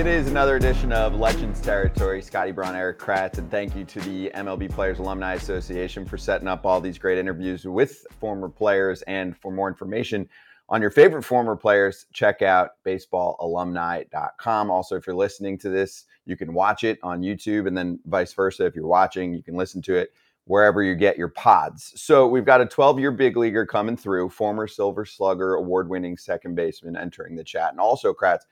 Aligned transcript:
It 0.00 0.06
is 0.06 0.28
another 0.28 0.56
edition 0.56 0.94
of 0.94 1.16
Legends 1.16 1.60
Territory. 1.60 2.22
Scotty 2.22 2.52
Braun, 2.52 2.74
Erik 2.74 2.98
Kratz, 2.98 3.36
and 3.36 3.50
thank 3.50 3.76
you 3.76 3.84
to 3.84 4.00
the 4.00 4.30
MLB 4.34 4.70
Players 4.72 4.98
Alumni 4.98 5.34
Association 5.34 6.06
for 6.06 6.16
setting 6.16 6.48
up 6.48 6.64
all 6.64 6.80
these 6.80 6.96
great 6.96 7.18
interviews 7.18 7.66
with 7.66 8.06
former 8.18 8.48
players. 8.48 9.02
And 9.02 9.36
for 9.36 9.52
more 9.52 9.68
information 9.68 10.26
on 10.70 10.80
your 10.80 10.90
favorite 10.90 11.22
former 11.22 11.54
players, 11.54 12.06
check 12.14 12.40
out 12.40 12.82
baseballalumni.com. 12.86 14.70
Also, 14.70 14.96
if 14.96 15.06
you're 15.06 15.14
listening 15.14 15.58
to 15.58 15.68
this, 15.68 16.06
you 16.24 16.34
can 16.34 16.54
watch 16.54 16.82
it 16.82 16.98
on 17.02 17.20
YouTube, 17.20 17.66
and 17.66 17.76
then 17.76 18.00
vice 18.06 18.32
versa. 18.32 18.64
If 18.64 18.74
you're 18.74 18.86
watching, 18.86 19.34
you 19.34 19.42
can 19.42 19.54
listen 19.54 19.82
to 19.82 19.96
it 19.96 20.14
wherever 20.44 20.82
you 20.82 20.94
get 20.94 21.18
your 21.18 21.28
pods. 21.28 21.92
So 21.96 22.26
we've 22.26 22.46
got 22.46 22.62
a 22.62 22.66
12 22.66 22.98
year 22.98 23.10
big 23.10 23.36
leaguer 23.36 23.66
coming 23.66 23.98
through, 23.98 24.30
former 24.30 24.66
Silver 24.66 25.04
Slugger 25.04 25.56
award 25.56 25.90
winning 25.90 26.16
second 26.16 26.54
baseman 26.54 26.96
entering 26.96 27.36
the 27.36 27.44
chat. 27.44 27.72
And 27.72 27.80
also, 27.80 28.14
Kratz, 28.14 28.44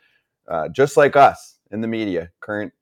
uh, 0.49 0.69
just 0.69 0.97
like 0.97 1.17
us 1.17 1.59
in 1.71 1.81
the 1.81 1.89
media, 1.89 2.31
current 2.41 2.73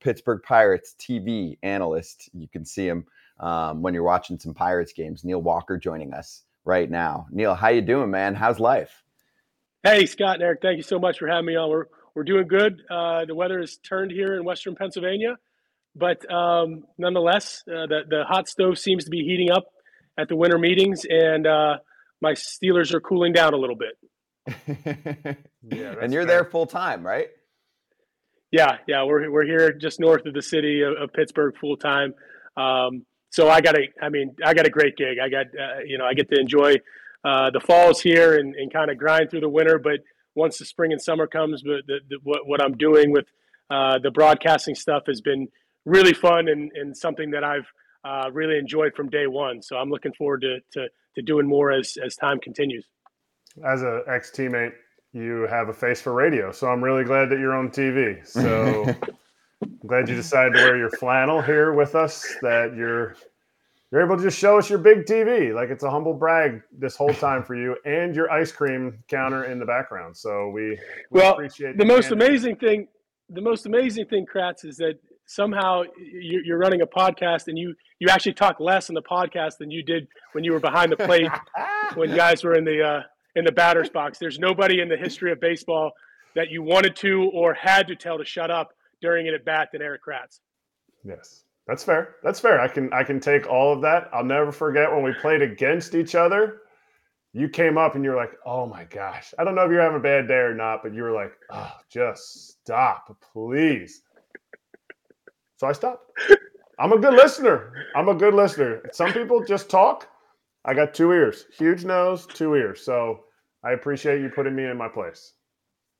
Pittsburgh 0.00 0.40
Pirates 0.42 0.94
TV 0.98 1.58
analyst. 1.62 2.28
You 2.32 2.48
can 2.48 2.64
see 2.64 2.86
him 2.86 3.06
um, 3.40 3.82
when 3.82 3.94
you're 3.94 4.02
watching 4.02 4.38
some 4.38 4.54
Pirates 4.54 4.92
games. 4.92 5.24
Neil 5.24 5.42
Walker 5.42 5.76
joining 5.76 6.12
us 6.12 6.44
right 6.64 6.90
now. 6.90 7.26
Neil, 7.30 7.54
how 7.54 7.68
you 7.68 7.82
doing, 7.82 8.10
man? 8.10 8.34
How's 8.34 8.60
life? 8.60 9.02
Hey, 9.82 10.06
Scott 10.06 10.34
and 10.34 10.42
Erik, 10.42 10.60
thank 10.62 10.76
you 10.76 10.82
so 10.82 10.98
much 10.98 11.18
for 11.18 11.28
having 11.28 11.46
me 11.46 11.56
on. 11.56 11.70
We're 11.70 11.86
we're 12.14 12.24
doing 12.24 12.48
good. 12.48 12.82
Uh, 12.90 13.26
the 13.26 13.34
weather 13.34 13.60
has 13.60 13.76
turned 13.76 14.10
here 14.10 14.36
in 14.36 14.44
Western 14.44 14.74
Pennsylvania, 14.74 15.36
but 15.94 16.28
um, 16.32 16.84
nonetheless, 16.98 17.62
uh, 17.68 17.86
the 17.86 18.00
the 18.08 18.24
hot 18.26 18.48
stove 18.48 18.78
seems 18.78 19.04
to 19.04 19.10
be 19.10 19.22
heating 19.22 19.50
up 19.50 19.66
at 20.18 20.28
the 20.28 20.36
winter 20.36 20.58
meetings, 20.58 21.04
and 21.08 21.46
uh, 21.46 21.76
my 22.20 22.32
Steelers 22.32 22.94
are 22.94 23.00
cooling 23.00 23.32
down 23.32 23.54
a 23.54 23.56
little 23.56 23.76
bit. 23.76 25.38
yeah, 25.70 25.94
and 26.00 26.12
you're 26.12 26.26
fair. 26.26 26.42
there 26.42 26.44
full 26.44 26.66
time, 26.66 27.04
right? 27.04 27.28
Yeah, 28.50 28.78
yeah, 28.86 29.04
we're 29.04 29.30
we're 29.30 29.44
here 29.44 29.72
just 29.72 30.00
north 30.00 30.26
of 30.26 30.34
the 30.34 30.42
city 30.42 30.82
of, 30.82 30.94
of 30.96 31.12
Pittsburgh 31.12 31.54
full 31.60 31.76
time. 31.76 32.14
Um, 32.56 33.04
so 33.30 33.50
I 33.50 33.60
got 33.60 33.76
a, 33.76 33.88
I 34.00 34.08
mean, 34.08 34.34
I 34.44 34.54
got 34.54 34.66
a 34.66 34.70
great 34.70 34.96
gig. 34.96 35.18
I 35.22 35.28
got, 35.28 35.46
uh, 35.46 35.80
you 35.84 35.98
know, 35.98 36.06
I 36.06 36.14
get 36.14 36.30
to 36.30 36.40
enjoy 36.40 36.76
uh, 37.24 37.50
the 37.50 37.60
falls 37.60 38.00
here 38.00 38.38
and, 38.38 38.54
and 38.54 38.72
kind 38.72 38.90
of 38.90 38.96
grind 38.96 39.30
through 39.30 39.40
the 39.40 39.48
winter. 39.48 39.78
But 39.78 40.00
once 40.34 40.58
the 40.58 40.64
spring 40.64 40.92
and 40.92 41.02
summer 41.02 41.26
comes, 41.26 41.62
but 41.62 41.86
the, 41.86 41.98
the, 42.08 42.18
what, 42.22 42.46
what 42.46 42.62
I'm 42.62 42.76
doing 42.76 43.12
with 43.12 43.26
uh, 43.68 43.98
the 43.98 44.10
broadcasting 44.10 44.74
stuff 44.74 45.02
has 45.06 45.20
been 45.20 45.48
really 45.84 46.14
fun 46.14 46.48
and, 46.48 46.70
and 46.74 46.96
something 46.96 47.32
that 47.32 47.44
I've 47.44 47.66
uh, 48.04 48.30
really 48.32 48.56
enjoyed 48.56 48.94
from 48.94 49.10
day 49.10 49.26
one. 49.26 49.60
So 49.60 49.76
I'm 49.76 49.90
looking 49.90 50.12
forward 50.14 50.42
to, 50.42 50.58
to, 50.72 50.88
to 51.16 51.22
doing 51.22 51.46
more 51.46 51.72
as, 51.72 51.98
as 52.02 52.14
time 52.14 52.38
continues 52.40 52.86
as 53.64 53.82
an 53.82 54.02
ex 54.08 54.30
teammate, 54.30 54.72
you 55.16 55.46
have 55.48 55.68
a 55.70 55.72
face 55.72 56.00
for 56.00 56.12
radio. 56.12 56.52
So 56.52 56.68
I'm 56.68 56.84
really 56.84 57.04
glad 57.04 57.30
that 57.30 57.38
you're 57.38 57.56
on 57.56 57.70
TV. 57.70 58.26
So 58.26 58.84
I'm 59.62 59.78
glad 59.86 60.08
you 60.08 60.14
decided 60.14 60.54
to 60.54 60.60
wear 60.60 60.76
your 60.76 60.90
flannel 60.90 61.40
here 61.40 61.72
with 61.72 61.94
us. 61.94 62.26
That 62.42 62.74
you're 62.76 63.16
you're 63.90 64.04
able 64.04 64.16
to 64.18 64.22
just 64.22 64.38
show 64.38 64.58
us 64.58 64.68
your 64.68 64.78
big 64.78 65.06
TV. 65.06 65.54
Like 65.54 65.70
it's 65.70 65.84
a 65.84 65.90
humble 65.90 66.12
brag 66.12 66.60
this 66.76 66.96
whole 66.96 67.14
time 67.14 67.42
for 67.42 67.54
you, 67.54 67.76
and 67.86 68.14
your 68.14 68.30
ice 68.30 68.52
cream 68.52 68.98
counter 69.08 69.44
in 69.44 69.58
the 69.58 69.64
background. 69.64 70.16
So 70.16 70.50
we, 70.50 70.78
we 71.10 71.20
well 71.20 71.32
appreciate 71.32 71.78
the 71.78 71.84
most 71.84 72.10
amazing 72.10 72.56
thing. 72.56 72.88
The 73.30 73.40
most 73.40 73.66
amazing 73.66 74.06
thing, 74.06 74.26
Kratz, 74.26 74.64
is 74.64 74.76
that 74.76 74.98
somehow 75.24 75.82
you're 75.98 76.58
running 76.58 76.82
a 76.82 76.86
podcast 76.86 77.48
and 77.48 77.58
you 77.58 77.74
you 78.00 78.08
actually 78.10 78.34
talk 78.34 78.60
less 78.60 78.90
in 78.90 78.94
the 78.94 79.02
podcast 79.02 79.56
than 79.58 79.70
you 79.70 79.82
did 79.82 80.06
when 80.32 80.44
you 80.44 80.52
were 80.52 80.60
behind 80.60 80.92
the 80.92 80.96
plate 80.96 81.30
when 81.94 82.14
guys 82.14 82.44
were 82.44 82.54
in 82.54 82.64
the 82.64 82.82
uh, 82.82 83.02
in 83.36 83.44
the 83.44 83.52
batter's 83.52 83.88
box. 83.88 84.18
There's 84.18 84.38
nobody 84.38 84.80
in 84.80 84.88
the 84.88 84.96
history 84.96 85.30
of 85.30 85.40
baseball 85.40 85.92
that 86.34 86.50
you 86.50 86.62
wanted 86.62 86.96
to 86.96 87.30
or 87.32 87.54
had 87.54 87.86
to 87.86 87.94
tell 87.94 88.18
to 88.18 88.24
shut 88.24 88.50
up 88.50 88.72
during 89.00 89.28
an 89.28 89.34
at 89.34 89.44
bat 89.44 89.68
than 89.72 89.82
Erik 89.82 90.02
Kratz. 90.02 90.40
Yes, 91.04 91.44
that's 91.68 91.84
fair. 91.84 92.16
That's 92.24 92.40
fair. 92.40 92.60
I 92.60 92.66
can 92.66 92.92
I 92.92 93.04
can 93.04 93.20
take 93.20 93.46
all 93.46 93.72
of 93.72 93.82
that. 93.82 94.08
I'll 94.12 94.24
never 94.24 94.50
forget 94.50 94.90
when 94.90 95.02
we 95.02 95.12
played 95.14 95.42
against 95.42 95.94
each 95.94 96.14
other. 96.14 96.62
You 97.32 97.48
came 97.50 97.76
up 97.76 97.94
and 97.94 98.02
you 98.02 98.10
were 98.10 98.16
like, 98.16 98.32
"Oh 98.44 98.66
my 98.66 98.84
gosh!" 98.84 99.34
I 99.38 99.44
don't 99.44 99.54
know 99.54 99.64
if 99.64 99.70
you're 99.70 99.82
having 99.82 99.98
a 99.98 100.02
bad 100.02 100.26
day 100.26 100.34
or 100.34 100.54
not, 100.54 100.82
but 100.82 100.94
you 100.94 101.02
were 101.02 101.12
like, 101.12 101.32
"Oh, 101.50 101.72
just 101.90 102.48
stop, 102.62 103.16
please." 103.32 104.02
So 105.58 105.66
I 105.66 105.72
stopped. 105.72 106.10
I'm 106.78 106.92
a 106.92 106.98
good 106.98 107.14
listener. 107.14 107.72
I'm 107.94 108.08
a 108.08 108.14
good 108.14 108.34
listener. 108.34 108.82
Some 108.92 109.12
people 109.12 109.44
just 109.44 109.70
talk. 109.70 110.08
I 110.64 110.74
got 110.74 110.94
two 110.94 111.12
ears, 111.12 111.46
huge 111.56 111.84
nose, 111.84 112.26
two 112.26 112.54
ears. 112.54 112.84
So 112.84 113.25
I 113.66 113.72
appreciate 113.72 114.20
you 114.20 114.28
putting 114.28 114.54
me 114.54 114.64
in 114.64 114.76
my 114.76 114.86
place. 114.86 115.32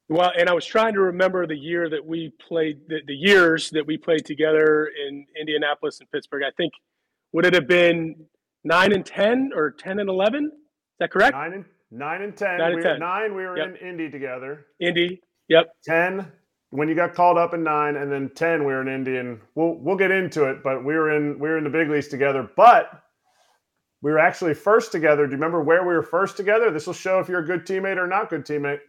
Well, 0.08 0.30
and 0.38 0.48
I 0.48 0.52
was 0.52 0.64
trying 0.64 0.94
to 0.94 1.00
remember 1.00 1.48
the 1.48 1.56
year 1.56 1.90
that 1.90 2.04
we 2.04 2.32
played, 2.46 2.78
the, 2.86 3.00
the 3.08 3.14
years 3.14 3.70
that 3.70 3.84
we 3.84 3.96
played 3.96 4.24
together 4.24 4.88
in 5.08 5.26
Indianapolis 5.38 5.98
and 5.98 6.08
Pittsburgh. 6.12 6.44
I 6.46 6.52
think, 6.56 6.72
would 7.32 7.44
it 7.44 7.54
have 7.54 7.66
been 7.66 8.14
nine 8.62 8.92
and 8.92 9.04
10 9.04 9.50
or 9.52 9.72
10 9.72 9.98
and 9.98 10.08
11? 10.08 10.44
Is 10.44 10.50
that 11.00 11.10
correct? 11.10 11.32
Nine 11.34 11.54
and, 11.54 11.64
nine 11.90 12.22
and 12.22 12.36
10. 12.36 12.58
Nine, 12.58 12.60
and 12.60 12.76
we 12.76 12.82
10. 12.82 12.92
Were, 12.92 12.98
nine 12.98 13.34
we 13.34 13.44
were 13.44 13.58
yep. 13.58 13.76
in 13.80 13.88
Indy 13.88 14.10
together. 14.10 14.66
Indy, 14.80 15.20
yep. 15.48 15.74
10, 15.84 16.30
when 16.70 16.88
you 16.88 16.94
got 16.94 17.14
called 17.14 17.36
up 17.36 17.52
in 17.52 17.64
nine, 17.64 17.96
and 17.96 18.12
then 18.12 18.30
10, 18.32 18.60
we 18.60 18.66
were 18.66 18.82
in 18.82 18.88
Indy. 18.88 19.16
And 19.16 19.40
we'll, 19.56 19.74
we'll 19.74 19.96
get 19.96 20.12
into 20.12 20.44
it, 20.44 20.62
but 20.62 20.84
we 20.84 20.94
were 20.94 21.16
in, 21.16 21.36
we 21.40 21.48
were 21.48 21.58
in 21.58 21.64
the 21.64 21.70
big 21.70 21.90
leagues 21.90 22.06
together. 22.06 22.48
But 22.56 23.02
we 24.02 24.10
were 24.10 24.18
actually 24.18 24.54
first 24.54 24.92
together. 24.92 25.26
Do 25.26 25.30
you 25.30 25.36
remember 25.36 25.62
where 25.62 25.82
we 25.82 25.94
were 25.94 26.02
first 26.02 26.36
together? 26.36 26.70
This 26.70 26.86
will 26.86 26.94
show 26.94 27.18
if 27.18 27.28
you're 27.28 27.40
a 27.40 27.46
good 27.46 27.66
teammate 27.66 27.96
or 27.96 28.06
not 28.06 28.30
good 28.30 28.44
teammate. 28.44 28.80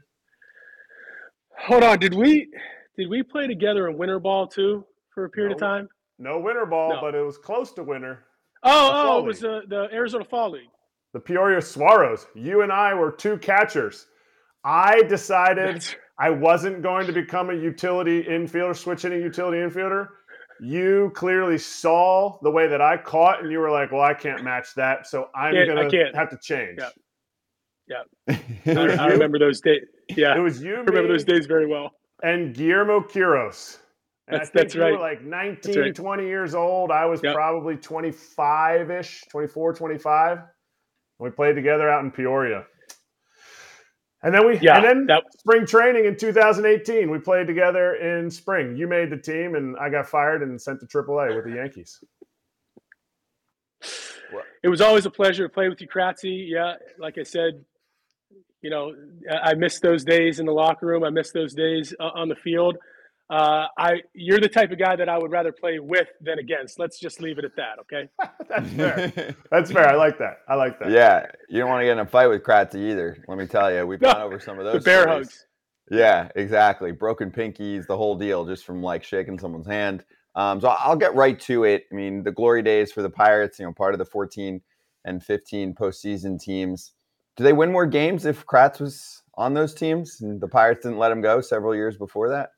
Hold 1.59 1.83
on, 1.83 1.99
did 1.99 2.13
we 2.13 2.49
did 2.97 3.09
we 3.09 3.23
play 3.23 3.47
together 3.47 3.87
in 3.87 3.97
winter 3.97 4.19
ball 4.19 4.47
too 4.47 4.85
for 5.13 5.25
a 5.25 5.29
period 5.29 5.49
no, 5.49 5.55
of 5.55 5.59
time? 5.59 5.89
No 6.19 6.39
winter 6.39 6.65
ball, 6.65 6.95
no. 6.95 7.01
but 7.01 7.15
it 7.15 7.21
was 7.21 7.37
close 7.37 7.71
to 7.73 7.83
winter. 7.83 8.25
Oh, 8.63 8.91
oh, 8.93 9.19
it 9.19 9.25
was 9.25 9.39
the, 9.39 9.61
the 9.67 9.87
Arizona 9.93 10.25
Fall 10.25 10.51
League. 10.51 10.69
The 11.13 11.19
Peoria 11.19 11.59
Saguaros. 11.59 12.25
You 12.35 12.61
and 12.61 12.71
I 12.71 12.93
were 12.93 13.11
two 13.11 13.37
catchers. 13.37 14.07
I 14.63 15.03
decided 15.03 15.75
That's... 15.75 15.95
I 16.19 16.31
wasn't 16.31 16.81
going 16.81 17.05
to 17.07 17.13
become 17.13 17.51
a 17.51 17.53
utility 17.53 18.23
infielder, 18.23 18.75
switch 18.75 19.05
a 19.05 19.09
utility 19.09 19.57
infielder 19.57 20.09
you 20.61 21.11
clearly 21.15 21.57
saw 21.57 22.37
the 22.41 22.51
way 22.51 22.67
that 22.67 22.81
I 22.81 22.97
caught, 22.97 23.41
and 23.41 23.51
you 23.51 23.59
were 23.59 23.71
like, 23.71 23.91
"Well, 23.91 24.01
I 24.01 24.13
can't 24.13 24.43
match 24.43 24.73
that, 24.75 25.07
so 25.07 25.29
I'm 25.35 25.53
gonna 25.53 25.89
have 26.15 26.29
to 26.29 26.37
change." 26.41 26.79
Yeah, 26.79 26.89
yeah. 28.27 28.37
I, 28.65 29.05
I, 29.05 29.07
remember 29.07 29.39
those 29.39 29.61
days. 29.61 29.83
Yeah, 30.15 30.37
it 30.37 30.41
was 30.41 30.61
you. 30.61 30.75
I 30.75 30.79
remember 30.79 31.07
those 31.07 31.23
days 31.23 31.45
very 31.45 31.67
well. 31.67 31.91
And 32.23 32.53
Guillermo 32.53 33.01
Quiros. 33.01 33.77
And 34.27 34.41
that's, 34.41 34.49
that's 34.49 34.75
right. 34.75 34.93
Were 34.93 34.99
like 34.99 35.21
19, 35.23 35.79
right. 35.79 35.95
20 35.95 36.25
years 36.25 36.53
old. 36.53 36.91
I 36.91 37.05
was 37.05 37.21
yep. 37.23 37.33
probably 37.33 37.77
25 37.77 38.91
ish, 38.91 39.23
24, 39.29 39.73
25. 39.73 40.39
We 41.19 41.29
played 41.29 41.55
together 41.55 41.89
out 41.89 42.03
in 42.03 42.11
Peoria. 42.11 42.65
And 44.27 44.35
then 44.35 44.45
we, 44.45 44.59
yeah, 44.59 44.75
and 44.75 44.83
then 44.83 45.05
that, 45.05 45.23
spring 45.39 45.65
training 45.65 46.03
in 46.03 46.17
2018, 46.17 47.09
we 47.09 47.17
played 47.17 47.47
together 47.47 47.95
in 47.95 48.29
spring. 48.29 48.75
You 48.75 48.85
made 48.85 49.09
the 49.09 49.15
team, 49.15 49.55
and 49.55 49.77
I 49.77 49.89
got 49.89 50.05
fired 50.05 50.43
and 50.43 50.61
sent 50.61 50.81
to 50.81 50.85
AAA 50.85 51.33
with 51.33 51.45
the 51.45 51.51
Yankees. 51.51 52.03
It 54.61 54.67
was 54.67 54.81
always 54.81 55.05
a 55.05 55.09
pleasure 55.09 55.47
to 55.47 55.49
play 55.49 55.69
with 55.69 55.79
you, 55.79 55.87
Kratzy. 55.87 56.49
Yeah, 56.49 56.73
like 56.99 57.17
I 57.17 57.23
said, 57.23 57.63
you 58.61 58.69
know, 58.69 58.93
I 59.31 59.53
miss 59.53 59.79
those 59.79 60.03
days 60.03 60.41
in 60.41 60.45
the 60.45 60.51
locker 60.51 60.87
room. 60.87 61.05
I 61.05 61.09
miss 61.09 61.31
those 61.31 61.53
days 61.53 61.93
uh, 61.97 62.09
on 62.13 62.27
the 62.27 62.35
field. 62.35 62.75
Uh, 63.29 63.65
I 63.77 64.01
you're 64.13 64.39
the 64.39 64.47
type 64.47 64.71
of 64.71 64.79
guy 64.79 64.95
that 64.95 65.09
I 65.09 65.17
would 65.17 65.31
rather 65.31 65.51
play 65.51 65.79
with 65.79 66.07
than 66.21 66.39
against. 66.39 66.79
Let's 66.79 66.97
just 66.97 67.21
leave 67.21 67.37
it 67.37 67.45
at 67.45 67.55
that, 67.57 67.79
okay? 67.81 68.09
That's 68.49 68.69
fair. 68.71 69.35
That's 69.51 69.71
fair. 69.71 69.89
I 69.89 69.95
like 69.95 70.17
that. 70.19 70.39
I 70.47 70.55
like 70.55 70.79
that. 70.79 70.91
Yeah, 70.91 71.25
you 71.49 71.59
don't 71.59 71.69
want 71.69 71.81
to 71.81 71.85
get 71.85 71.93
in 71.93 71.99
a 71.99 72.05
fight 72.05 72.27
with 72.27 72.43
Kratzy 72.43 72.91
either. 72.91 73.21
Let 73.27 73.37
me 73.37 73.45
tell 73.45 73.73
you, 73.73 73.85
we've 73.85 73.99
no, 73.99 74.13
gone 74.13 74.21
over 74.21 74.39
some 74.39 74.59
of 74.59 74.65
those. 74.65 74.75
The 74.75 74.79
bear 74.79 75.03
stories. 75.03 75.27
hugs. 75.27 75.45
Yeah, 75.91 76.29
exactly. 76.35 76.91
Broken 76.91 77.31
pinkies, 77.31 77.85
the 77.85 77.97
whole 77.97 78.15
deal, 78.15 78.45
just 78.45 78.65
from 78.65 78.81
like 78.81 79.03
shaking 79.03 79.39
someone's 79.39 79.67
hand. 79.67 80.05
Um, 80.35 80.61
so 80.61 80.69
I'll 80.69 80.95
get 80.95 81.15
right 81.15 81.39
to 81.41 81.63
it. 81.63 81.85
I 81.91 81.95
mean, 81.95 82.23
the 82.23 82.31
glory 82.31 82.61
days 82.61 82.91
for 82.91 83.01
the 83.01 83.09
Pirates, 83.09 83.59
you 83.59 83.65
know, 83.65 83.73
part 83.73 83.93
of 83.93 83.97
the 83.97 84.05
14 84.05 84.61
and 85.05 85.23
15 85.23 85.73
postseason 85.73 86.39
teams. 86.39 86.93
do 87.35 87.43
they 87.43 87.53
win 87.53 87.71
more 87.71 87.85
games 87.85 88.25
if 88.25 88.45
Kratz 88.45 88.79
was 88.79 89.23
on 89.35 89.53
those 89.53 89.73
teams 89.73 90.21
and 90.21 90.39
the 90.39 90.47
Pirates 90.47 90.83
didn't 90.83 90.97
let 90.97 91.11
him 91.11 91.21
go 91.21 91.41
several 91.41 91.73
years 91.73 91.97
before 91.97 92.29
that? 92.29 92.51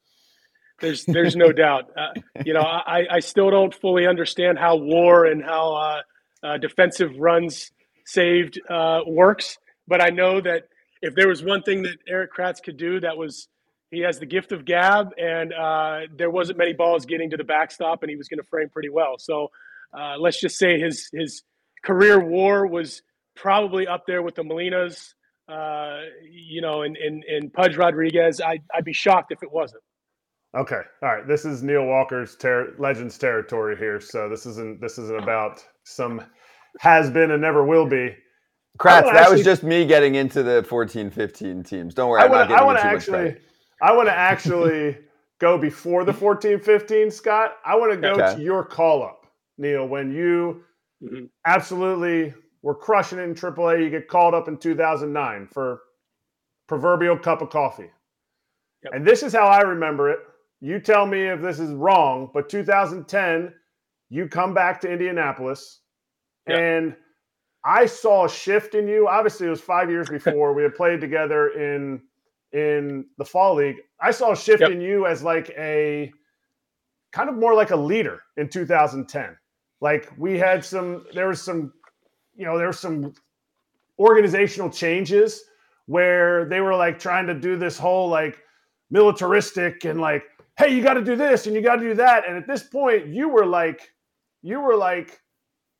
There's 0.82 1.06
there's 1.06 1.36
no 1.36 1.52
doubt. 1.52 1.90
Uh, 1.98 2.20
you 2.46 2.54
know, 2.54 2.62
I, 2.62 3.06
I 3.12 3.20
still 3.20 3.50
don't 3.50 3.74
fully 3.74 4.08
understand 4.08 4.58
how 4.58 4.78
WAR 4.78 5.26
and 5.26 5.44
how 5.44 5.74
uh, 5.76 6.02
uh, 6.46 6.58
defensive 6.58 7.12
runs 7.18 7.72
saved 8.06 8.60
uh, 8.70 9.02
works, 9.06 9.58
but 9.88 10.02
I 10.02 10.10
know 10.10 10.42
that 10.42 10.64
if 11.02 11.16
there 11.16 11.28
was 11.28 11.44
one 11.44 11.62
thing 11.64 11.84
that 11.84 11.98
Erik 12.08 12.32
Kratz 12.34 12.62
could 12.62 12.78
do, 12.78 13.00
that 13.02 13.18
was 13.18 13.48
he 13.92 14.00
has 14.02 14.20
the 14.20 14.26
gift 14.26 14.52
of 14.52 14.66
gab, 14.66 15.10
and 15.18 15.54
uh, 15.54 16.02
there 16.16 16.30
wasn't 16.30 16.58
many 16.58 16.74
balls 16.74 17.06
getting 17.06 17.30
to 17.32 17.38
the 17.38 17.44
backstop, 17.44 18.04
and 18.04 18.10
he 18.10 18.16
was 18.16 18.28
going 18.28 18.40
to 18.40 18.48
frame 18.48 18.70
pretty 18.70 18.90
well. 18.90 19.18
So 19.18 19.50
uh, 19.98 20.18
let's 20.20 20.40
just 20.40 20.58
say 20.58 20.80
his 20.80 21.10
his 21.12 21.44
career 21.84 22.20
WAR 22.20 22.66
was 22.68 23.02
probably 23.36 23.88
up 23.88 24.06
there 24.06 24.22
with 24.22 24.36
the 24.36 24.44
Molinas, 24.44 25.14
you 26.30 26.62
know, 26.62 26.82
and, 26.82 26.98
and, 26.98 27.24
and 27.24 27.54
Pudge 27.54 27.78
Rodriguez. 27.78 28.42
I, 28.42 28.60
I'd 28.74 28.86
be 28.86 28.94
shocked 28.94 29.32
if 29.32 29.42
it 29.42 29.52
wasn't. 29.52 29.82
Okay. 30.58 30.82
All 31.04 31.16
right. 31.16 31.28
This 31.28 31.46
is 31.46 31.62
Neil 31.62 31.86
Walker's 31.86 32.36
ter- 32.36 32.74
Legends 32.80 33.18
territory 33.18 33.78
here. 33.78 34.02
So 34.02 34.28
this 34.28 34.46
isn't 34.46 34.82
this 34.82 34.98
isn't 34.98 35.22
about 35.22 35.64
some 35.84 36.24
has 36.80 37.10
been 37.10 37.32
and 37.32 37.42
never 37.42 37.66
will 37.66 37.86
be. 37.86 38.16
Kratz, 38.78 39.04
that 39.04 39.16
actually, 39.16 39.38
was 39.38 39.46
just 39.46 39.64
me 39.64 39.86
getting 39.86 40.16
into 40.16 40.42
the 40.42 40.64
14 40.64 41.10
15 41.12 41.64
teams. 41.64 41.94
Don't 41.94 42.10
worry. 42.10 42.22
I 42.22 42.28
want 42.28 42.80
to 42.80 42.86
actually 42.86 43.36
I 43.82 43.94
want 43.94 44.08
to 44.08 44.14
actually 44.14 44.98
go 45.40 45.58
before 45.58 46.04
the 46.04 46.14
14 46.14 46.60
15, 46.60 47.12
Scott. 47.12 47.58
I 47.66 47.76
want 47.76 47.92
to 47.92 47.98
go 47.98 48.14
okay. 48.14 48.36
to 48.36 48.42
your 48.42 48.64
call 48.64 49.04
up, 49.04 49.28
Neil, 49.58 49.88
when 49.88 50.12
you 50.12 50.64
mm-hmm. 51.04 51.26
absolutely 51.46 52.34
were 52.62 52.76
crushing 52.76 53.20
it 53.20 53.24
in 53.24 53.36
AAA. 53.36 53.84
You 53.84 53.90
get 53.90 54.08
called 54.08 54.34
up 54.34 54.48
in 54.48 54.58
2009 54.58 55.48
for 55.52 55.82
proverbial 56.68 57.18
cup 57.18 57.42
of 57.42 57.50
coffee. 57.50 57.90
Yep. 58.84 58.94
And 58.94 59.06
this 59.06 59.24
is 59.24 59.34
how 59.34 59.48
I 59.48 59.62
remember 59.62 60.10
it. 60.10 60.20
You 60.62 60.80
tell 60.80 61.06
me 61.06 61.28
if 61.28 61.42
this 61.42 61.60
is 61.60 61.72
wrong, 61.72 62.30
but 62.34 62.50
2010, 62.50 63.54
you 64.10 64.28
come 64.28 64.54
back 64.54 64.82
to 64.82 64.92
Indianapolis 64.92 65.82
yep. 66.48 66.60
and 66.60 66.96
I 67.64 67.86
saw 67.86 68.26
a 68.26 68.30
shift 68.30 68.76
in 68.76 68.88
you. 68.88 69.08
Obviously, 69.08 69.48
it 69.48 69.52
was 69.52 69.62
five 69.62 69.90
years 69.90 70.10
before 70.18 70.54
we 70.54 70.64
had 70.64 70.76
played 70.76 71.02
together 71.02 71.50
in 71.50 72.02
in 72.52 73.06
the 73.18 73.26
fall 73.26 73.56
league. 73.56 73.78
I 74.02 74.12
saw 74.12 74.32
a 74.32 74.36
shift 74.36 74.62
yep. 74.62 74.72
in 74.72 74.82
you 74.82 75.06
as 75.06 75.22
like 75.22 75.50
a 75.52 76.12
kind 77.12 77.30
of 77.30 77.36
more 77.36 77.54
like 77.54 77.70
a 77.72 77.76
leader 77.76 78.24
in 78.38 78.50
2010. 78.50 79.38
Like 79.82 80.12
we 80.18 80.38
had 80.38 80.66
some, 80.66 81.06
there 81.14 81.28
was 81.28 81.42
some 81.42 81.74
you 82.40 82.46
know, 82.46 82.58
there's 82.58 82.80
some 82.80 83.14
organizational 84.00 84.70
changes 84.70 85.44
where 85.88 86.46
they 86.46 86.62
were 86.62 86.74
like 86.74 86.98
trying 86.98 87.28
to 87.28 87.34
do 87.34 87.58
this 87.58 87.78
whole 87.78 88.08
like 88.08 88.40
militaristic 88.90 89.84
and 89.84 90.00
like, 90.00 90.24
hey, 90.60 90.76
you 90.76 90.84
got 90.84 90.94
to 90.94 91.04
do 91.04 91.16
this 91.16 91.48
and 91.48 91.56
you 91.56 91.62
got 91.62 91.78
to 91.78 91.82
do 91.82 91.96
that. 91.96 92.28
And 92.28 92.38
at 92.38 92.46
this 92.46 92.64
point, 92.64 93.08
you 93.08 93.30
were 93.30 93.46
like, 93.46 93.92
you 94.44 94.60
were 94.60 94.76
like 94.76 95.20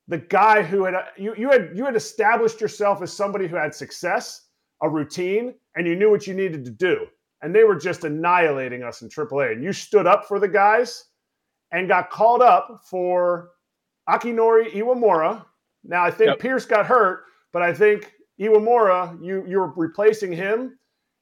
the 0.08 0.18
guy 0.18 0.62
who 0.62 0.84
had 0.84 0.94
uh, 0.94 1.04
you 1.16 1.34
you 1.36 1.50
had 1.50 1.70
you 1.74 1.84
had 1.84 1.94
established 1.94 2.60
yourself 2.60 3.00
as 3.02 3.12
somebody 3.12 3.46
who 3.46 3.56
had 3.56 3.74
success, 3.74 4.48
a 4.82 4.88
routine, 4.88 5.54
and 5.76 5.86
you 5.86 5.94
knew 5.94 6.10
what 6.10 6.26
you 6.26 6.34
needed 6.34 6.64
to 6.64 6.70
do. 6.70 7.06
And 7.42 7.54
they 7.54 7.64
were 7.64 7.76
just 7.76 8.04
annihilating 8.04 8.82
us 8.82 9.02
in 9.02 9.08
AAA. 9.08 9.52
And 9.52 9.64
you 9.64 9.72
stood 9.72 10.06
up 10.06 10.26
for 10.26 10.38
the 10.38 10.48
guys 10.48 11.04
and 11.72 11.88
got 11.88 12.10
called 12.10 12.42
up 12.42 12.82
for 12.84 13.50
Akinori 14.08 14.72
Iwamura, 14.72 15.44
now 15.84 16.04
I 16.04 16.10
think 16.10 16.28
yep. 16.28 16.38
Pierce 16.38 16.66
got 16.66 16.86
hurt, 16.86 17.24
but 17.52 17.62
I 17.62 17.72
think 17.72 18.12
Iwamura, 18.40 19.22
you 19.24 19.44
you're 19.46 19.72
replacing 19.76 20.32
him. 20.32 20.78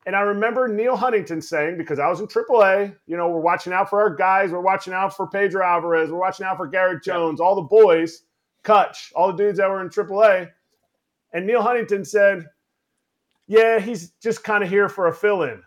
And 0.08 0.16
I 0.16 0.20
remember 0.20 0.66
Neil 0.68 0.96
Huntington 0.96 1.42
saying, 1.42 1.76
because 1.76 1.98
I 1.98 2.08
was 2.08 2.20
in 2.20 2.26
AAA, 2.26 2.96
you 3.06 3.18
know, 3.18 3.28
we're 3.28 3.42
watching 3.42 3.74
out 3.74 3.90
for 3.90 4.00
our 4.00 4.08
guys, 4.08 4.50
we're 4.50 4.62
watching 4.62 4.94
out 4.94 5.14
for 5.14 5.26
Pedro 5.26 5.62
Alvarez, 5.62 6.10
we're 6.10 6.18
watching 6.18 6.46
out 6.46 6.56
for 6.56 6.66
Garrett 6.66 7.04
Jones, 7.04 7.40
all 7.42 7.54
the 7.54 7.60
boys, 7.60 8.22
Cutch, 8.62 9.12
all 9.14 9.26
the 9.26 9.36
dudes 9.36 9.58
that 9.58 9.68
were 9.68 9.82
in 9.82 9.90
AAA. 9.90 10.48
And 11.34 11.46
Neil 11.46 11.60
Huntington 11.60 12.06
said, 12.06 12.46
Yeah, 13.48 13.80
he's 13.80 14.12
just 14.12 14.42
kind 14.42 14.64
of 14.64 14.70
here 14.70 14.88
for 14.88 15.08
a 15.08 15.14
fill 15.14 15.42
in. 15.42 15.62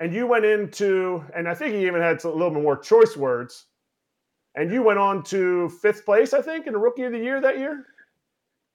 And 0.00 0.12
you 0.12 0.26
went 0.26 0.44
into, 0.44 1.24
and 1.34 1.48
I 1.48 1.54
think 1.54 1.74
he 1.74 1.86
even 1.86 2.02
had 2.02 2.22
a 2.22 2.28
little 2.28 2.50
bit 2.50 2.62
more 2.62 2.76
choice 2.76 3.16
words. 3.16 3.68
And 4.54 4.70
you 4.70 4.82
went 4.82 4.98
on 4.98 5.22
to 5.22 5.70
fifth 5.70 6.04
place, 6.04 6.34
I 6.34 6.42
think, 6.42 6.66
in 6.66 6.74
the 6.74 6.78
rookie 6.78 7.04
of 7.04 7.12
the 7.12 7.18
year 7.18 7.40
that 7.40 7.56
year. 7.56 7.86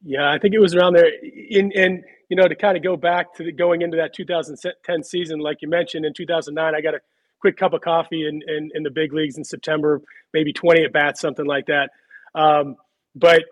Yeah, 0.04 0.32
I 0.32 0.40
think 0.40 0.56
it 0.56 0.60
was 0.60 0.74
around 0.74 0.94
there. 0.94 1.12
In 1.50 1.72
and 1.74 2.04
you 2.34 2.36
know 2.36 2.48
to 2.48 2.56
kind 2.56 2.76
of 2.76 2.82
go 2.82 2.98
back 2.98 3.32
to 3.36 3.44
the, 3.44 3.52
going 3.52 3.84
into 3.84 3.98
that 3.98 4.12
2010 4.12 5.04
season, 5.04 5.38
like 5.38 5.62
you 5.62 5.70
mentioned 5.70 6.04
in 6.04 6.16
2009, 6.16 6.74
I 6.74 6.82
got 6.82 6.96
a 6.96 7.00
quick 7.40 7.58
cup 7.58 7.74
of 7.74 7.82
coffee 7.82 8.28
in, 8.28 8.42
in, 8.48 8.72
in 8.74 8.82
the 8.82 8.90
big 8.90 9.14
leagues 9.14 9.38
in 9.38 9.44
September, 9.44 10.02
maybe 10.34 10.52
20 10.52 10.84
at 10.84 10.92
bats, 10.92 11.22
something 11.22 11.46
like 11.46 11.68
that. 11.68 11.92
Um, 12.34 12.76
but 13.14 13.44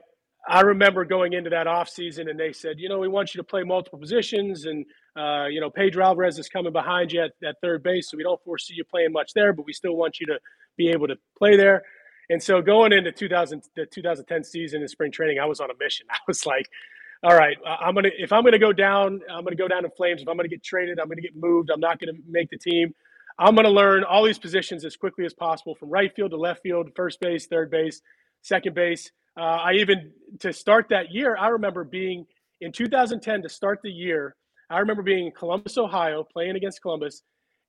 I 0.50 0.62
remember 0.62 1.06
going 1.06 1.34
into 1.34 1.52
that 1.52 1.68
off 1.68 1.90
season, 1.90 2.28
and 2.28 2.40
they 2.40 2.54
said, 2.54 2.80
you 2.80 2.90
know, 2.90 2.98
we 2.98 3.08
want 3.08 3.36
you 3.36 3.38
to 3.38 3.44
play 3.44 3.62
multiple 3.62 4.00
positions, 4.00 4.66
and 4.66 4.84
uh, 5.16 5.46
you 5.46 5.62
know, 5.62 5.70
Pedro 5.70 6.04
Alvarez 6.04 6.40
is 6.40 6.50
coming 6.50 6.74
behind 6.74 7.12
you 7.12 7.22
at, 7.22 7.34
at 7.48 7.58
third 7.62 7.84
base, 7.84 8.10
so 8.10 8.18
we 8.18 8.24
don't 8.24 8.44
foresee 8.44 8.74
you 8.74 8.84
playing 8.84 9.12
much 9.12 9.34
there, 9.36 9.54
but 9.54 9.68
we 9.68 9.74
still 9.74 9.96
want 9.96 10.20
you 10.20 10.26
to 10.26 10.40
be 10.76 10.90
able 10.90 11.08
to 11.08 11.18
play 11.38 11.56
there. 11.56 11.84
And 12.32 12.42
so 12.42 12.64
going 12.64 12.94
into 12.94 13.12
2000, 13.12 13.62
the 13.76 13.86
2010 13.86 14.44
season 14.44 14.82
in 14.82 14.88
spring 14.88 15.12
training, 15.12 15.38
I 15.38 15.46
was 15.46 15.60
on 15.60 15.70
a 15.70 15.74
mission. 15.80 16.08
I 16.12 16.18
was 16.28 16.48
like, 16.48 16.68
all 17.24 17.36
right, 17.36 17.58
I'm 17.66 17.94
gonna 17.94 18.10
if 18.18 18.34
I'm 18.34 18.44
gonna 18.44 18.58
go 18.58 18.74
down, 18.74 19.22
I'm 19.30 19.44
gonna 19.44 19.56
go 19.56 19.68
down 19.68 19.86
in 19.86 19.92
flames. 19.92 20.24
If 20.24 20.28
I'm 20.28 20.38
gonna 20.38 20.50
get 20.50 20.64
traded, 20.64 21.00
I'm 21.00 21.08
gonna 21.08 21.22
get 21.22 21.36
moved. 21.36 21.70
I'm 21.70 21.80
not 21.80 22.00
gonna 22.00 22.18
make 22.28 22.50
the 22.50 22.58
team. 22.58 22.96
I'm 23.38 23.54
gonna 23.56 23.70
learn 23.70 24.04
all 24.04 24.24
these 24.24 24.40
positions 24.40 24.84
as 24.86 24.96
quickly 24.96 25.26
as 25.26 25.34
possible, 25.34 25.76
from 25.76 25.90
right 25.90 26.14
field 26.16 26.32
to 26.32 26.38
left 26.38 26.64
field, 26.64 26.90
first 26.96 27.20
base, 27.20 27.46
third 27.46 27.70
base, 27.70 28.02
second 28.42 28.74
base. 28.74 29.12
Uh, 29.38 29.42
I 29.42 29.74
even 29.74 30.12
to 30.40 30.52
start 30.52 30.88
that 30.90 31.12
year, 31.12 31.38
I 31.38 31.50
remember 31.50 31.84
being 31.84 32.26
in 32.60 32.72
2010 32.72 33.44
to 33.44 33.50
start 33.50 33.82
the 33.84 33.92
year. 33.92 34.36
I 34.72 34.80
remember 34.80 35.04
being 35.04 35.28
in 35.28 35.32
Columbus, 35.32 35.78
Ohio, 35.78 36.24
playing 36.24 36.56
against 36.56 36.82
Columbus, 36.82 37.22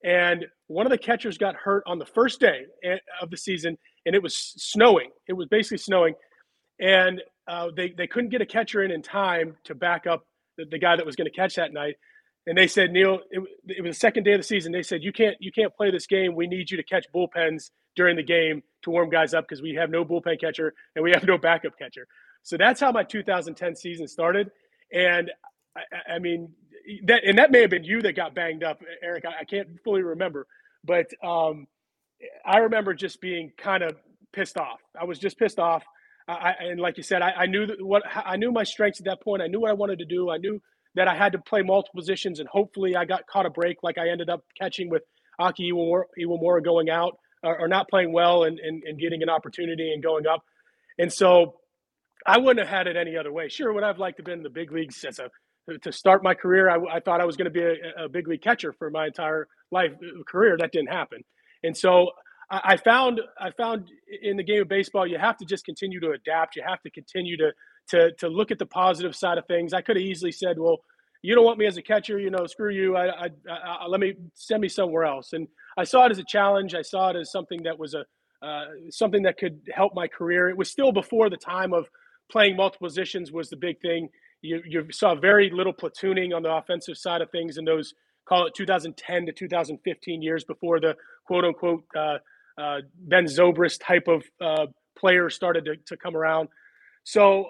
and 0.03 0.47
one 0.69 0.87
of 0.87 0.91
the 0.91 0.99
catchers 0.99 1.37
got 1.37 1.57
hurt 1.57 1.83
on 1.87 1.99
the 1.99 2.07
first 2.07 2.41
day 2.41 2.65
eh, 2.85 2.97
of 3.21 3.31
the 3.31 3.37
season, 3.37 3.77
and 4.07 4.15
it 4.15 4.23
was 4.23 4.35
snowing. 4.35 5.11
It 5.29 5.35
was 5.35 5.47
basically 5.49 5.79
snowing, 5.79 6.15
and 6.81 7.21
uh, 7.49 7.69
they 7.75 7.91
they 7.97 8.07
couldn't 8.07 8.31
get 8.31 8.41
a 8.41 8.47
catcher 8.47 8.83
in 8.83 8.91
in 8.91 9.03
time 9.03 9.57
to 9.65 9.75
back 9.75 10.07
up 10.07 10.27
the, 10.57 10.65
the 10.71 10.79
guy 10.79 10.97
that 10.97 11.07
was 11.07 11.17
going 11.17 11.31
to 11.31 11.37
catch 11.37 11.57
that 11.57 11.73
night. 11.73 11.97
And 12.47 12.59
they 12.59 12.67
said, 12.67 12.91
Neil, 12.91 13.21
it, 13.31 13.41
it, 13.69 13.83
was 13.83 13.97
the 13.97 14.01
second 14.01 14.25
day 14.25 14.33
of 14.33 14.41
the 14.41 14.47
season. 14.47 14.73
They 14.73 14.83
said, 14.83 15.03
you 15.05 15.13
can't 15.13 15.37
you 15.41 15.53
can't 15.53 15.75
play 15.75 15.91
this 15.91 16.07
game. 16.07 16.35
We 16.35 16.47
need 16.47 16.71
you 16.71 16.77
to 16.77 16.83
catch 16.83 17.07
bullpens 17.15 17.71
during 17.95 18.17
the 18.17 18.23
game 18.23 18.63
to 18.83 18.91
warm 18.91 19.11
guys 19.11 19.35
up 19.35 19.45
because 19.49 19.63
we 19.63 19.75
have 19.75 19.91
no 19.91 20.05
bullpen 20.05 20.41
catcher 20.41 20.75
and 20.97 21.03
we 21.05 21.13
have 21.13 21.25
no 21.25 21.39
backup 21.39 21.79
catcher. 21.79 22.07
So 22.43 22.57
that's 22.57 22.81
how 22.81 22.91
my 22.91 23.05
2010 23.05 23.77
season 23.77 24.09
started. 24.09 24.51
And 24.93 25.31
I, 25.77 26.15
I 26.15 26.19
mean, 26.19 26.53
that 27.05 27.25
and 27.25 27.39
that 27.39 27.51
may 27.51 27.61
have 27.61 27.71
been 27.71 27.85
you 27.85 28.03
that 28.03 28.17
got 28.17 28.35
banged 28.35 28.65
up, 28.65 28.81
Erik. 29.03 29.25
I, 29.25 29.41
I 29.41 29.45
can't 29.45 29.69
fully 29.85 30.03
remember, 30.03 30.47
but 30.85 31.07
um, 31.23 31.67
I 32.45 32.59
remember 32.59 32.95
just 32.95 33.21
being 33.21 33.53
kind 33.57 33.83
of 33.83 33.97
pissed 34.33 34.57
off. 34.57 34.81
I 35.01 35.05
was 35.05 35.19
just 35.19 35.39
pissed 35.39 35.59
off. 35.59 35.85
I, 36.29 36.55
and 36.61 36.81
like 36.81 36.97
you 36.97 37.03
said, 37.03 37.23
I, 37.23 37.31
I 37.31 37.47
knew 37.47 37.67
what 37.81 38.03
I 38.15 38.37
knew 38.37 38.53
my 38.53 38.65
strengths 38.65 39.01
at 39.01 39.07
that 39.07 39.23
point. 39.23 39.43
I 39.43 39.49
knew 39.49 39.61
what 39.61 39.71
I 39.71 39.75
wanted 39.75 39.99
to 39.99 40.05
do. 40.05 40.31
I 40.31 40.37
knew 40.37 40.61
that 40.95 41.09
I 41.09 41.17
had 41.17 41.33
to 41.33 41.39
play 41.39 41.63
multiple 41.63 41.99
positions, 41.99 42.39
and 42.39 42.49
hopefully, 42.49 42.97
I 42.97 43.05
got 43.05 43.27
caught 43.27 43.47
a 43.47 43.51
break 43.51 43.79
like 43.83 43.99
I 43.99 44.09
ended 44.09 44.31
up 44.31 44.45
catching 44.61 44.89
with 44.89 45.03
Aki 45.39 45.73
Iwamura, 45.73 46.65
going 46.65 46.91
out 46.91 47.19
or, 47.43 47.61
or, 47.63 47.69
not 47.69 47.89
playing 47.89 48.13
well 48.13 48.45
and, 48.45 48.59
and, 48.61 48.83
and 48.85 48.99
getting 49.01 49.23
an 49.23 49.29
opportunity 49.29 49.93
and 49.93 50.03
going 50.03 50.27
up. 50.27 50.45
And 50.99 51.13
so 51.13 51.55
I 52.27 52.39
wouldn't 52.39 52.61
have 52.61 52.69
had 52.69 52.87
it 52.87 52.97
any 52.97 53.17
other 53.17 53.33
way. 53.33 53.49
Sure, 53.49 53.73
would 53.73 53.83
I've 53.83 53.99
liked 53.99 54.19
to 54.19 54.21
have 54.21 54.27
been 54.27 54.39
in 54.39 54.43
the 54.43 54.51
big 54.51 54.71
leagues 54.71 55.05
as 55.05 55.19
a 55.19 55.29
to 55.83 55.93
start 55.93 56.25
my 56.25 56.35
career, 56.35 56.69
I, 56.69 56.97
I 56.97 57.01
thought 57.01 57.21
I 57.21 57.25
was 57.25 57.37
going 57.37 57.45
to 57.45 57.51
be 57.51 57.63
a, 57.63 58.05
a, 58.05 58.09
big 58.09 58.27
league 58.27 58.43
catcher 58.43 58.73
for 58.73 58.91
my 58.91 59.07
entire 59.07 59.47
life 59.71 59.93
uh, 59.93 60.23
career. 60.27 60.57
That 60.59 60.73
didn't 60.73 60.91
happen, 60.91 61.23
and 61.63 61.77
so 61.77 62.11
I, 62.53 62.61
I, 62.65 62.77
found 62.77 63.21
I 63.41 63.51
found 63.51 63.91
in 64.23 64.37
the 64.37 64.45
game 64.45 64.63
of 64.63 64.69
baseball, 64.69 65.07
you 65.07 65.19
have 65.19 65.37
to 65.39 65.45
just 65.45 65.65
continue 65.65 65.99
to 66.01 66.13
adapt. 66.13 66.55
You 66.55 66.63
have 66.67 66.81
to 66.83 66.91
continue 66.91 67.37
to 67.39 67.53
to 67.89 68.13
to 68.13 68.29
look 68.29 68.53
at 68.53 68.59
the 68.59 68.67
positive 68.67 69.17
side 69.17 69.39
of 69.39 69.47
things. 69.47 69.73
I 69.73 69.81
could 69.81 69.97
have 69.97 70.05
easily 70.05 70.31
said, 70.31 70.59
"Well, 70.59 70.79
you 71.23 71.35
don't 71.35 71.45
want 71.45 71.59
me 71.59 71.67
as 71.67 71.77
a 71.77 71.83
catcher, 71.83 72.21
you 72.21 72.31
know, 72.31 72.47
screw 72.47 72.73
you. 72.73 72.97
I, 72.97 73.29
I, 73.51 73.87
let 73.87 73.99
me 74.01 74.15
send 74.35 74.61
me 74.61 74.69
somewhere 74.69 75.05
else." 75.05 75.33
And 75.33 75.49
I 75.77 75.85
saw 75.85 76.07
it 76.07 76.13
as 76.13 76.19
a 76.19 76.25
challenge. 76.25 76.75
I 76.75 76.83
saw 76.83 77.11
it 77.11 77.17
as 77.17 77.33
something 77.33 77.63
that 77.65 77.79
was 77.79 77.95
a 77.95 78.05
uh, 78.47 78.67
something 78.91 79.23
that 79.23 79.39
could 79.39 79.61
help 79.75 79.95
my 79.95 80.07
career. 80.07 80.49
It 80.49 80.57
was 80.57 80.71
still 80.71 80.93
before 80.93 81.31
the 81.31 81.37
time 81.37 81.73
of 81.73 81.89
playing 82.31 82.57
multiple 82.57 82.87
positions 82.87 83.33
was 83.33 83.51
the 83.51 83.57
big 83.57 83.81
thing 83.81 84.09
you, 84.43 84.61
you 84.67 84.87
saw 84.91 85.15
very 85.15 85.51
little 85.51 85.73
platooning 85.73 86.35
on 86.35 86.43
the 86.43 86.53
offensive 86.53 86.99
side 86.99 87.23
of 87.23 87.31
things 87.31 87.57
in 87.57 87.65
those 87.65 87.95
call 88.29 88.47
it 88.47 88.55
2010 88.55 89.27
to 89.27 89.33
2015 89.33 90.23
years 90.23 90.45
before 90.45 90.81
the 90.81 90.95
quote 91.27 91.45
unquote 91.45 91.85
uh, 91.97 92.19
uh, 92.59 92.79
Ben 92.97 93.25
Zobrist 93.25 93.81
type 93.85 94.09
of 94.09 94.25
uh, 94.41 94.67
player 94.99 95.31
started 95.31 95.65
to, 95.65 95.77
to 95.87 95.97
come 95.97 96.17
around. 96.17 96.49
So 97.05 97.47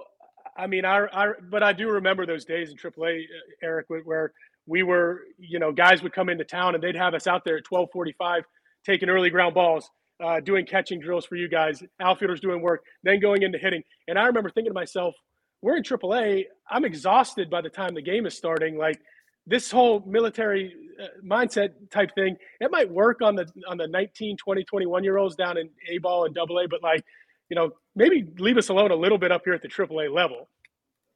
I 0.57 0.67
mean, 0.67 0.85
I, 0.85 1.07
I, 1.13 1.29
but 1.51 1.63
I 1.63 1.73
do 1.73 1.89
remember 1.89 2.27
those 2.27 2.45
days 2.45 2.71
in 2.71 2.77
AAA, 2.77 3.21
uh, 3.23 3.27
Erik, 3.63 3.87
where 3.89 4.33
we 4.67 4.83
were, 4.83 5.23
you 5.39 5.59
know, 5.59 5.73
guys 5.73 6.03
would 6.03 6.13
come 6.13 6.29
into 6.29 6.45
town 6.45 6.75
and 6.75 6.83
they'd 6.83 6.97
have 6.97 7.15
us 7.15 7.27
out 7.27 7.45
there 7.45 7.57
at 7.57 7.65
1245 7.69 8.45
taking 8.85 9.09
early 9.09 9.31
ground 9.31 9.55
balls, 9.55 9.89
uh, 10.23 10.41
doing 10.41 10.67
catching 10.67 11.01
drills 11.01 11.25
for 11.25 11.37
you 11.37 11.49
guys, 11.49 11.83
outfielders 12.01 12.41
doing 12.41 12.61
work, 12.61 12.85
then 13.03 13.21
going 13.21 13.43
into 13.43 13.59
hitting. 13.59 13.83
And 14.09 14.19
I 14.19 14.27
remember 14.27 14.51
thinking 14.51 14.71
to 14.71 14.75
myself, 14.75 15.15
we're 15.63 15.77
in 15.77 15.83
AAA. 15.83 16.47
I'm 16.69 16.85
exhausted 16.85 17.49
by 17.49 17.61
the 17.61 17.71
time 17.71 17.95
the 17.95 18.03
game 18.03 18.27
is 18.27 18.37
starting. 18.37 18.77
Like 18.77 19.01
this 19.47 19.71
whole 19.71 20.03
military 20.07 20.75
uh, 21.01 21.07
mindset 21.25 21.71
type 21.91 22.15
thing, 22.15 22.37
it 22.61 22.71
might 22.71 22.91
work 22.91 23.23
on 23.23 23.35
the 23.35 23.47
on 23.69 23.77
the 23.77 23.89
19, 23.89 24.37
20, 24.37 24.65
21 24.65 25.05
year 25.05 25.19
olds 25.19 25.37
down 25.37 25.59
in 25.59 25.69
A 25.89 25.99
ball 25.99 26.25
and 26.27 26.35
double 26.35 26.59
A, 26.59 26.69
but 26.69 26.83
like, 26.83 27.05
you 27.49 27.57
know, 27.57 27.71
maybe 27.95 28.27
leave 28.39 28.57
us 28.57 28.69
alone 28.69 28.91
a 28.91 28.97
little 28.97 29.19
bit 29.19 29.33
up 29.33 29.43
here 29.45 29.55
at 29.55 29.63
the 29.63 29.69
triple 29.69 30.01
a 30.01 30.09
level. 30.09 30.49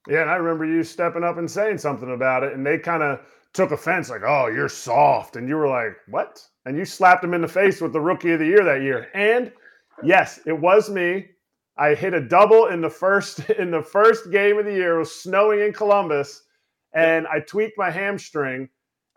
Yeah, 0.08 0.22
and 0.22 0.30
I 0.30 0.36
remember 0.36 0.64
you 0.64 0.82
stepping 0.84 1.24
up 1.24 1.36
and 1.36 1.50
saying 1.50 1.78
something 1.78 2.12
about 2.12 2.44
it, 2.44 2.52
and 2.52 2.64
they 2.64 2.78
kind 2.78 3.02
of 3.02 3.20
took 3.52 3.72
offense, 3.72 4.08
like, 4.10 4.22
"Oh, 4.24 4.46
you're 4.46 4.68
soft," 4.68 5.36
and 5.36 5.48
you 5.48 5.56
were 5.56 5.68
like, 5.68 5.96
"What?" 6.08 6.44
And 6.64 6.76
you 6.76 6.84
slapped 6.84 7.24
him 7.24 7.34
in 7.34 7.40
the 7.40 7.48
face 7.48 7.80
with 7.80 7.92
the 7.92 8.00
Rookie 8.00 8.32
of 8.32 8.38
the 8.38 8.46
Year 8.46 8.64
that 8.64 8.82
year. 8.82 9.08
And 9.14 9.52
yes, 10.02 10.40
it 10.46 10.58
was 10.58 10.90
me. 10.90 11.28
I 11.78 11.94
hit 11.94 12.14
a 12.14 12.20
double 12.20 12.66
in 12.66 12.80
the 12.80 12.90
first 12.90 13.40
in 13.50 13.70
the 13.70 13.82
first 13.82 14.30
game 14.30 14.58
of 14.58 14.64
the 14.64 14.72
year. 14.72 14.96
It 14.96 14.98
was 15.00 15.14
snowing 15.14 15.60
in 15.60 15.72
Columbus, 15.72 16.42
and 16.96 17.26
I 17.28 17.40
tweaked 17.40 17.78
my 17.78 17.90
hamstring. 17.90 18.68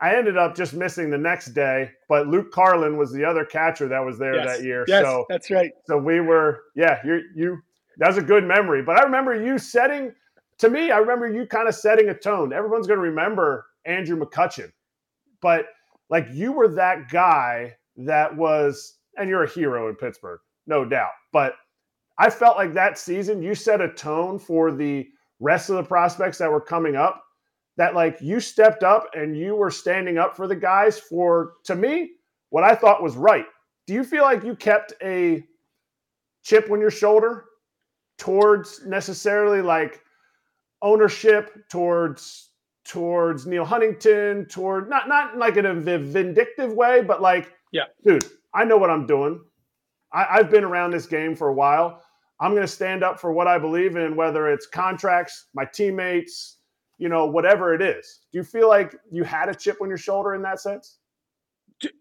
I 0.01 0.15
ended 0.15 0.37
up 0.37 0.55
just 0.55 0.73
missing 0.73 1.09
the 1.09 1.17
next 1.17 1.47
day, 1.47 1.91
but 2.07 2.27
Luke 2.27 2.51
Carlin 2.51 2.97
was 2.97 3.11
the 3.11 3.25
other 3.25 3.43
catcher 3.43 3.87
that 3.87 3.99
was 3.99 4.17
there 4.17 4.35
yes. 4.35 4.57
that 4.57 4.63
year. 4.63 4.85
Yes, 4.87 5.03
so 5.03 5.25
that's 5.29 5.49
right. 5.49 5.71
So 5.85 5.97
we 5.97 6.19
were, 6.19 6.63
yeah, 6.75 6.99
you 7.03 7.21
you. 7.35 7.57
That's 7.97 8.17
a 8.17 8.21
good 8.21 8.45
memory. 8.45 8.81
But 8.81 8.97
I 8.97 9.03
remember 9.03 9.41
you 9.41 9.57
setting. 9.57 10.13
To 10.59 10.69
me, 10.69 10.91
I 10.91 10.97
remember 10.97 11.27
you 11.27 11.45
kind 11.45 11.67
of 11.67 11.75
setting 11.75 12.09
a 12.09 12.13
tone. 12.13 12.53
Everyone's 12.53 12.87
going 12.87 12.97
to 12.97 13.03
remember 13.03 13.65
Andrew 13.85 14.19
McCutchen, 14.19 14.71
but 15.41 15.65
like 16.09 16.27
you 16.31 16.51
were 16.51 16.67
that 16.69 17.09
guy 17.09 17.75
that 17.97 18.35
was, 18.35 18.97
and 19.17 19.29
you're 19.29 19.43
a 19.43 19.49
hero 19.49 19.89
in 19.89 19.95
Pittsburgh, 19.95 20.39
no 20.67 20.85
doubt. 20.85 21.11
But 21.31 21.55
I 22.17 22.29
felt 22.29 22.57
like 22.57 22.73
that 22.73 22.97
season 22.97 23.41
you 23.41 23.55
set 23.55 23.81
a 23.81 23.89
tone 23.89 24.39
for 24.39 24.71
the 24.71 25.07
rest 25.39 25.69
of 25.69 25.77
the 25.77 25.83
prospects 25.83 26.37
that 26.39 26.51
were 26.51 26.61
coming 26.61 26.95
up. 26.95 27.23
That 27.79 27.95
like 27.95 28.17
you 28.21 28.41
stepped 28.41 28.83
up 28.83 29.07
and 29.15 29.37
you 29.37 29.55
were 29.55 29.71
standing 29.71 30.17
up 30.17 30.35
for 30.35 30.47
the 30.47 30.55
guys 30.55 30.99
for 30.99 31.53
to 31.63 31.75
me 31.75 32.11
what 32.49 32.65
I 32.65 32.75
thought 32.75 33.01
was 33.01 33.15
right. 33.15 33.45
Do 33.87 33.93
you 33.93 34.03
feel 34.03 34.23
like 34.23 34.43
you 34.43 34.53
kept 34.53 34.93
a 35.01 35.45
chip 36.43 36.69
on 36.69 36.81
your 36.81 36.91
shoulder 36.91 37.45
towards 38.17 38.85
necessarily 38.85 39.61
like 39.61 40.01
ownership 40.81 41.69
towards 41.69 42.49
towards 42.83 43.47
Neil 43.47 43.63
Huntington, 43.63 44.45
toward 44.47 44.89
not 44.89 45.07
not 45.07 45.37
like 45.37 45.55
in 45.55 45.65
a 45.65 45.73
vindictive 45.73 46.73
way, 46.73 47.01
but 47.01 47.21
like, 47.21 47.53
yeah, 47.71 47.83
dude, 48.03 48.25
I 48.53 48.65
know 48.65 48.77
what 48.77 48.89
I'm 48.89 49.07
doing. 49.07 49.39
I, 50.11 50.25
I've 50.31 50.49
been 50.49 50.65
around 50.65 50.91
this 50.91 51.05
game 51.05 51.33
for 51.33 51.47
a 51.47 51.53
while. 51.53 52.03
I'm 52.41 52.51
going 52.51 52.61
to 52.61 52.67
stand 52.67 53.03
up 53.03 53.21
for 53.21 53.31
what 53.31 53.47
I 53.47 53.57
believe 53.57 53.95
in, 53.95 54.17
whether 54.17 54.51
it's 54.51 54.67
contracts, 54.67 55.47
my 55.53 55.65
teammates, 55.65 56.58
you 56.99 57.09
know, 57.09 57.25
whatever 57.25 57.73
it 57.73 57.81
is. 57.81 58.19
Do 58.31 58.37
you 58.37 58.43
feel 58.43 58.67
like 58.67 58.95
you 59.09 59.23
had 59.23 59.49
a 59.49 59.55
chip 59.55 59.77
on 59.81 59.87
your 59.87 59.97
shoulder 59.97 60.35
in 60.35 60.41
that 60.43 60.59
sense? 60.59 60.99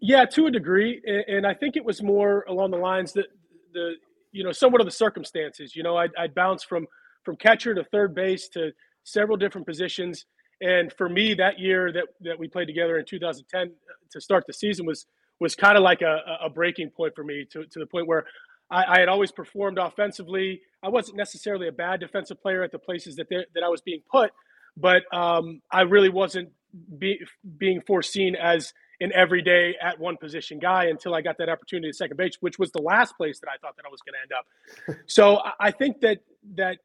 Yeah, 0.02 0.24
to 0.26 0.46
a 0.46 0.50
degree, 0.50 1.00
and 1.28 1.46
I 1.46 1.54
think 1.54 1.76
it 1.76 1.84
was 1.84 2.02
more 2.02 2.44
along 2.48 2.72
the 2.72 2.78
lines 2.78 3.12
that 3.12 3.26
the 3.72 3.92
you 4.32 4.42
know 4.42 4.50
somewhat 4.50 4.80
of 4.80 4.86
the 4.86 4.92
circumstances. 4.92 5.76
You 5.76 5.84
know, 5.84 5.96
I'd, 5.96 6.10
I'd 6.18 6.34
bounce 6.34 6.64
from 6.64 6.86
from 7.24 7.36
catcher 7.36 7.74
to 7.74 7.84
third 7.84 8.12
base 8.12 8.48
to 8.50 8.72
several 9.04 9.36
different 9.36 9.68
positions, 9.68 10.26
and 10.60 10.92
for 10.98 11.08
me 11.08 11.32
that 11.34 11.60
year 11.60 11.92
that 11.92 12.06
that 12.22 12.36
we 12.36 12.48
played 12.48 12.66
together 12.66 12.98
in 12.98 13.04
2010 13.04 13.60
uh, 13.60 13.70
to 14.10 14.20
start 14.20 14.44
the 14.48 14.52
season 14.52 14.84
was 14.84 15.06
was 15.38 15.54
kind 15.54 15.76
of 15.76 15.84
like 15.84 16.02
a, 16.02 16.20
a 16.42 16.50
breaking 16.50 16.90
point 16.90 17.14
for 17.14 17.22
me 17.22 17.46
to, 17.52 17.64
to 17.66 17.78
the 17.78 17.86
point 17.86 18.08
where 18.08 18.24
I, 18.72 18.96
I, 18.96 18.98
had 18.98 19.08
always 19.08 19.30
performed 19.30 19.78
offensively. 19.78 20.60
I 20.82 20.88
wasn't 20.88 21.16
necessarily 21.16 21.68
a 21.68 21.72
bad 21.72 22.00
defensive 22.00 22.42
player 22.42 22.64
at 22.64 22.72
the 22.72 22.78
places 22.80 23.14
that 23.16 23.28
that 23.30 23.62
I 23.64 23.68
was 23.68 23.80
being 23.80 24.02
put, 24.10 24.32
but 24.80 25.02
um, 25.12 25.60
I 25.70 25.82
really 25.82 26.08
wasn't 26.08 26.50
be, 26.98 27.20
being 27.56 27.80
foreseen 27.80 28.36
as 28.36 28.72
an 29.00 29.12
everyday 29.14 29.76
at 29.80 29.98
one 29.98 30.16
position 30.16 30.58
guy 30.58 30.86
until 30.86 31.14
I 31.14 31.20
got 31.20 31.38
that 31.38 31.48
opportunity 31.48 31.88
at 31.88 31.94
second 31.94 32.16
base, 32.16 32.36
which 32.40 32.58
was 32.58 32.72
the 32.72 32.82
last 32.82 33.16
place 33.16 33.38
that 33.40 33.48
I 33.48 33.56
thought 33.58 33.76
that 33.76 33.84
I 33.86 33.90
was 33.90 34.00
going 34.02 34.14
to 34.14 34.22
end 34.22 34.96
up. 34.96 35.04
so 35.06 35.40
I 35.60 35.70
think 35.70 36.00
that 36.00 36.18
that 36.56 36.78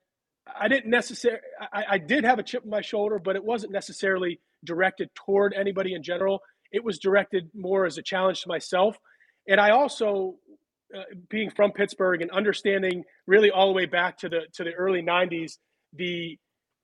I 0.59 0.67
didn't 0.67 0.89
necessarily. 0.89 1.41
I, 1.71 1.85
I 1.91 1.97
did 1.97 2.23
have 2.23 2.39
a 2.39 2.43
chip 2.43 2.63
on 2.63 2.69
my 2.69 2.81
shoulder, 2.81 3.19
but 3.19 3.35
it 3.35 3.43
wasn't 3.43 3.71
necessarily 3.71 4.39
directed 4.63 5.09
toward 5.15 5.53
anybody 5.53 5.93
in 5.93 6.03
general. 6.03 6.41
It 6.71 6.83
was 6.83 6.99
directed 6.99 7.49
more 7.53 7.85
as 7.85 7.97
a 7.97 8.01
challenge 8.01 8.41
to 8.43 8.47
myself, 8.47 8.97
and 9.47 9.59
I 9.59 9.71
also 9.71 10.35
uh, 10.95 11.01
being 11.29 11.49
from 11.49 11.71
Pittsburgh 11.71 12.21
and 12.21 12.29
understanding 12.31 13.03
really 13.25 13.49
all 13.51 13.67
the 13.67 13.73
way 13.73 13.85
back 13.85 14.17
to 14.19 14.29
the 14.29 14.41
to 14.53 14.63
the 14.63 14.73
early 14.73 15.01
'90s 15.01 15.57
the 15.95 16.37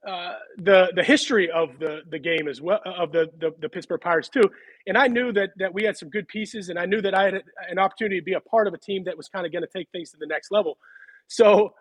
uh, 0.08 0.36
the 0.58 0.92
the 0.96 1.04
history 1.04 1.50
of 1.52 1.78
the 1.80 2.02
the 2.10 2.20
game 2.20 2.48
as 2.48 2.62
well 2.62 2.80
of 2.86 3.12
the, 3.12 3.30
the, 3.40 3.52
the 3.60 3.70
Pittsburgh 3.70 4.02
Pirates 4.02 4.30
too. 4.30 4.44
And 4.88 4.98
I 4.98 5.08
knew 5.08 5.32
that 5.34 5.52
that 5.58 5.74
we 5.74 5.84
had 5.84 5.98
some 5.98 6.10
good 6.10 6.28
pieces, 6.28 6.70
and 6.70 6.80
I 6.80 6.86
knew 6.86 7.02
that 7.02 7.14
I 7.14 7.24
had 7.26 7.44
an 7.70 7.80
opportunity 7.80 8.20
to 8.20 8.24
be 8.24 8.34
a 8.34 8.40
part 8.40 8.68
of 8.68 8.74
a 8.74 8.78
team 8.78 9.04
that 9.06 9.18
was 9.18 9.28
kind 9.28 9.46
of 9.46 9.52
going 9.52 9.64
to 9.64 9.70
take 9.70 9.90
things 9.92 10.12
to 10.12 10.18
the 10.18 10.28
next 10.28 10.52
level. 10.52 10.78
So 11.28 11.74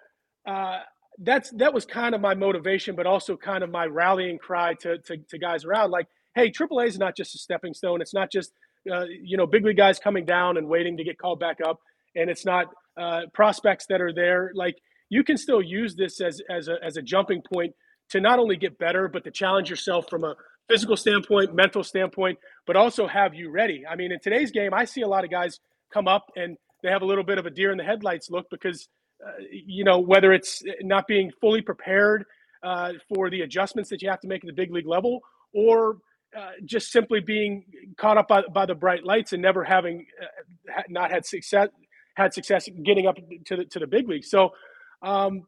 uh, 0.47 0.81
that's 1.19 1.51
that 1.53 1.73
was 1.73 1.85
kind 1.87 2.15
of 2.15 2.21
my 2.21 2.35
motivation, 2.35 2.97
but 2.97 3.07
also 3.07 3.37
kind 3.37 3.63
of 3.63 3.71
my 3.71 3.87
rallying 3.87 4.39
cry 4.39 4.75
to 4.81 4.99
to, 4.99 5.17
to 5.17 5.39
guys 5.39 5.65
around 5.65 5.91
like, 5.91 6.09
hey, 6.35 6.51
AAA 6.51 6.89
is 6.89 6.99
not 6.99 7.17
just 7.17 7.35
a 7.35 7.39
stepping 7.39 7.75
stone. 7.75 8.01
It's 8.01 8.15
not 8.15 8.33
just 8.33 8.53
uh, 8.93 9.05
you 9.23 9.37
know 9.37 9.47
big 9.47 9.65
league 9.65 9.77
guys 9.77 9.99
coming 9.99 10.25
down 10.25 10.57
and 10.57 10.69
waiting 10.69 10.97
to 10.97 11.05
get 11.05 11.19
called 11.19 11.41
back 11.41 11.59
up 11.65 11.79
and 12.19 12.29
it's 12.29 12.45
not 12.45 12.67
uh, 13.01 13.23
prospects 13.33 13.87
that 13.87 14.01
are 14.01 14.13
there. 14.13 14.51
Like 14.55 14.77
you 15.09 15.25
can 15.25 15.37
still 15.37 15.63
use 15.63 15.95
this 15.95 16.21
as 16.21 16.41
as 16.51 16.69
a 16.69 16.77
as 16.85 16.97
a 16.97 17.03
jumping 17.03 17.43
point 17.53 17.75
to 18.11 18.21
not 18.21 18.39
only 18.39 18.57
get 18.57 18.79
better, 18.79 19.09
but 19.09 19.25
to 19.25 19.31
challenge 19.31 19.71
yourself 19.71 20.09
from 20.09 20.25
a 20.25 20.35
physical 20.69 20.97
standpoint, 20.97 21.55
mental 21.55 21.83
standpoint, 21.83 22.39
but 22.67 22.77
also 22.77 23.07
have 23.07 23.35
you 23.35 23.51
ready. 23.51 23.85
I 23.87 23.97
mean, 23.97 24.13
in 24.13 24.21
today's 24.21 24.51
game, 24.51 24.75
I 24.75 24.85
see 24.85 25.03
a 25.03 25.09
lot 25.09 25.25
of 25.25 25.31
guys 25.31 25.61
come 25.93 26.07
up 26.07 26.27
and 26.37 26.57
they 26.83 26.91
have 26.91 27.03
a 27.03 27.07
little 27.07 27.25
bit 27.25 27.39
of 27.39 27.47
a 27.47 27.51
deer 27.51 27.71
in 27.73 27.79
the 27.79 27.85
headlights 27.85 28.31
look 28.31 28.47
because 28.51 28.89
uh, 29.27 29.33
you 29.51 29.85
know 29.85 29.99
whether 29.99 30.33
it's 30.33 30.63
not 30.83 31.07
being 31.07 31.33
fully 31.41 31.61
prepared 31.61 32.25
uh, 32.63 32.93
for 33.09 33.31
the 33.31 33.41
adjustments 33.41 33.91
that 33.91 34.03
you 34.03 34.09
have 34.09 34.21
to 34.21 34.29
make 34.29 34.45
at 34.45 34.47
the 34.47 34.53
big 34.53 34.73
league 34.73 34.87
level 34.87 35.21
or 35.53 35.97
uh, 36.37 36.51
just 36.65 36.93
simply 36.93 37.21
being 37.21 37.65
caught 37.97 38.19
up 38.19 38.29
by, 38.29 38.43
by 38.53 38.67
the 38.67 38.75
bright 38.75 39.05
lights 39.05 39.33
and 39.33 39.43
never 39.43 39.65
having 39.65 40.07
uh, 40.23 40.83
not 40.89 41.11
had 41.11 41.25
success 41.25 41.69
had 42.15 42.35
success 42.35 42.69
getting 42.85 43.07
up 43.07 43.17
to 43.47 43.57
the 43.57 43.65
to 43.65 43.79
the 43.79 43.87
big 43.87 44.09
league. 44.09 44.25
So 44.25 44.51
um, 45.03 45.47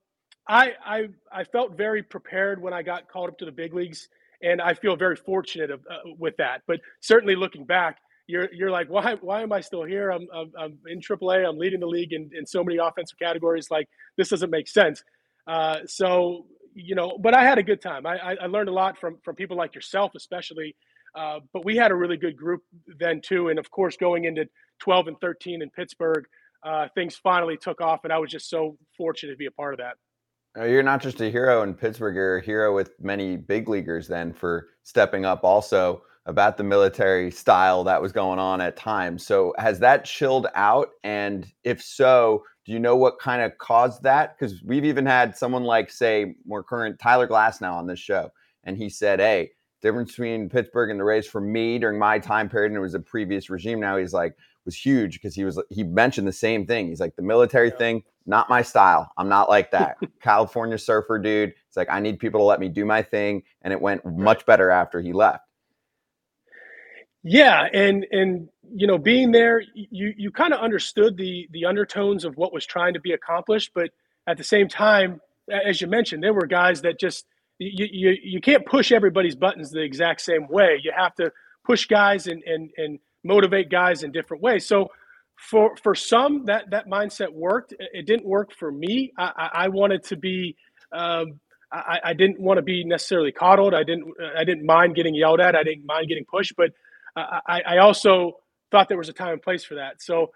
I, 0.51 0.73
I 0.85 1.09
I 1.33 1.45
felt 1.45 1.77
very 1.77 2.03
prepared 2.03 2.61
when 2.61 2.73
I 2.73 2.83
got 2.83 3.09
called 3.09 3.31
up 3.31 3.39
to 3.39 3.45
the 3.45 3.53
big 3.53 3.73
leagues, 3.73 4.09
and 4.43 4.61
I 4.61 4.75
feel 4.75 4.97
very 4.97 5.15
fortunate 5.15 5.71
of, 5.71 5.81
uh, 5.89 6.11
with 6.19 6.37
that. 6.39 6.63
But 6.67 6.81
certainly 7.01 7.37
looking 7.37 7.65
back, 7.65 7.99
you're 8.27 8.53
you're 8.53 8.71
like, 8.71 8.89
why 8.89 9.15
why 9.21 9.43
am 9.43 9.53
I 9.53 9.61
still 9.61 9.85
here? 9.85 10.11
I'm 10.11 10.27
I'm, 10.35 10.53
I'm 10.59 10.79
in 10.89 11.01
AAA. 11.01 11.49
I'm 11.49 11.57
leading 11.57 11.79
the 11.79 11.87
league 11.87 12.13
in, 12.13 12.31
in 12.37 12.47
so 12.47 12.65
many 12.65 12.79
offensive 12.79 13.17
categories. 13.17 13.71
Like 13.71 13.89
this 14.17 14.29
doesn't 14.29 14.51
make 14.51 14.67
sense. 14.67 15.05
Uh, 15.47 15.79
so 15.87 16.47
you 16.75 16.97
know, 16.97 17.17
but 17.21 17.33
I 17.35 17.45
had 17.45 17.59
a 17.59 17.63
good 17.63 17.81
time. 17.81 18.05
I, 18.05 18.37
I 18.41 18.47
learned 18.47 18.69
a 18.69 18.73
lot 18.73 18.99
from 18.99 19.19
from 19.25 19.37
people 19.37 19.57
like 19.57 19.77
yourself, 19.77 20.13
especially. 20.17 20.75
Uh, 21.15 21.41
but 21.53 21.65
we 21.65 21.77
had 21.77 21.93
a 21.93 21.95
really 21.95 22.17
good 22.17 22.37
group 22.37 22.63
then 22.99 23.21
too, 23.21 23.49
and 23.49 23.59
of 23.59 23.71
course, 23.71 23.97
going 23.97 24.25
into 24.25 24.49
12 24.81 25.09
and 25.09 25.21
13 25.21 25.61
in 25.61 25.71
Pittsburgh, 25.71 26.25
uh, 26.65 26.87
things 26.95 27.17
finally 27.17 27.57
took 27.57 27.81
off, 27.81 28.01
and 28.05 28.13
I 28.13 28.19
was 28.19 28.31
just 28.31 28.49
so 28.49 28.77
fortunate 28.97 29.33
to 29.33 29.37
be 29.37 29.47
a 29.47 29.51
part 29.51 29.75
of 29.75 29.79
that. 29.79 29.97
You're 30.57 30.83
not 30.83 31.01
just 31.01 31.21
a 31.21 31.31
hero 31.31 31.63
in 31.63 31.75
Pittsburgh; 31.75 32.17
you're 32.17 32.39
a 32.39 32.43
hero 32.43 32.75
with 32.75 32.99
many 33.01 33.37
big 33.37 33.69
leaguers. 33.69 34.09
Then 34.09 34.33
for 34.33 34.69
stepping 34.83 35.25
up, 35.25 35.45
also 35.45 36.03
about 36.27 36.57
the 36.57 36.65
military 36.65 37.31
style 37.31 37.85
that 37.85 38.03
was 38.03 38.13
going 38.13 38.39
on 38.39 38.61
at 38.61 38.77
times. 38.77 39.25
So 39.27 39.55
has 39.59 39.79
that 39.79 40.05
chilled 40.05 40.47
out? 40.55 40.89
And 41.03 41.47
if 41.65 41.83
so, 41.83 42.45
do 42.67 42.73
you 42.73 42.79
know 42.79 42.97
what 42.97 43.19
kind 43.19 43.43
of 43.43 43.57
caused 43.59 44.03
that? 44.03 44.37
Because 44.39 44.63
we've 44.63 44.85
even 44.85 45.07
had 45.07 45.37
someone 45.37 45.65
like, 45.65 45.91
say, 45.91 46.35
more 46.45 46.63
current 46.63 46.99
Tyler 46.99 47.27
Glasnow 47.29 47.73
on 47.73 47.87
this 47.87 48.01
show, 48.01 48.31
and 48.65 48.77
he 48.77 48.89
said, 48.89 49.21
"Hey, 49.21 49.53
difference 49.81 50.11
between 50.11 50.49
Pittsburgh 50.49 50.91
and 50.91 50.99
the 50.99 51.05
Rays 51.05 51.27
for 51.27 51.41
me 51.41 51.79
during 51.79 51.99
my 51.99 52.19
time 52.19 52.49
period, 52.49 52.73
and 52.73 52.77
it 52.77 52.81
was 52.81 52.95
a 52.95 53.01
previous 53.01 53.51
regime. 53.51 53.81
Now 53.81 53.97
he's 53.97 54.13
like, 54.13 54.35
was 54.65 54.77
huge 54.77 55.15
because 55.15 55.35
he 55.35 55.45
was 55.45 55.61
he 55.71 55.83
mentioned 55.83 56.27
the 56.27 56.33
same 56.33 56.67
thing. 56.67 56.89
He's 56.89 57.01
like 57.01 57.17
the 57.17 57.23
military 57.23 57.69
yeah. 57.69 57.77
thing, 57.77 58.03
not 58.27 58.49
my 58.49 58.63
style. 58.63 59.11
I'm 59.17 59.29
not 59.29 59.49
like 59.49 59.71
that. 59.73 59.97
California 60.23 60.79
surfer 60.79 61.19
dude. 61.19 61.55
It's 61.69 61.77
like 61.77 61.89
I 61.91 62.01
need 62.01 62.19
people 62.19 62.41
to 62.41 62.45
let 62.45 62.61
me 62.61 62.69
do 62.69 62.85
my 62.85 63.03
thing, 63.03 63.43
and 63.63 63.73
it 63.73 63.81
went 63.81 64.05
much 64.05 64.47
better 64.47 64.71
after 64.71 65.01
he 65.01 65.13
left. 65.13 65.45
Yeah, 67.23 67.67
and 67.73 68.07
and 68.11 68.49
you 68.73 68.87
know, 68.87 68.99
being 68.99 69.33
there, 69.33 69.63
you 69.75 70.15
you 70.17 70.31
kind 70.31 70.55
of 70.55 70.61
understood 70.61 71.17
the 71.17 71.49
the 71.51 71.67
undertones 71.67 72.25
of 72.25 72.37
what 72.37 72.53
was 72.53 72.65
trying 72.65 72.95
to 72.95 73.01
be 73.01 73.13
accomplished, 73.13 73.73
but 73.75 73.91
at 74.27 74.39
the 74.39 74.45
same 74.45 74.69
time, 74.69 75.21
as 75.51 75.81
you 75.81 75.87
mentioned, 75.87 76.23
there 76.23 76.33
were 76.33 76.47
guys 76.47 76.83
that 76.83 76.99
just 76.99 77.27
you, 77.59 77.87
you 77.91 78.17
you 78.23 78.41
can't 78.41 78.65
push 78.65 78.91
everybody's 78.93 79.35
buttons 79.35 79.71
the 79.71 79.83
exact 79.83 80.23
same 80.23 80.49
way. 80.49 80.81
You 80.83 80.93
have 80.97 81.15
to 81.17 81.31
push 81.65 81.87
guys 81.87 82.27
and 82.27 82.43
and 82.45 82.71
and 82.77 82.99
motivate 83.25 83.71
guys 83.71 84.03
in 84.03 84.13
different 84.13 84.43
ways. 84.43 84.67
So 84.67 84.91
for 85.41 85.75
for 85.77 85.95
some 85.95 86.45
that 86.47 86.71
that 86.71 86.87
mindset 86.87 87.33
worked. 87.33 87.75
It 87.79 88.07
didn't 88.07 88.27
work 88.27 88.53
for 88.53 88.71
me. 88.71 89.13
I, 89.17 89.51
I 89.55 89.69
wanted 89.69 90.05
to 90.05 90.17
be. 90.17 90.57
Um, 90.93 91.41
I, 91.73 92.01
I, 92.07 92.13
didn't 92.15 92.41
want 92.41 92.59
to 92.59 92.63
be 92.63 92.83
necessarily 92.83 93.31
coddled. 93.31 93.75
I 93.75 93.85
didn't. 93.85 94.13
I 94.37 94.45
didn't 94.45 94.67
mind 94.67 94.97
getting 94.97 95.15
yelled 95.15 95.41
at. 95.41 95.55
I 95.55 95.63
didn't 95.63 95.87
mind 95.87 96.09
getting 96.09 96.25
pushed. 96.25 96.55
But 96.57 96.73
I, 97.17 97.63
I 97.67 97.79
also 97.79 98.39
thought 98.71 98.89
there 98.89 98.99
was 98.99 99.09
a 99.09 99.13
time 99.13 99.35
and 99.35 99.43
place 99.43 99.65
for 99.65 99.77
that. 99.77 100.03
So 100.03 100.31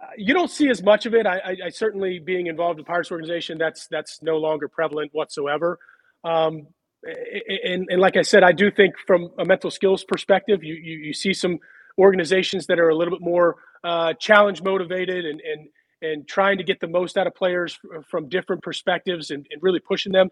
uh, 0.00 0.06
you 0.16 0.34
don't 0.34 0.50
see 0.50 0.68
as 0.68 0.82
much 0.82 1.06
of 1.06 1.14
it. 1.14 1.26
I, 1.26 1.56
I, 1.66 1.68
certainly 1.70 2.20
being 2.20 2.46
involved 2.46 2.78
in 2.78 2.84
Pirates 2.84 3.10
organization, 3.10 3.58
that's 3.58 3.88
that's 3.88 4.22
no 4.22 4.36
longer 4.36 4.68
prevalent 4.68 5.10
whatsoever. 5.12 5.78
Um, 6.24 6.68
and, 7.02 7.86
and 7.90 8.00
like 8.00 8.16
I 8.16 8.22
said, 8.22 8.42
I 8.42 8.52
do 8.52 8.70
think 8.70 8.94
from 9.06 9.30
a 9.38 9.44
mental 9.44 9.70
skills 9.70 10.04
perspective, 10.04 10.64
you, 10.64 10.74
you, 10.74 10.98
you 10.98 11.12
see 11.12 11.32
some 11.32 11.58
organizations 11.98 12.66
that 12.66 12.78
are 12.78 12.90
a 12.90 12.94
little 12.94 13.12
bit 13.12 13.22
more 13.22 13.56
uh, 13.84 14.14
challenge 14.14 14.62
motivated 14.62 15.24
and, 15.24 15.40
and 15.40 15.68
and 16.00 16.28
trying 16.28 16.58
to 16.58 16.64
get 16.64 16.78
the 16.78 16.86
most 16.86 17.18
out 17.18 17.26
of 17.26 17.34
players 17.34 17.78
from 18.08 18.28
different 18.28 18.62
perspectives 18.62 19.30
and, 19.32 19.46
and 19.50 19.60
really 19.62 19.80
pushing 19.80 20.12
them. 20.12 20.30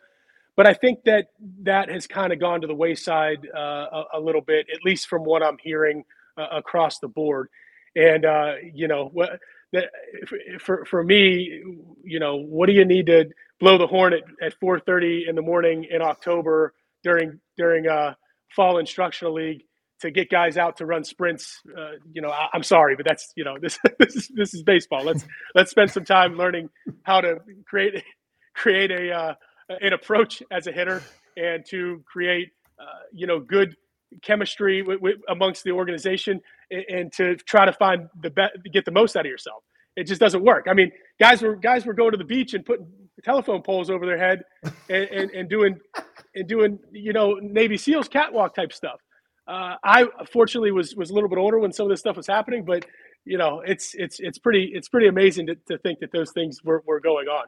But 0.55 0.67
I 0.67 0.75
think 0.75 1.03
that 1.05 1.31
that 1.63 1.91
has 1.91 2.07
kind 2.07 2.33
of 2.33 2.41
gone 2.41 2.61
to 2.61 2.67
the 2.67 2.75
wayside 2.75 3.47
uh, 3.55 3.59
a, 3.93 4.05
a, 4.15 4.21
little 4.21 4.41
bit, 4.41 4.67
at 4.73 4.85
least 4.85 5.09
from 5.09 5.25
what 5.25 5.43
I'm 5.43 5.59
hearing 5.63 6.05
uh, 6.39 6.47
across 6.53 6.99
the 6.99 7.09
board. 7.09 7.49
And 7.95 8.25
uh, 8.25 8.53
you 8.73 8.89
know, 8.89 9.11
what 9.13 9.39
for 10.61 10.85
for 10.87 11.03
me, 11.03 11.63
you 12.05 12.19
know, 12.19 12.37
what 12.37 12.67
do 12.67 12.73
you 12.73 12.85
need 12.85 13.07
to 13.07 13.29
blow 13.61 13.77
the 13.77 13.87
horn 13.87 14.15
at, 14.15 14.23
at 14.41 14.59
4:30 14.61 15.29
in 15.29 15.35
the 15.35 15.43
morning 15.43 15.85
in 15.91 16.01
October 16.01 16.75
during 17.03 17.39
during 17.59 17.87
uh, 17.87 18.15
fall 18.55 18.79
instructional 18.79 19.35
league? 19.35 19.63
To 20.01 20.11
get 20.11 20.31
guys 20.31 20.57
out 20.57 20.77
to 20.79 20.87
run 20.87 21.05
sprints. 21.05 21.63
Uh, 21.77 21.93
you 22.13 22.21
know, 22.21 22.29
I, 22.29 22.49
am 22.55 22.63
sorry, 22.63 22.97
but 22.97 23.07
that's 23.07 23.33
you 23.37 23.45
know 23.45 23.57
this 23.61 23.79
this 23.99 24.17
is 24.17 24.29
this 24.35 24.55
is 24.55 24.63
baseball. 24.63 25.05
Let's 25.05 25.25
let's 25.55 25.71
spend 25.71 25.91
some 25.91 26.05
time 26.05 26.37
learning 26.37 26.69
how 27.03 27.21
to 27.21 27.39
create 27.67 28.03
create 28.55 28.91
a 28.91 29.13
uh, 29.13 29.35
an 29.69 29.93
approach 29.93 30.43
as 30.51 30.67
a 30.67 30.73
hitter 30.73 31.03
and 31.37 31.65
to 31.71 32.03
create 32.07 32.51
uh, 32.79 32.85
you 33.13 33.27
know 33.27 33.41
good 33.41 33.77
chemistry 34.23 34.81
w- 34.83 34.99
w- 34.99 35.19
amongst 35.29 35.65
the 35.65 35.73
organization 35.73 36.41
and, 36.71 36.85
and, 36.89 37.13
to 37.13 37.35
try 37.39 37.65
to 37.67 37.73
find 37.73 38.09
the 38.23 38.31
best 38.31 38.53
get 38.73 38.85
the 38.85 38.91
most 38.91 39.17
out 39.17 39.27
of 39.27 39.31
yourself. 39.31 39.63
It 39.97 40.05
just 40.05 40.21
doesn't 40.21 40.45
work. 40.45 40.67
I 40.69 40.75
mean, 40.75 40.93
guys 41.19 41.43
were 41.43 41.57
guys 41.57 41.87
were 41.87 41.95
going 41.95 42.13
to 42.13 42.19
the 42.19 42.25
beach 42.25 42.55
and 42.55 42.65
putting 42.65 42.87
telephone 43.25 43.63
poles 43.63 43.91
over 43.91 44.05
their 44.07 44.19
head 44.19 44.43
and, 44.89 45.05
and, 45.09 45.31
and 45.31 45.49
doing 45.49 45.79
and 46.35 46.47
doing 46.47 46.79
you 46.93 47.13
know 47.13 47.35
Navy 47.41 47.77
SEALs 47.77 48.09
catwalk 48.09 48.55
type 48.55 48.73
stuff 48.73 49.01
uh, 49.49 49.75
I 49.83 50.07
fortunately 50.33 50.73
was 50.73 50.95
was 50.97 51.11
a 51.11 51.15
little 51.15 51.29
bit 51.29 51.39
older 51.39 51.59
when 51.59 51.73
some 51.73 51.87
of 51.87 51.91
this 51.91 52.01
stuff 52.01 52.17
was 52.17 52.27
happening, 52.27 52.65
but 52.65 52.85
you 53.25 53.39
know, 53.39 53.61
it's 53.67 53.95
it's 53.95 54.19
it's 54.21 54.39
pretty 54.39 54.71
it's 54.73 54.89
pretty 54.89 55.09
amazing 55.09 55.47
to, 55.49 55.57
to 55.69 55.79
think 55.79 55.99
that 56.01 56.13
those 56.13 56.31
things 56.33 56.63
were, 56.65 56.83
were 56.87 57.01
going 57.01 57.27
on. 57.27 57.47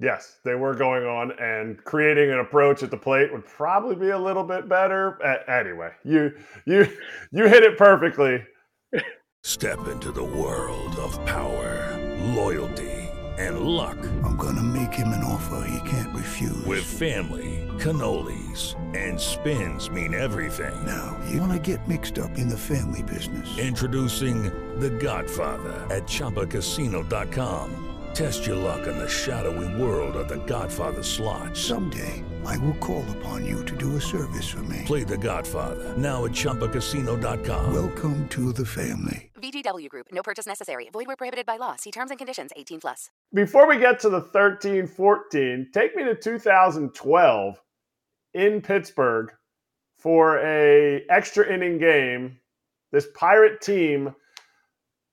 Yes, 0.00 0.40
they 0.44 0.56
were 0.56 0.74
going 0.74 1.04
on, 1.04 1.30
and 1.38 1.78
creating 1.84 2.32
an 2.32 2.40
approach 2.40 2.82
at 2.82 2.90
the 2.90 2.96
plate 2.96 3.32
would 3.32 3.46
probably 3.46 3.94
be 3.94 4.08
a 4.08 4.18
little 4.18 4.42
bit 4.42 4.68
better. 4.68 5.16
Anyway, 5.48 5.90
you 6.04 6.32
you 6.66 6.88
you 7.30 7.46
hit 7.46 7.62
it 7.62 7.78
perfectly. 7.78 8.44
Step 9.44 9.86
into 9.88 10.10
the 10.10 10.24
world 10.24 10.96
of 10.96 11.24
power, 11.24 11.98
loyalty, 12.34 13.08
and 13.38 13.60
luck. 13.60 13.98
I'm 14.24 14.36
gonna 14.36 14.62
make 14.62 14.92
him 14.92 15.08
an 15.08 15.22
offer 15.22 15.66
he 15.68 15.88
can't 15.88 16.01
refuse. 16.48 16.66
With 16.66 16.84
family 16.84 17.62
cannolis, 17.78 18.76
and 18.94 19.20
spins 19.20 19.90
mean 19.90 20.14
everything. 20.14 20.74
Now, 20.86 21.18
you 21.28 21.40
want 21.40 21.52
to 21.52 21.58
get 21.58 21.86
mixed 21.88 22.18
up 22.18 22.38
in 22.38 22.48
the 22.48 22.56
family 22.56 23.02
business. 23.02 23.58
Introducing 23.58 24.44
The 24.78 24.90
Godfather 24.90 25.86
at 25.90 26.04
Chumbacasino.com. 26.04 27.88
Test 28.14 28.46
your 28.46 28.56
luck 28.56 28.86
in 28.86 28.98
the 28.98 29.08
shadowy 29.08 29.82
world 29.82 30.16
of 30.16 30.28
The 30.28 30.44
Godfather 30.44 31.02
slot. 31.02 31.56
Someday, 31.56 32.22
I 32.44 32.58
will 32.58 32.74
call 32.74 33.04
upon 33.18 33.44
you 33.44 33.64
to 33.64 33.76
do 33.76 33.96
a 33.96 34.00
service 34.00 34.48
for 34.48 34.62
me. 34.62 34.82
Play 34.84 35.04
The 35.04 35.18
Godfather, 35.18 35.96
now 35.96 36.24
at 36.24 36.32
Chumbacasino.com. 36.32 37.72
Welcome 37.72 38.28
to 38.28 38.52
the 38.52 38.66
family. 38.66 39.30
VGW 39.36 39.88
Group, 39.88 40.06
no 40.12 40.22
purchase 40.22 40.46
necessary. 40.46 40.88
Void 40.92 41.06
where 41.06 41.16
prohibited 41.16 41.46
by 41.46 41.56
law. 41.56 41.76
See 41.76 41.90
terms 41.90 42.10
and 42.10 42.18
conditions 42.18 42.52
18 42.56 42.80
plus. 42.80 43.10
Before 43.34 43.66
we 43.66 43.78
get 43.78 43.98
to 44.00 44.08
the 44.08 44.20
13 44.20 44.86
14, 44.86 45.70
take 45.72 45.96
me 45.96 46.04
to 46.04 46.14
2012 46.14 47.60
in 48.34 48.60
Pittsburgh 48.60 49.32
for 49.98 50.38
a 50.38 51.04
extra 51.10 51.52
inning 51.52 51.78
game. 51.78 52.38
This 52.90 53.06
Pirate 53.14 53.60
team, 53.60 54.14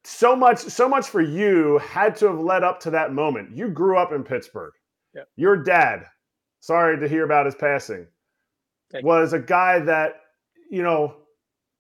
so 0.03 0.35
much, 0.35 0.59
so 0.59 0.89
much 0.89 1.07
for 1.07 1.21
you 1.21 1.77
had 1.79 2.15
to 2.17 2.27
have 2.27 2.39
led 2.39 2.63
up 2.63 2.79
to 2.81 2.89
that 2.91 3.13
moment. 3.13 3.55
You 3.55 3.69
grew 3.69 3.97
up 3.97 4.11
in 4.11 4.23
Pittsburgh. 4.23 4.73
Yep. 5.15 5.27
Your 5.37 5.57
dad, 5.57 6.05
sorry 6.59 6.99
to 6.99 7.07
hear 7.07 7.23
about 7.23 7.45
his 7.45 7.55
passing, 7.55 8.07
Thank 8.91 9.05
was 9.05 9.33
a 9.33 9.39
guy 9.39 9.79
that, 9.79 10.21
you 10.69 10.83
know, 10.83 11.15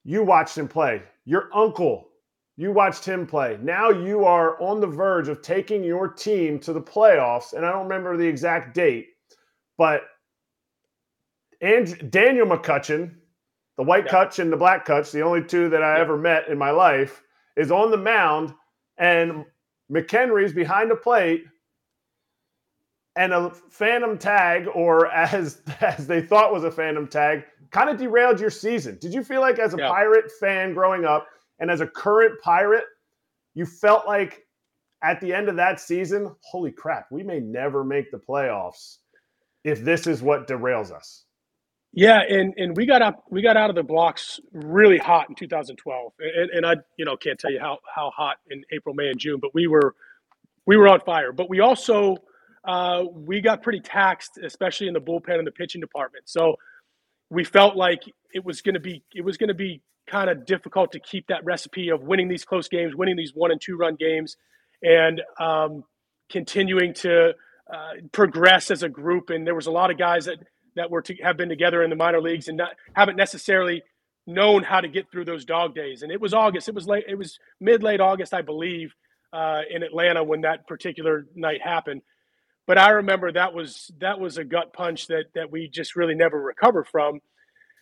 you 0.03 0.23
watched 0.23 0.57
him 0.57 0.67
play. 0.67 1.03
Your 1.25 1.49
uncle, 1.53 2.09
you 2.57 2.71
watched 2.71 3.05
him 3.05 3.27
play. 3.27 3.57
Now 3.61 3.89
you 3.89 4.25
are 4.25 4.61
on 4.61 4.79
the 4.79 4.87
verge 4.87 5.27
of 5.27 5.41
taking 5.41 5.83
your 5.83 6.07
team 6.07 6.59
to 6.59 6.73
the 6.73 6.81
playoffs. 6.81 7.53
And 7.53 7.65
I 7.65 7.71
don't 7.71 7.83
remember 7.83 8.17
the 8.17 8.27
exact 8.27 8.73
date, 8.73 9.07
but 9.77 10.01
and 11.61 12.11
Daniel 12.11 12.47
McCutchen, 12.47 13.15
the 13.77 13.83
white 13.83 14.05
yeah. 14.05 14.11
Cutch 14.11 14.39
and 14.39 14.51
the 14.51 14.57
black 14.57 14.85
Cutch, 14.85 15.11
the 15.11 15.21
only 15.21 15.43
two 15.43 15.69
that 15.69 15.83
I 15.83 15.95
yeah. 15.95 16.01
ever 16.01 16.17
met 16.17 16.47
in 16.47 16.57
my 16.57 16.71
life, 16.71 17.21
is 17.55 17.71
on 17.71 17.91
the 17.91 17.97
mound, 17.97 18.53
and 18.97 19.45
McKenry's 19.91 20.53
behind 20.53 20.89
the 20.89 20.95
plate, 20.95 21.45
and 23.19 23.33
a 23.33 23.49
phantom 23.49 24.17
tag, 24.17 24.67
or 24.73 25.11
as 25.11 25.61
as 25.81 26.07
they 26.07 26.21
thought 26.21 26.53
was 26.53 26.63
a 26.63 26.71
phantom 26.71 27.05
tag, 27.05 27.43
kind 27.69 27.89
of 27.89 27.97
derailed 27.97 28.39
your 28.39 28.49
season. 28.49 28.97
Did 28.99 29.13
you 29.13 29.23
feel 29.23 29.41
like 29.41 29.59
as 29.59 29.73
a 29.73 29.77
yeah. 29.77 29.89
pirate 29.89 30.31
fan 30.39 30.73
growing 30.73 31.05
up, 31.05 31.27
and 31.59 31.69
as 31.69 31.81
a 31.81 31.87
current 31.87 32.41
pirate, 32.41 32.85
you 33.53 33.65
felt 33.65 34.07
like 34.07 34.47
at 35.03 35.19
the 35.19 35.33
end 35.33 35.49
of 35.49 35.57
that 35.57 35.81
season, 35.81 36.33
holy 36.41 36.71
crap, 36.71 37.07
we 37.11 37.21
may 37.21 37.39
never 37.39 37.83
make 37.83 38.09
the 38.09 38.17
playoffs 38.17 38.97
if 39.65 39.83
this 39.83 40.07
is 40.07 40.21
what 40.21 40.47
derails 40.47 40.91
us. 40.91 41.25
Yeah, 41.91 42.21
and 42.21 42.53
and 42.55 42.77
we 42.77 42.85
got 42.85 43.01
up 43.01 43.25
we 43.29 43.41
got 43.41 43.57
out 43.57 43.69
of 43.69 43.75
the 43.75 43.83
blocks 43.83 44.39
really 44.53 44.97
hot 44.97 45.27
in 45.27 45.35
2012, 45.35 46.13
and, 46.19 46.49
and 46.51 46.65
I 46.65 46.75
you 46.95 47.03
know 47.03 47.17
can't 47.17 47.37
tell 47.37 47.51
you 47.51 47.59
how 47.59 47.79
how 47.93 48.11
hot 48.15 48.37
in 48.49 48.63
April, 48.71 48.95
May, 48.95 49.09
and 49.09 49.19
June, 49.19 49.39
but 49.41 49.53
we 49.53 49.67
were 49.67 49.93
we 50.65 50.77
were 50.77 50.87
on 50.87 51.01
fire. 51.01 51.33
But 51.33 51.49
we 51.49 51.59
also 51.59 52.15
uh, 52.69 53.03
we 53.11 53.41
got 53.41 53.63
pretty 53.63 53.79
taxed, 53.79 54.37
especially 54.45 54.87
in 54.87 54.93
the 54.93 55.01
bullpen 55.01 55.39
and 55.39 55.47
the 55.47 55.51
pitching 55.51 55.81
department. 55.81 56.29
So 56.29 56.57
we 57.31 57.43
felt 57.43 57.75
like 57.75 58.03
it 58.31 58.45
was 58.45 58.61
going 58.61 58.75
to 58.75 58.79
be 58.79 59.03
it 59.15 59.25
was 59.25 59.37
going 59.37 59.47
to 59.47 59.55
be 59.55 59.81
kind 60.05 60.29
of 60.29 60.45
difficult 60.45 60.91
to 60.91 60.99
keep 60.99 61.25
that 61.27 61.43
recipe 61.43 61.89
of 61.89 62.03
winning 62.03 62.27
these 62.27 62.45
close 62.45 62.67
games, 62.67 62.95
winning 62.95 63.15
these 63.15 63.33
one 63.33 63.49
and 63.49 63.59
two 63.59 63.75
run 63.75 63.95
games, 63.95 64.37
and 64.83 65.19
um, 65.39 65.83
continuing 66.31 66.93
to 66.93 67.33
uh, 67.73 67.93
progress 68.11 68.69
as 68.69 68.83
a 68.83 68.89
group. 68.89 69.31
And 69.31 69.47
there 69.47 69.55
was 69.55 69.65
a 69.65 69.71
lot 69.71 69.89
of 69.89 69.97
guys 69.97 70.25
that 70.25 70.37
that 70.75 70.91
were 70.91 71.01
to 71.01 71.15
have 71.23 71.37
been 71.37 71.49
together 71.49 71.81
in 71.81 71.89
the 71.89 71.95
minor 71.95 72.21
leagues 72.21 72.49
and 72.49 72.57
not 72.57 72.73
haven't 72.93 73.15
necessarily 73.15 73.81
known 74.27 74.61
how 74.61 74.79
to 74.79 74.87
get 74.87 75.09
through 75.11 75.25
those 75.25 75.43
dog 75.43 75.73
days. 75.73 76.03
And 76.03 76.11
it 76.11 76.21
was 76.21 76.35
August. 76.35 76.69
It 76.69 76.75
was 76.75 76.87
late. 76.87 77.05
It 77.07 77.15
was 77.15 77.39
mid 77.59 77.81
late 77.81 77.99
August, 77.99 78.31
I 78.31 78.43
believe, 78.43 78.93
uh, 79.33 79.61
in 79.71 79.81
Atlanta 79.81 80.23
when 80.23 80.41
that 80.41 80.67
particular 80.67 81.25
night 81.33 81.61
happened. 81.63 82.03
But 82.69 82.77
I 82.77 82.91
remember 82.91 83.31
that 83.31 83.55
was 83.55 83.89
that 83.97 84.19
was 84.19 84.37
a 84.37 84.43
gut 84.43 84.73
punch 84.73 85.07
that 85.07 85.33
that 85.33 85.49
we 85.49 85.67
just 85.67 85.95
really 85.95 86.13
never 86.13 86.39
recovered 86.39 86.87
from. 86.87 87.19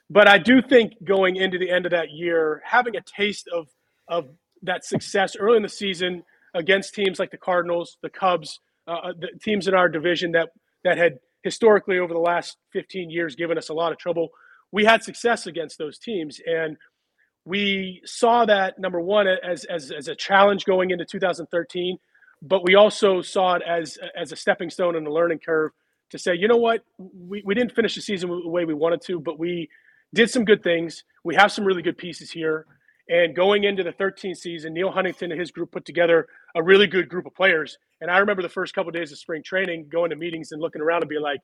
But 0.10 0.30
I 0.30 0.38
do 0.38 0.62
think 0.62 0.94
going 1.04 1.36
into 1.36 1.58
the 1.58 1.70
end 1.70 1.86
of 1.86 1.92
that 1.92 2.12
year, 2.12 2.62
having 2.64 2.96
a 2.96 3.02
taste 3.02 3.50
of 3.54 3.68
of 4.08 4.30
that 4.62 4.86
success 4.86 5.36
early 5.36 5.58
in 5.58 5.64
the 5.64 5.68
season 5.68 6.24
against 6.54 6.96
teams 6.96 7.20
like 7.20 7.32
the 7.32 7.38
Cardinals, 7.38 7.98
the 8.02 8.10
Cubs, 8.10 8.62
uh, 8.88 8.92
uh 8.92 9.14
the 9.20 9.28
teams 9.44 9.68
in 9.68 9.74
our 9.74 9.90
division 9.90 10.32
that 10.32 10.52
that 10.86 10.98
had 10.98 11.20
historically 11.44 12.00
over 12.00 12.14
the 12.14 12.22
last 12.22 12.56
15 12.72 13.10
years 13.10 13.36
given 13.36 13.58
us 13.58 13.68
a 13.68 13.74
lot 13.74 13.92
of 13.92 13.98
trouble. 13.98 14.30
We 14.72 14.86
had 14.86 15.04
success 15.04 15.48
against 15.48 15.78
those 15.78 16.00
teams, 16.00 16.40
and 16.48 16.78
we 17.44 18.02
saw 18.06 18.46
that 18.46 18.80
number 18.80 19.02
one 19.02 19.28
as 19.28 19.66
as, 19.66 19.92
as 19.92 20.08
a 20.08 20.16
challenge 20.16 20.64
going 20.64 20.92
into 20.92 21.04
2013, 21.04 21.98
but 22.42 22.64
we 22.64 22.76
also 22.76 23.22
saw 23.22 23.56
it 23.56 23.62
as 23.68 23.98
as 24.16 24.32
a 24.32 24.36
stepping 24.36 24.70
stone 24.70 24.96
and 24.96 25.08
a 25.08 25.12
learning 25.14 25.40
curve 25.40 25.72
to 26.12 26.18
say, 26.20 26.36
you 26.36 26.48
know 26.48 26.58
what, 26.58 26.84
we, 26.98 27.42
we 27.46 27.54
didn't 27.56 27.76
finish 27.76 27.96
the 27.96 28.02
season 28.02 28.30
the 28.30 28.50
way 28.50 28.66
we 28.66 28.74
wanted 28.74 29.02
to, 29.02 29.20
but 29.20 29.40
we 29.40 29.70
did 30.14 30.30
some 30.30 30.46
good 30.46 30.64
things. 30.64 31.04
We 31.24 31.36
have 31.36 31.52
some 31.52 31.66
really 31.66 31.82
good 31.82 31.98
pieces 31.98 32.32
here, 32.32 32.66
And 33.10 33.36
going 33.36 33.66
into 33.66 33.84
the 33.84 33.92
13th 33.92 34.38
season, 34.38 34.74
Neil 34.74 34.92
Huntington 34.92 35.32
and 35.32 35.40
his 35.40 35.52
group 35.52 35.72
put 35.72 35.86
together 35.86 36.28
a 36.56 36.64
really 36.64 36.88
good 36.88 37.10
group 37.10 37.26
of 37.26 37.36
players. 37.36 37.78
And 38.02 38.10
I 38.12 38.20
remember 38.20 38.42
the 38.42 38.50
first 38.50 38.74
couple 38.74 38.90
of 38.90 38.96
days 38.96 39.12
of 39.12 39.20
spring 39.20 39.44
training, 39.44 39.90
going 39.92 40.12
to 40.12 40.16
meetings 40.16 40.52
and 40.52 40.62
looking 40.62 40.82
around 40.82 41.04
and 41.04 41.10
being 41.10 41.22
like, 41.22 41.42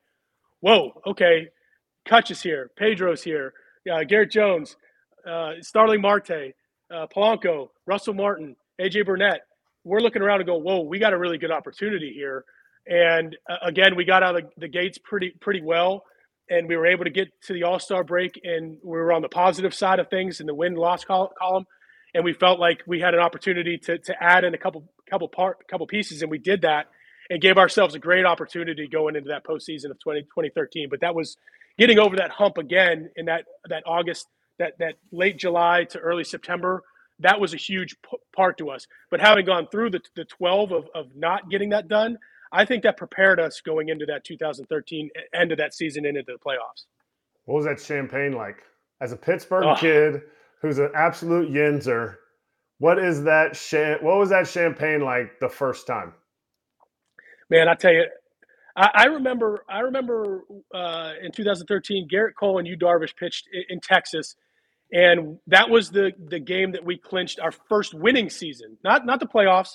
"Whoa, 0.60 1.00
okay, 1.06 1.48
Cutch 2.06 2.30
is 2.30 2.42
here, 2.42 2.70
Pedro's 2.76 3.22
here, 3.22 3.54
uh, 3.90 4.04
Garrett 4.04 4.30
Jones, 4.30 4.76
uh, 5.26 5.54
Starling 5.60 6.00
Marte, 6.00 6.54
uh, 6.90 7.06
Polanco, 7.14 7.68
Russell 7.86 8.14
Martin, 8.14 8.56
AJ 8.80 9.04
Burnett. 9.06 9.42
We're 9.84 10.00
looking 10.00 10.22
around 10.22 10.40
and 10.40 10.46
go, 10.46 10.56
whoa, 10.56 10.80
we 10.80 10.98
got 10.98 11.12
a 11.12 11.18
really 11.18 11.38
good 11.38 11.50
opportunity 11.50 12.12
here. 12.14 12.44
And 12.86 13.36
uh, 13.48 13.56
again, 13.62 13.96
we 13.96 14.04
got 14.04 14.22
out 14.22 14.36
of 14.36 14.44
the 14.56 14.68
gates 14.68 14.98
pretty 14.98 15.34
pretty 15.40 15.62
well, 15.62 16.04
and 16.50 16.68
we 16.68 16.76
were 16.76 16.86
able 16.86 17.04
to 17.04 17.10
get 17.10 17.28
to 17.44 17.52
the 17.54 17.64
All 17.64 17.78
Star 17.78 18.04
break, 18.04 18.40
and 18.44 18.76
we 18.82 18.98
were 18.98 19.12
on 19.12 19.22
the 19.22 19.28
positive 19.28 19.72
side 19.74 20.00
of 20.00 20.08
things 20.08 20.40
in 20.40 20.46
the 20.46 20.54
win 20.54 20.74
loss 20.74 21.04
column, 21.04 21.66
and 22.14 22.24
we 22.24 22.34
felt 22.34 22.60
like 22.60 22.82
we 22.86 23.00
had 23.00 23.14
an 23.14 23.20
opportunity 23.20 23.78
to 23.78 23.98
to 23.98 24.22
add 24.22 24.44
in 24.44 24.52
a 24.52 24.58
couple 24.58 24.84
couple 25.08 25.28
part 25.28 25.66
couple 25.66 25.86
pieces, 25.86 26.20
and 26.20 26.30
we 26.30 26.38
did 26.38 26.62
that, 26.62 26.88
and 27.30 27.40
gave 27.40 27.56
ourselves 27.56 27.94
a 27.94 27.98
great 27.98 28.26
opportunity 28.26 28.86
going 28.86 29.16
into 29.16 29.28
that 29.28 29.44
postseason 29.44 29.90
of 29.90 29.98
20, 30.00 30.22
2013. 30.22 30.88
But 30.90 31.00
that 31.00 31.14
was 31.14 31.38
getting 31.78 31.98
over 31.98 32.16
that 32.16 32.30
hump 32.30 32.58
again 32.58 33.10
in 33.16 33.26
that 33.26 33.44
that 33.68 33.82
August, 33.86 34.26
that 34.58 34.74
that 34.78 34.94
late 35.10 35.38
July 35.38 35.84
to 35.90 35.98
early 35.98 36.24
September. 36.24 36.82
That 37.20 37.40
was 37.40 37.54
a 37.54 37.56
huge 37.56 37.96
p- 38.02 38.18
part 38.34 38.58
to 38.58 38.70
us. 38.70 38.86
But 39.10 39.20
having 39.20 39.44
gone 39.44 39.68
through 39.70 39.90
the, 39.90 40.00
the 40.16 40.24
12 40.24 40.72
of, 40.72 40.88
of 40.94 41.06
not 41.14 41.48
getting 41.50 41.70
that 41.70 41.88
done, 41.88 42.18
I 42.52 42.64
think 42.64 42.82
that 42.84 42.96
prepared 42.96 43.40
us 43.40 43.60
going 43.60 43.88
into 43.88 44.06
that 44.06 44.24
2013 44.24 45.10
end 45.34 45.52
of 45.52 45.58
that 45.58 45.74
season 45.74 46.06
into 46.06 46.22
the 46.26 46.34
playoffs. 46.34 46.86
What 47.44 47.56
was 47.56 47.64
that 47.66 47.80
champagne 47.80 48.32
like? 48.32 48.58
As 49.00 49.12
a 49.12 49.16
Pittsburgh 49.16 49.64
oh. 49.64 49.76
kid 49.76 50.22
who's 50.62 50.78
an 50.78 50.90
absolute 50.94 51.50
yinzer, 51.50 52.16
what 52.78 52.98
is 52.98 53.22
that? 53.24 53.54
Cha- 53.54 53.98
what 54.00 54.18
was 54.18 54.30
that 54.30 54.46
champagne 54.46 55.00
like 55.00 55.40
the 55.40 55.48
first 55.48 55.86
time? 55.86 56.12
Man, 57.50 57.68
I 57.68 57.74
tell 57.74 57.92
you, 57.92 58.06
I, 58.76 58.90
I 58.94 59.04
remember. 59.06 59.64
I 59.68 59.80
remember 59.80 60.44
uh, 60.72 61.12
in 61.22 61.32
2013, 61.32 62.08
Gerrit 62.08 62.34
Cole 62.38 62.58
and 62.58 62.66
Yu 62.66 62.76
Darvish 62.76 63.14
pitched 63.16 63.48
in, 63.52 63.62
in 63.68 63.80
Texas, 63.80 64.36
and 64.94 65.38
that 65.48 65.68
was 65.68 65.90
the 65.90 66.12
the 66.28 66.38
game 66.38 66.72
that 66.72 66.84
we 66.84 66.96
clinched 66.96 67.40
our 67.40 67.52
first 67.68 67.92
winning 67.92 68.30
season. 68.30 68.78
Not 68.84 69.04
not 69.04 69.20
the 69.20 69.26
playoffs, 69.26 69.72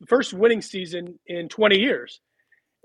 the 0.00 0.06
first 0.06 0.34
winning 0.34 0.60
season 0.60 1.18
in 1.26 1.48
20 1.48 1.78
years. 1.78 2.20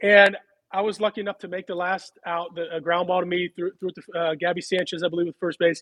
And 0.01 0.37
I 0.71 0.81
was 0.81 1.01
lucky 1.01 1.21
enough 1.21 1.39
to 1.39 1.47
make 1.47 1.67
the 1.67 1.75
last 1.75 2.13
out, 2.25 2.55
the 2.55 2.73
a 2.73 2.79
ground 2.79 3.07
ball 3.07 3.19
to 3.19 3.25
me 3.25 3.49
through 3.55 3.71
through 3.79 3.91
to, 3.91 4.19
uh, 4.19 4.35
Gaby 4.35 4.61
Sanchez, 4.61 5.03
I 5.03 5.09
believe, 5.09 5.25
with 5.27 5.35
first 5.39 5.57
base. 5.57 5.81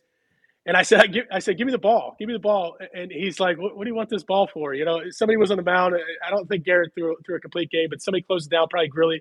And 0.65 0.77
I 0.77 0.83
said, 0.83 1.15
I 1.31 1.39
said, 1.39 1.57
give 1.57 1.67
me 1.67 1.71
the 1.71 1.77
ball, 1.77 2.15
give 2.17 2.27
me 2.27 2.33
the 2.33 2.39
ball. 2.39 2.77
And 2.93 3.12
he's 3.12 3.39
like, 3.39 3.57
what, 3.57 3.75
what, 3.75 3.85
do 3.85 3.89
you 3.89 3.95
want 3.95 4.09
this 4.09 4.23
ball 4.23 4.47
for? 4.53 4.73
You 4.73 4.85
know, 4.85 5.01
somebody 5.09 5.38
was 5.38 5.51
on 5.51 5.57
the 5.57 5.63
mound. 5.63 5.95
I 6.25 6.29
don't 6.29 6.47
think 6.47 6.65
Gerrit 6.65 6.93
threw 6.95 7.15
threw 7.25 7.35
a 7.35 7.39
complete 7.39 7.71
game, 7.71 7.88
but 7.89 8.01
somebody 8.01 8.21
closed 8.23 8.47
it 8.47 8.55
down, 8.55 8.67
probably 8.69 8.89
Grilli 8.89 9.19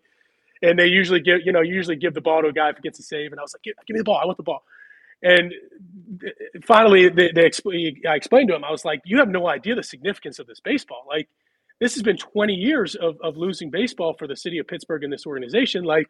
and 0.62 0.78
they 0.78 0.86
usually 0.86 1.20
give 1.20 1.40
you 1.44 1.52
know 1.52 1.60
usually 1.60 1.96
give 1.96 2.14
the 2.14 2.20
ball 2.20 2.42
to 2.42 2.48
a 2.48 2.52
guy 2.52 2.70
if 2.70 2.76
he 2.76 2.82
gets 2.82 2.98
a 2.98 3.02
save. 3.02 3.32
And 3.32 3.40
I 3.40 3.42
was 3.42 3.54
like, 3.54 3.62
give, 3.62 3.74
give 3.86 3.94
me 3.94 3.98
the 3.98 4.04
ball, 4.04 4.18
I 4.22 4.26
want 4.26 4.36
the 4.36 4.42
ball. 4.42 4.62
And 5.22 5.52
finally, 6.64 7.08
they, 7.08 7.30
they 7.34 7.50
I 8.08 8.14
explained 8.14 8.48
to 8.48 8.54
him, 8.54 8.64
I 8.64 8.70
was 8.70 8.84
like, 8.84 9.00
you 9.04 9.18
have 9.18 9.28
no 9.28 9.48
idea 9.48 9.74
the 9.74 9.82
significance 9.82 10.38
of 10.38 10.46
this 10.46 10.60
baseball. 10.60 11.04
Like, 11.08 11.28
this 11.80 11.94
has 11.94 12.02
been 12.02 12.16
20 12.16 12.54
years 12.54 12.94
of, 12.94 13.16
of 13.22 13.36
losing 13.36 13.70
baseball 13.70 14.14
for 14.14 14.26
the 14.26 14.36
city 14.36 14.58
of 14.58 14.66
Pittsburgh 14.66 15.04
and 15.04 15.12
this 15.12 15.26
organization. 15.26 15.84
Like, 15.84 16.08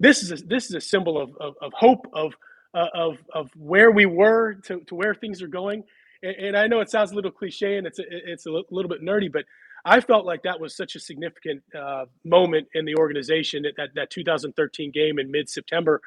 this 0.00 0.22
is 0.22 0.32
a, 0.32 0.36
this 0.44 0.66
is 0.66 0.74
a 0.74 0.80
symbol 0.80 1.20
of, 1.20 1.30
of, 1.40 1.54
of 1.60 1.72
hope 1.72 2.06
of, 2.12 2.34
uh, 2.74 2.86
of, 2.94 3.18
of 3.32 3.50
where 3.56 3.90
we 3.90 4.06
were 4.06 4.54
to, 4.64 4.80
to 4.80 4.94
where 4.94 5.14
things 5.14 5.40
are 5.42 5.48
going. 5.48 5.84
And, 6.22 6.36
and, 6.36 6.56
I 6.56 6.66
know 6.66 6.80
it 6.80 6.90
sounds 6.90 7.12
a 7.12 7.14
little 7.14 7.30
cliche 7.30 7.76
and 7.76 7.86
it's 7.86 8.00
a, 8.00 8.04
it's 8.08 8.46
a 8.46 8.50
little 8.50 8.88
bit 8.88 9.02
nerdy, 9.02 9.30
but 9.32 9.44
I 9.84 10.00
felt 10.00 10.24
like 10.24 10.42
that 10.44 10.58
was 10.58 10.74
such 10.74 10.96
a 10.96 11.00
significant 11.00 11.62
uh, 11.78 12.06
moment 12.24 12.68
in 12.74 12.84
the 12.84 12.96
organization 12.96 13.62
that, 13.64 13.74
that, 13.76 13.90
that 13.94 14.10
2013 14.10 14.90
game 14.90 15.18
in 15.18 15.30
mid 15.30 15.48
September. 15.48 16.00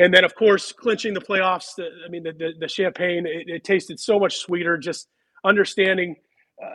And 0.00 0.14
then, 0.14 0.24
of 0.24 0.34
course, 0.34 0.72
clinching 0.72 1.12
the 1.12 1.20
playoffs. 1.20 1.74
The, 1.76 1.88
I 2.06 2.08
mean, 2.08 2.22
the, 2.22 2.32
the, 2.32 2.52
the 2.58 2.68
champagne, 2.68 3.26
it, 3.26 3.48
it, 3.48 3.64
tasted 3.64 4.00
so 4.00 4.18
much 4.18 4.38
sweeter, 4.38 4.78
just 4.78 5.08
understanding 5.44 6.16
uh, 6.62 6.68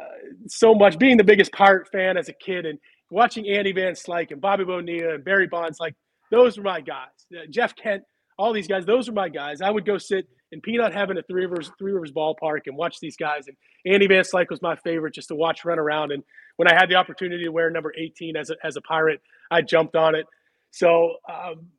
so 0.47 0.75
much, 0.75 0.99
being 0.99 1.17
the 1.17 1.23
biggest 1.23 1.51
Pirate 1.51 1.87
fan 1.91 2.17
as 2.17 2.29
a 2.29 2.33
kid 2.33 2.67
and 2.67 2.77
watching 3.09 3.49
Andy 3.49 3.71
Van 3.71 3.93
Slyke 3.93 4.29
and 4.29 4.39
Bobby 4.39 4.63
Bonilla 4.63 5.15
and 5.15 5.25
Barry 5.25 5.47
Bonds, 5.47 5.79
like 5.79 5.95
those 6.29 6.55
were 6.55 6.63
my 6.63 6.81
guys. 6.81 7.07
Uh, 7.35 7.47
Jeff 7.49 7.75
Kent, 7.75 8.03
all 8.37 8.53
these 8.53 8.67
guys, 8.67 8.85
those 8.85 9.07
were 9.07 9.15
my 9.15 9.29
guys. 9.29 9.59
I 9.59 9.71
would 9.71 9.87
go 9.87 9.97
sit 9.97 10.27
in 10.51 10.61
peanut 10.61 10.93
heaven 10.93 11.17
at 11.17 11.25
Three 11.27 11.47
Rivers, 11.47 11.71
Three 11.79 11.93
Rivers 11.93 12.11
Ballpark 12.11 12.61
and 12.67 12.77
watch 12.77 12.99
these 12.99 13.17
guys. 13.17 13.47
And 13.47 13.57
Andy 13.91 14.05
Van 14.05 14.23
Slyke 14.23 14.51
was 14.51 14.61
my 14.61 14.75
favorite 14.75 15.15
just 15.15 15.29
to 15.29 15.35
watch 15.35 15.65
run 15.65 15.79
around. 15.79 16.11
And 16.11 16.21
when 16.57 16.67
I 16.67 16.75
had 16.75 16.89
the 16.89 16.95
opportunity 16.95 17.45
to 17.45 17.51
wear 17.51 17.71
number 17.71 17.91
18 17.97 18.37
as 18.37 18.51
a, 18.51 18.55
as 18.63 18.75
a 18.75 18.81
pirate, 18.81 19.19
I 19.49 19.63
jumped 19.63 19.95
on 19.95 20.13
it. 20.13 20.27
So 20.69 21.15
um, 21.27 21.69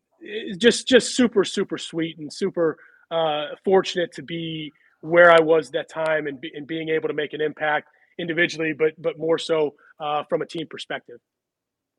just 0.58 0.86
just 0.86 1.14
super 1.14 1.44
super 1.44 1.78
sweet 1.78 2.18
and 2.18 2.32
super 2.32 2.76
uh, 3.10 3.46
fortunate 3.64 4.12
to 4.12 4.22
be 4.22 4.72
where 5.00 5.30
I 5.30 5.40
was 5.40 5.70
that 5.70 5.88
time 5.88 6.26
and, 6.26 6.40
be, 6.40 6.50
and 6.54 6.66
being 6.66 6.88
able 6.88 7.08
to 7.08 7.14
make 7.14 7.32
an 7.32 7.40
impact 7.40 7.88
individually, 8.18 8.72
but 8.72 8.92
but 8.98 9.18
more 9.18 9.38
so 9.38 9.74
uh, 10.00 10.24
from 10.28 10.42
a 10.42 10.46
team 10.46 10.66
perspective. 10.68 11.18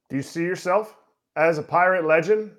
Do 0.09 0.15
you 0.15 0.21
see 0.21 0.43
yourself 0.43 0.95
as 1.35 1.57
a 1.57 1.63
pirate 1.63 2.05
legend 2.05 2.51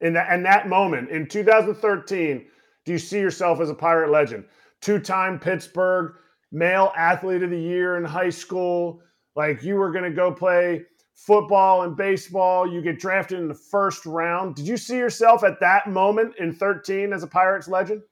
in 0.00 0.12
that 0.14 0.32
in 0.32 0.42
that 0.44 0.68
moment 0.68 1.10
in 1.10 1.26
2013? 1.26 2.46
Do 2.84 2.92
you 2.92 2.98
see 2.98 3.18
yourself 3.18 3.60
as 3.60 3.70
a 3.70 3.74
pirate 3.74 4.10
legend? 4.10 4.44
Two-time 4.80 5.38
Pittsburgh 5.40 6.14
male 6.52 6.92
athlete 6.96 7.42
of 7.42 7.50
the 7.50 7.60
year 7.60 7.96
in 7.96 8.04
high 8.04 8.30
school. 8.30 9.00
Like 9.36 9.62
you 9.62 9.76
were 9.76 9.92
going 9.92 10.04
to 10.04 10.10
go 10.10 10.32
play 10.32 10.84
football 11.26 11.82
and 11.82 11.96
baseball. 11.96 12.70
You 12.70 12.80
get 12.82 12.98
drafted 12.98 13.38
in 13.38 13.48
the 13.48 13.54
first 13.54 14.06
round. 14.06 14.54
Did 14.56 14.66
you 14.68 14.76
see 14.76 14.96
yourself 14.96 15.44
at 15.44 15.60
that 15.60 15.88
moment 15.88 16.34
in 16.38 16.52
13 16.54 17.12
as 17.12 17.22
a 17.22 17.26
Pirates 17.26 17.68
legend? 17.68 18.02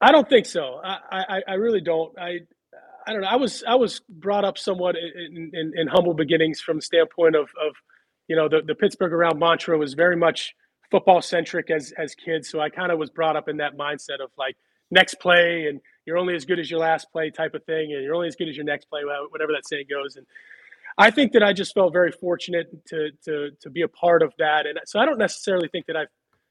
I 0.00 0.12
don't 0.12 0.28
think 0.28 0.46
so. 0.46 0.80
I, 0.82 0.98
I, 1.10 1.42
I 1.48 1.54
really 1.54 1.80
don't. 1.80 2.16
I, 2.18 2.40
I 3.06 3.12
don't 3.12 3.22
know. 3.22 3.28
I 3.28 3.36
was 3.36 3.64
I 3.66 3.74
was 3.74 4.00
brought 4.08 4.44
up 4.44 4.58
somewhat 4.58 4.96
in, 4.96 5.50
in, 5.52 5.72
in 5.76 5.86
humble 5.88 6.14
beginnings 6.14 6.60
from 6.60 6.76
the 6.78 6.82
standpoint 6.82 7.36
of, 7.36 7.50
of 7.60 7.74
you 8.28 8.36
know 8.36 8.48
the, 8.48 8.62
the 8.64 8.74
Pittsburgh 8.74 9.12
around 9.12 9.38
mantra 9.38 9.76
was 9.78 9.94
very 9.94 10.16
much 10.16 10.54
football 10.90 11.22
centric 11.22 11.70
as 11.70 11.92
as 11.98 12.14
kids. 12.14 12.48
So 12.48 12.60
I 12.60 12.68
kind 12.70 12.92
of 12.92 12.98
was 12.98 13.10
brought 13.10 13.36
up 13.36 13.48
in 13.48 13.58
that 13.58 13.76
mindset 13.76 14.22
of 14.22 14.30
like 14.38 14.56
next 14.90 15.16
play 15.20 15.66
and 15.68 15.80
you're 16.04 16.18
only 16.18 16.34
as 16.34 16.44
good 16.44 16.58
as 16.58 16.70
your 16.70 16.80
last 16.80 17.10
play 17.12 17.30
type 17.30 17.54
of 17.54 17.64
thing, 17.64 17.92
and 17.92 18.02
you're 18.02 18.14
only 18.14 18.28
as 18.28 18.36
good 18.36 18.48
as 18.48 18.56
your 18.56 18.64
next 18.64 18.86
play, 18.86 19.02
whatever 19.30 19.52
that 19.52 19.66
saying 19.66 19.86
goes. 19.88 20.16
And 20.16 20.26
I 20.98 21.10
think 21.10 21.32
that 21.32 21.42
I 21.42 21.52
just 21.52 21.74
felt 21.74 21.92
very 21.92 22.12
fortunate 22.12 22.68
to 22.86 23.10
to 23.24 23.50
to 23.60 23.70
be 23.70 23.82
a 23.82 23.88
part 23.88 24.22
of 24.22 24.32
that. 24.38 24.66
And 24.66 24.78
so 24.86 25.00
I 25.00 25.04
don't 25.04 25.18
necessarily 25.18 25.68
think 25.68 25.86
that 25.86 25.96
I 25.96 26.04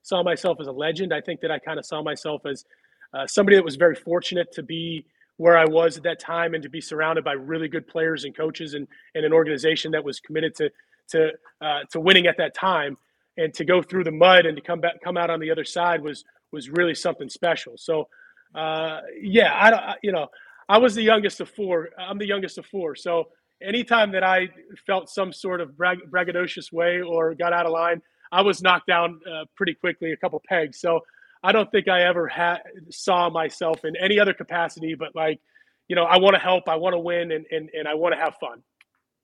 saw 0.04 0.24
myself 0.24 0.60
as 0.60 0.68
a 0.68 0.72
legend. 0.72 1.14
I 1.14 1.22
think 1.22 1.42
that 1.42 1.52
I 1.52 1.60
kind 1.60 1.80
of 1.80 1.86
saw 1.86 2.02
myself 2.02 2.46
as 2.46 2.66
uh, 3.14 3.28
somebody 3.28 3.58
that 3.58 3.64
was 3.64 3.76
very 3.76 3.96
fortunate 3.96 4.52
to 4.54 4.64
be 4.64 5.06
where 5.38 5.58
I 5.58 5.66
was 5.66 5.98
at 5.98 6.04
that 6.04 6.20
time 6.20 6.54
and 6.54 6.62
to 6.64 6.70
be 6.70 6.82
surrounded 6.82 7.24
by 7.24 7.34
really 7.34 7.68
good 7.68 7.88
players 7.88 8.26
and 8.26 8.36
coaches 8.36 8.74
and, 8.74 8.88
and 9.16 9.26
an 9.26 9.34
organization 9.34 9.92
that 9.92 10.04
was 10.04 10.20
committed 10.20 10.56
to 10.56 10.70
to 11.10 11.32
uh, 11.62 11.80
to 11.92 12.00
winning 12.00 12.28
at 12.28 12.38
that 12.38 12.54
time 12.54 12.98
and 13.38 13.54
to 13.54 13.66
go 13.66 13.82
through 13.82 14.04
the 14.04 14.12
mud 14.12 14.46
and 14.46 14.56
to 14.56 14.62
come 14.62 14.80
back 14.80 15.02
come 15.04 15.18
out 15.18 15.30
on 15.30 15.40
the 15.40 15.52
other 15.52 15.66
side 15.66 16.02
was 16.02 16.24
was 16.52 16.70
really 16.70 16.96
something 16.96 17.30
special. 17.30 17.74
So 17.78 18.08
uh, 18.56 19.02
yeah, 19.20 19.54
I 19.54 19.96
you 20.02 20.12
know 20.12 20.28
I 20.70 20.78
was 20.78 20.96
the 20.96 21.04
youngest 21.04 21.42
of 21.42 21.50
four. 21.50 21.90
I'm 21.98 22.18
the 22.18 22.28
youngest 22.28 22.58
of 22.58 22.66
four. 22.66 22.96
So 22.96 23.30
anytime 23.62 24.12
that 24.12 24.24
I 24.24 24.50
felt 24.86 25.10
some 25.10 25.32
sort 25.34 25.62
of 25.62 25.78
brag- 25.78 26.10
braggadocious 26.10 26.72
way 26.72 27.02
or 27.02 27.34
got 27.36 27.54
out 27.54 27.66
of 27.66 27.72
line, 27.72 28.02
I 28.32 28.42
was 28.42 28.62
knocked 28.62 28.88
down 28.88 29.20
uh, 29.30 29.46
pretty 29.56 29.74
quickly, 29.74 30.12
a 30.12 30.18
couple 30.18 30.42
pegs. 30.48 30.80
So 30.80 31.02
I 31.44 31.52
don't 31.52 31.70
think 31.72 31.88
I 31.88 32.04
ever 32.04 32.28
had 32.28 32.60
saw 32.90 33.30
myself 33.30 33.84
in 33.84 33.96
any 33.98 34.20
other 34.20 34.34
capacity, 34.34 34.96
but 34.96 35.16
like, 35.16 35.40
you 35.88 35.96
know, 35.96 36.04
I 36.04 36.18
want 36.18 36.36
to 36.36 36.40
help, 36.40 36.70
I 36.70 36.76
want 36.76 36.94
to 36.94 37.00
win, 37.00 37.32
and 37.32 37.46
and 37.52 37.70
and 37.74 37.88
I 37.88 37.96
want 37.96 38.14
to 38.16 38.20
have 38.20 38.36
fun. 38.40 38.62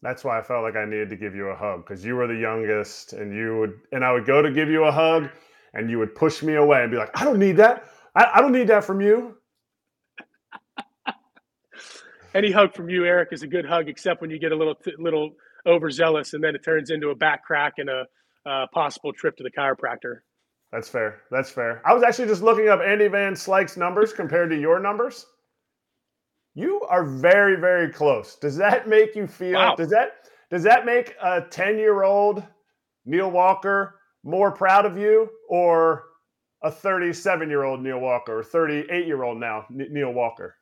That's 0.02 0.24
why 0.24 0.38
I 0.38 0.44
felt 0.44 0.64
like 0.64 0.76
I 0.76 0.86
needed 0.86 1.10
to 1.10 1.16
give 1.16 1.34
you 1.36 1.48
a 1.48 1.56
hug 1.56 1.86
because 1.86 2.04
you 2.04 2.16
were 2.16 2.28
the 2.28 2.36
youngest, 2.36 3.14
and 3.14 3.34
you 3.34 3.58
would, 3.60 3.80
and 3.92 4.04
I 4.04 4.12
would 4.12 4.26
go 4.26 4.42
to 4.42 4.52
give 4.52 4.70
you 4.70 4.84
a 4.84 4.92
hug, 4.92 5.30
and 5.74 5.90
you 5.90 5.98
would 6.00 6.14
push 6.14 6.44
me 6.44 6.56
away 6.56 6.82
and 6.82 6.92
be 6.92 6.98
like, 6.98 7.12
"I 7.20 7.24
don't 7.24 7.40
need 7.40 7.58
that. 7.58 7.86
I, 8.16 8.32
I 8.36 8.42
don't 8.42 8.52
need 8.52 8.68
that 8.68 8.84
from 8.84 9.00
you." 9.00 9.37
Any 12.36 12.52
hug 12.52 12.74
from 12.74 12.90
you, 12.90 13.06
Erik, 13.06 13.30
is 13.32 13.44
a 13.44 13.48
good 13.48 13.66
hug, 13.66 13.90
except 13.90 14.22
when 14.22 14.30
you 14.30 14.40
get 14.40 14.52
a 14.52 14.56
little 14.56 14.76
little 14.98 15.32
overzealous, 15.66 16.34
and 16.34 16.44
then 16.44 16.56
it 16.56 16.64
turns 16.64 16.90
into 16.90 17.10
a 17.10 17.16
back 17.16 17.44
crack 17.44 17.74
and 17.78 17.90
a 17.90 18.06
uh, 18.46 18.66
possible 18.74 19.12
trip 19.14 19.36
to 19.38 19.44
the 19.44 19.52
chiropractor. 19.52 20.20
That's 20.72 20.90
fair. 20.90 21.22
That's 21.32 21.50
fair. 21.50 21.82
I 21.86 21.94
was 21.94 22.04
actually 22.04 22.28
just 22.28 22.42
looking 22.42 22.70
up 22.70 22.82
Andy 22.82 23.08
Van 23.08 23.34
Slyke's 23.34 23.78
numbers 23.78 24.14
compared 24.14 24.50
to 24.50 24.60
your 24.60 24.80
numbers. 24.80 25.26
You 26.56 26.82
are 26.90 27.06
very, 27.06 27.56
very 27.56 27.92
close. 27.92 28.36
Does 28.36 28.58
that 28.58 28.88
make 28.88 29.16
you 29.16 29.28
feel? 29.28 29.54
Wow. 29.54 29.76
Does 29.76 29.90
that 29.90 30.28
does 30.50 30.64
that 30.64 30.86
make 30.86 31.16
a 31.22 31.42
ten 31.42 31.78
year 31.78 32.04
old 32.04 32.44
Neil 33.06 33.32
Walker 33.32 33.96
more 34.24 34.52
proud 34.52 34.86
of 34.86 34.98
you, 34.98 35.30
or 35.48 36.04
a 36.64 36.72
37 36.72 37.50
year 37.50 37.64
old 37.64 37.82
Neil 37.82 38.00
Walker 38.00 38.40
or 38.40 38.44
38 38.44 39.06
year 39.06 39.24
old 39.24 39.40
now 39.40 39.66
Neil 39.70 40.12
Walker? 40.12 40.56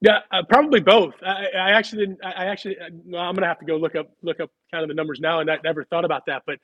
Yeah, 0.00 0.20
uh, 0.30 0.42
probably 0.48 0.80
both. 0.80 1.14
I, 1.26 1.46
I, 1.56 1.70
actually 1.72 2.06
didn't. 2.06 2.24
I 2.24 2.44
actually, 2.46 2.78
uh, 2.78 2.90
well, 3.04 3.22
I'm 3.22 3.34
gonna 3.34 3.48
have 3.48 3.58
to 3.58 3.64
go 3.64 3.76
look 3.76 3.96
up 3.96 4.10
look 4.22 4.38
up 4.38 4.50
kind 4.70 4.84
of 4.84 4.88
the 4.88 4.94
numbers 4.94 5.18
now, 5.18 5.40
and 5.40 5.50
I 5.50 5.58
never 5.64 5.84
thought 5.84 6.04
about 6.04 6.26
that. 6.26 6.42
But 6.46 6.58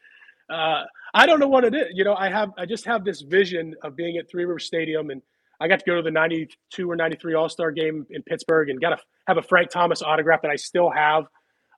uh, 0.49 0.85
I 1.13 1.27
don't 1.27 1.41
know 1.41 1.49
what 1.49 1.65
it 1.65 1.75
is. 1.75 1.87
You 1.93 2.05
know, 2.05 2.15
I 2.15 2.29
have 2.29 2.51
I 2.57 2.65
just 2.65 2.85
have 2.85 3.05
this 3.05 3.23
vision 3.23 3.75
of 3.83 3.97
being 3.97 4.19
at 4.19 4.31
Three 4.31 4.45
River 4.45 4.61
Stadium, 4.61 5.11
and 5.11 5.21
I 5.61 5.67
got 5.67 5.81
to 5.81 5.85
go 5.85 5.97
to 5.97 6.03
the 6.03 6.13
'92 6.13 6.89
or 6.89 6.95
'93 6.95 7.35
All 7.35 7.49
Star 7.49 7.73
game 7.73 8.07
in 8.11 8.23
Pittsburgh, 8.23 8.71
and 8.71 8.81
got 8.81 8.91
to 8.91 8.99
have 9.27 9.37
a 9.37 9.43
Frank 9.43 9.71
Thomas 9.71 10.01
autograph 10.01 10.43
that 10.43 10.53
I 10.53 10.57
still 10.57 10.91
have. 10.91 11.25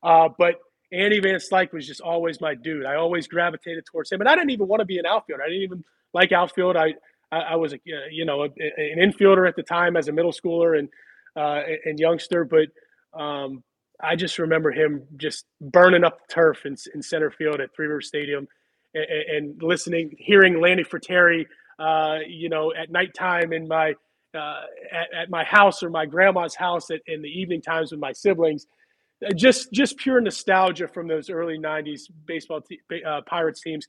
Uh, 0.03 0.29
but 0.39 0.57
Andy 0.93 1.21
Van 1.21 1.37
Slyke 1.37 1.73
was 1.73 1.87
just 1.87 2.03
always 2.03 2.39
my 2.39 2.55
dude. 2.55 2.85
I 2.85 2.97
always 2.97 3.29
gravitated 3.29 3.87
towards 3.87 4.13
him, 4.13 4.21
and 4.21 4.29
I 4.29 4.35
didn't 4.35 4.51
even 4.51 4.69
want 4.69 4.81
to 4.81 4.87
be 4.87 4.99
an 4.99 5.07
outfielder. 5.07 5.43
I 5.43 5.49
didn't 5.49 5.63
even 5.63 5.85
like 6.13 6.33
outfield. 6.33 6.77
I 6.77 6.95
I, 7.33 7.39
I 7.39 7.55
was 7.57 7.73
a 7.73 7.79
you 7.85 8.27
know 8.27 8.43
a, 8.43 8.45
an 8.45 8.99
infielder 8.99 9.49
at 9.49 9.57
the 9.57 9.63
time 9.63 9.97
as 9.97 10.09
a 10.09 10.13
middle 10.13 10.33
schooler, 10.33 10.79
and 10.79 10.89
uh, 11.37 11.63
and 11.85 11.99
youngster, 11.99 12.45
but 12.45 12.69
um, 13.19 13.63
I 14.03 14.17
just 14.17 14.39
remember 14.39 14.73
him 14.73 15.03
just 15.17 15.45
burning 15.61 16.05
up 16.05 16.19
the 16.27 16.35
turf 16.35 16.67
in, 16.67 16.77
in 16.95 17.03
center 17.03 17.31
field 17.31 17.61
at 17.61 17.75
Three 17.75 17.87
River 17.87 18.01
Stadium, 18.01 18.47
and, 18.95 19.05
and 19.05 19.63
listening, 19.63 20.15
hearing 20.19 20.61
Lanny 20.61 20.85
Frattare, 20.85 21.45
uh, 21.79 22.19
you 22.27 22.49
know, 22.49 22.73
at 22.75 22.91
nighttime 22.91 23.53
in 23.53 23.69
my 23.69 23.95
uh, 24.35 24.63
at, 24.93 25.23
at, 25.23 25.31
my 25.31 25.45
house 25.45 25.83
or 25.83 25.89
my 25.89 26.05
grandma's 26.05 26.55
house 26.55 26.91
at, 26.91 27.01
in 27.07 27.23
the 27.23 27.29
evening 27.29 27.63
times 27.63 27.91
with 27.91 28.01
my 28.01 28.13
siblings. 28.13 28.67
Uh, 29.27 29.33
just 29.33 29.73
just 29.73 29.97
pure 29.97 30.21
nostalgia 30.21 30.87
from 30.89 31.09
those 31.09 31.31
early 31.31 31.59
'90s 31.59 32.03
baseball 32.27 32.61
uh, 33.07 33.21
Pirates 33.27 33.63
teams 33.63 33.87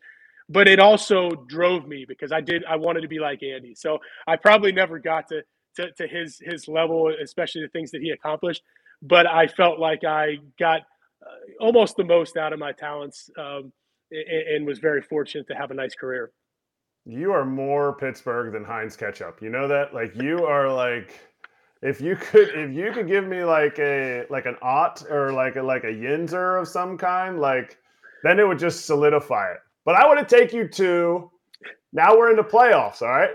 but 0.49 0.67
it 0.67 0.79
also 0.79 1.31
drove 1.47 1.87
me 1.87 2.05
because 2.07 2.31
I 2.31 2.41
did 2.41 2.63
I 2.65 2.77
wanted 2.77 3.01
to 3.01 3.07
be 3.07 3.19
like 3.19 3.43
Andy. 3.43 3.75
So 3.75 3.99
I 4.25 4.35
probably 4.37 4.71
never 4.71 4.99
got 4.99 5.27
to 5.29 5.43
to, 5.77 5.91
to 5.93 6.07
his 6.07 6.39
his 6.43 6.67
level, 6.67 7.11
especially 7.23 7.61
the 7.61 7.69
things 7.69 7.91
that 7.91 8.01
he 8.01 8.11
accomplished. 8.11 8.63
But 9.01 9.27
I 9.27 9.47
felt 9.47 9.79
like 9.79 10.03
I 10.03 10.37
got 10.59 10.81
uh, 11.25 11.63
almost 11.63 11.95
the 11.95 12.03
most 12.03 12.37
out 12.37 12.53
of 12.53 12.59
my 12.59 12.71
talents, 12.71 13.29
um, 13.37 13.71
and, 14.11 14.55
and, 14.55 14.67
was 14.67 14.79
very 14.79 15.01
fortunate 15.01 15.47
to 15.47 15.55
have 15.55 15.71
a 15.71 15.73
nice 15.73 15.95
career. 15.95 16.31
You 17.05 17.31
are 17.31 17.45
more 17.45 17.95
Pittsburgh 17.95 18.53
than 18.53 18.63
Heinz 18.63 18.97
ketchup. 18.97 19.39
You 19.41 19.49
know 19.49 19.67
that? 19.67 19.93
Like 19.93 20.15
you 20.15 20.45
are 20.45 20.71
like. 20.71 21.19
If 21.83 22.01
you 22.01 22.15
could, 22.15 22.49
if 22.55 22.75
you 22.75 22.91
could 22.91 23.07
give 23.07 23.27
me 23.27 23.43
like 23.43 23.77
a 23.77 24.25
like 24.31 24.47
an 24.47 24.55
ot 24.63 25.03
or 25.11 25.31
like 25.31 25.57
a 25.57 25.61
like 25.61 25.83
a 25.83 25.93
Yinzer 25.93 26.59
of 26.59 26.67
some 26.67 26.97
kind, 26.97 27.39
like 27.39 27.77
then 28.23 28.39
it 28.39 28.47
would 28.47 28.57
just 28.57 28.87
solidify 28.87 29.51
it. 29.51 29.59
But 29.85 29.93
I 29.93 30.07
want 30.07 30.27
to 30.27 30.35
take 30.35 30.53
you 30.53 30.67
to 30.69 31.29
now 31.93 32.17
we're 32.17 32.31
in 32.31 32.35
the 32.35 32.43
playoffs. 32.43 33.03
All 33.03 33.09
right. 33.09 33.29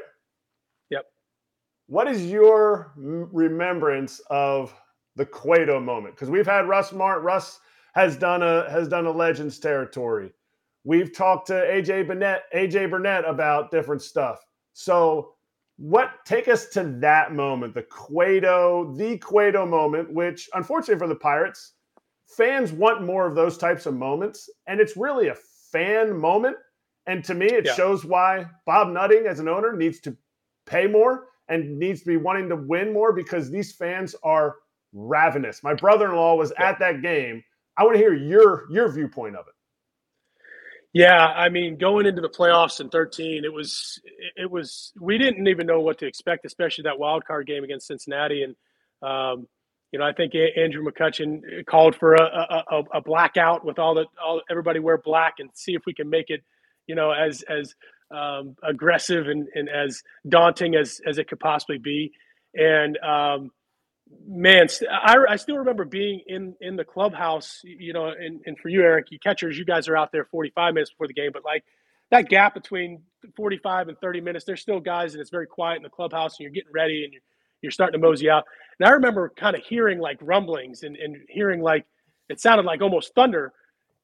What 1.93 2.09
is 2.09 2.25
your 2.25 2.91
remembrance 2.97 4.23
of 4.31 4.75
the 5.15 5.27
Cueto 5.27 5.79
moment? 5.79 6.15
Because 6.15 6.31
we've 6.31 6.47
had 6.47 6.67
Russ 6.67 6.91
Mart. 6.91 7.23
Russ 7.23 7.61
has 7.93 8.17
done 8.17 8.43
a 8.43 8.67
has 8.71 8.89
done 8.89 9.05
a 9.05 9.11
Legends 9.11 9.59
territory. 9.59 10.33
We've 10.85 11.15
talked 11.15 11.49
to 11.49 11.53
AJ 11.53 12.07
Burnett, 12.07 12.45
AJ 12.55 12.89
Burnett 12.89 13.29
about 13.29 13.71
different 13.71 14.01
stuff. 14.01 14.43
So, 14.73 15.35
what 15.77 16.13
take 16.25 16.49
us 16.49 16.65
to 16.69 16.85
that 17.01 17.35
moment, 17.35 17.75
the 17.75 17.83
Cueto, 17.83 18.95
the 18.97 19.19
Cueto 19.19 19.67
moment, 19.67 20.11
which 20.11 20.49
unfortunately 20.55 20.99
for 20.99 21.09
the 21.09 21.15
Pirates, 21.15 21.75
fans 22.25 22.73
want 22.73 23.03
more 23.03 23.27
of 23.27 23.35
those 23.35 23.59
types 23.59 23.85
of 23.85 23.93
moments, 23.93 24.49
and 24.67 24.81
it's 24.81 24.97
really 24.97 25.29
a 25.29 25.37
fan 25.71 26.17
moment. 26.17 26.57
And 27.07 27.23
to 27.27 27.35
me, 27.35 27.49
it 27.49 27.67
yeah. 27.67 27.75
shows 27.75 28.03
why 28.03 28.47
Bob 28.65 28.89
Nutting, 28.89 29.27
as 29.27 29.41
an 29.41 29.49
owner, 29.49 29.77
needs 29.77 30.01
to 30.01 30.17
pay 30.65 30.87
more 30.87 31.27
and 31.53 31.79
needs 31.79 32.01
to 32.01 32.07
be 32.07 32.17
wanting 32.17 32.49
to 32.49 32.57
win 32.57 32.93
more 32.93 33.13
because 33.13 33.51
these 33.51 33.73
fans 33.73 34.17
are 34.23 34.57
ravenous. 34.93 35.63
My 35.63 35.75
brother-in-law 35.75 36.37
was 36.37 36.53
at 36.59 36.79
that 36.79 37.03
game. 37.03 37.45
I 37.77 37.85
want 37.85 37.95
to 37.95 37.99
hear 37.99 38.15
your 38.15 38.71
your 38.71 38.91
viewpoint 38.91 39.37
of 39.37 39.47
it. 39.47 39.55
Yeah, 40.95 41.27
I 41.27 41.49
mean, 41.49 41.79
going 41.79 42.05
into 42.05 42.21
the 42.21 42.29
playoffs 42.29 42.81
in 42.81 42.91
13, 42.91 43.45
it 43.45 43.53
was 43.53 44.01
it 44.37 44.51
was 44.51 44.93
we 45.01 45.17
didn't 45.17 45.47
even 45.47 45.67
know 45.67 45.81
what 45.81 45.99
to 45.99 46.07
expect, 46.07 46.45
especially 46.45 46.83
that 46.83 46.99
wild 46.99 47.25
card 47.25 47.47
game 47.47 47.65
against 47.65 47.87
Cincinnati. 47.87 48.43
And 48.43 48.57
um, 49.03 49.47
you 49.91 49.99
know, 49.99 50.07
I 50.07 50.13
think 50.13 50.33
Andrew 50.35 50.85
McCutchen 50.85 51.67
called 51.67 51.97
for 51.97 52.15
a, 52.15 52.65
a, 52.71 52.83
a 52.95 53.01
blackout 53.01 53.65
with 53.65 53.79
all 53.79 53.95
the 53.95 54.07
all 54.23 54.43
everybody 54.51 54.81
wear 54.81 54.99
black 54.99 55.35
and 55.39 55.51
see 55.55 55.75
if 55.75 55.83
we 55.87 55.95
can 55.95 56.11
make 56.11 56.29
it, 56.29 56.43
you 56.87 56.95
know, 56.95 57.11
as 57.11 57.43
as 57.43 57.75
um, 58.13 58.57
aggressive 58.63 59.29
and, 59.29 59.49
and 59.55 59.69
as 59.69 60.03
daunting 60.29 60.75
as, 60.75 61.01
as 61.07 61.19
it 61.19 61.29
could 61.29 61.41
possibly 61.41 61.79
be. 61.79 62.13
And 62.55 62.99
um, 62.99 63.51
man, 64.27 64.67
I, 64.91 65.17
I 65.29 65.37
still 65.37 65.59
remember 65.59 65.85
being 65.85 66.21
in, 66.27 66.55
in 66.61 66.77
the 66.77 66.85
clubhouse, 66.85 67.61
you 67.65 67.93
know, 67.93 68.07
and, 68.07 68.41
and 68.47 68.59
for 68.59 68.69
you, 68.69 68.83
Erik, 68.83 69.07
you 69.11 69.19
catchers, 69.19 69.59
you 69.59 69.65
guys 69.65 69.89
are 69.89 69.97
out 69.97 70.13
there 70.13 70.25
45 70.25 70.75
minutes 70.75 70.91
before 70.91 71.07
the 71.07 71.15
game, 71.15 71.31
but 71.33 71.45
like 71.45 71.65
that 72.11 72.29
gap 72.29 72.55
between 72.55 73.03
45 73.37 73.89
and 73.89 73.99
30 73.99 74.21
minutes, 74.21 74.45
there's 74.45 74.61
still 74.61 74.81
guys 74.81 75.15
and 75.15 75.21
it's 75.21 75.31
very 75.31 75.47
quiet 75.47 75.77
in 75.77 75.83
the 75.83 75.89
clubhouse 75.89 76.39
and 76.39 76.45
you're 76.45 76.53
getting 76.53 76.73
ready 76.73 77.05
and 77.05 77.13
you're, 77.13 77.23
you're 77.63 77.73
starting 77.73 78.01
to 78.01 78.07
mosey 78.07 78.29
out. 78.29 78.45
And 78.79 78.89
I 78.89 78.93
remember 78.93 79.33
kind 79.37 79.57
of 79.57 79.63
hearing 79.65 79.99
like 79.99 80.19
rumblings 80.21 80.83
and, 80.83 80.97
and 80.97 81.17
hearing 81.29 81.63
like, 81.63 81.87
it 82.29 82.41
sounded 82.41 82.67
like 82.67 82.83
almost 82.83 83.15
thunder 83.15 83.53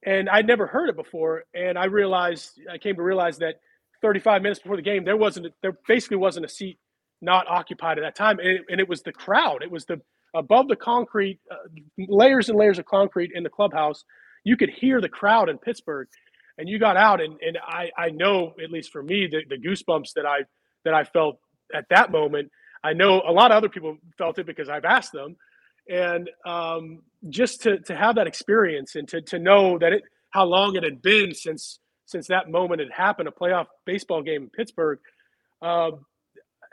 and 0.05 0.29
I'd 0.29 0.47
never 0.47 0.67
heard 0.67 0.89
it 0.89 0.97
before. 0.97 1.45
And 1.55 1.79
I 1.79 1.87
realized, 1.87 2.61
I 2.73 2.79
came 2.79 2.97
to 2.97 3.03
realize 3.03 3.39
that 3.39 3.57
35 4.03 4.43
minutes 4.43 4.61
before 4.61 4.77
the 4.77 4.83
game, 4.83 5.05
there 5.05 5.17
wasn't 5.17 5.49
there 5.63 5.77
basically 5.87 6.17
wasn't 6.17 6.45
a 6.45 6.49
seat 6.49 6.79
not 7.21 7.47
occupied 7.49 7.99
at 7.99 8.03
that 8.03 8.15
time, 8.15 8.39
and 8.39 8.49
it, 8.49 8.63
and 8.71 8.81
it 8.81 8.89
was 8.89 9.03
the 9.03 9.13
crowd. 9.13 9.63
It 9.63 9.71
was 9.71 9.85
the 9.87 10.01
above 10.35 10.69
the 10.69 10.77
concrete, 10.77 11.41
uh, 11.51 11.57
layers 11.99 12.49
and 12.49 12.59
layers 12.59 12.79
of 12.79 12.85
concrete 12.85 13.33
in 13.35 13.43
the 13.43 13.51
clubhouse. 13.51 14.05
You 14.45 14.57
could 14.57 14.71
hear 14.71 15.01
the 15.01 15.09
crowd 15.09 15.49
in 15.49 15.59
Pittsburgh, 15.59 16.09
and 16.59 16.69
you 16.69 16.79
got 16.79 16.97
out, 16.97 17.21
and 17.21 17.37
and 17.41 17.59
I 17.63 17.91
I 17.97 18.11
know 18.11 18.55
at 18.63 18.71
least 18.71 18.93
for 18.93 19.03
me 19.03 19.27
the, 19.27 19.43
the 19.49 19.57
goosebumps 19.57 20.13
that 20.15 20.27
I 20.27 20.41
that 20.85 20.95
I 20.95 21.05
felt 21.05 21.39
at 21.75 21.87
that 21.91 22.11
moment. 22.11 22.51
I 22.85 22.93
know 22.93 23.23
a 23.27 23.33
lot 23.33 23.51
of 23.51 23.57
other 23.57 23.69
people 23.69 23.97
felt 24.17 24.39
it 24.39 24.47
because 24.47 24.69
I've 24.69 24.85
asked 24.85 25.13
them, 25.13 25.37
and 25.89 26.31
um, 26.47 27.03
just 27.29 27.63
to 27.63 27.79
to 27.81 27.97
have 27.97 28.15
that 28.17 28.27
experience 28.29 28.95
and 28.95 29.09
to 29.09 29.21
to 29.23 29.39
know 29.39 29.79
that 29.79 29.93
it 29.93 30.03
how 30.31 30.45
long 30.45 30.77
it 30.77 30.85
had 30.85 31.03
been 31.03 31.35
since 31.35 31.81
since 32.09 32.29
that 32.29 32.51
moment 32.51 32.81
had 32.81 32.91
happened, 32.91 33.29
a 33.29 33.31
playoff 33.31 33.67
baseball 33.85 34.23
game 34.23 34.45
in 34.45 34.51
Pittsburgh, 34.51 34.99
uh, 35.61 35.91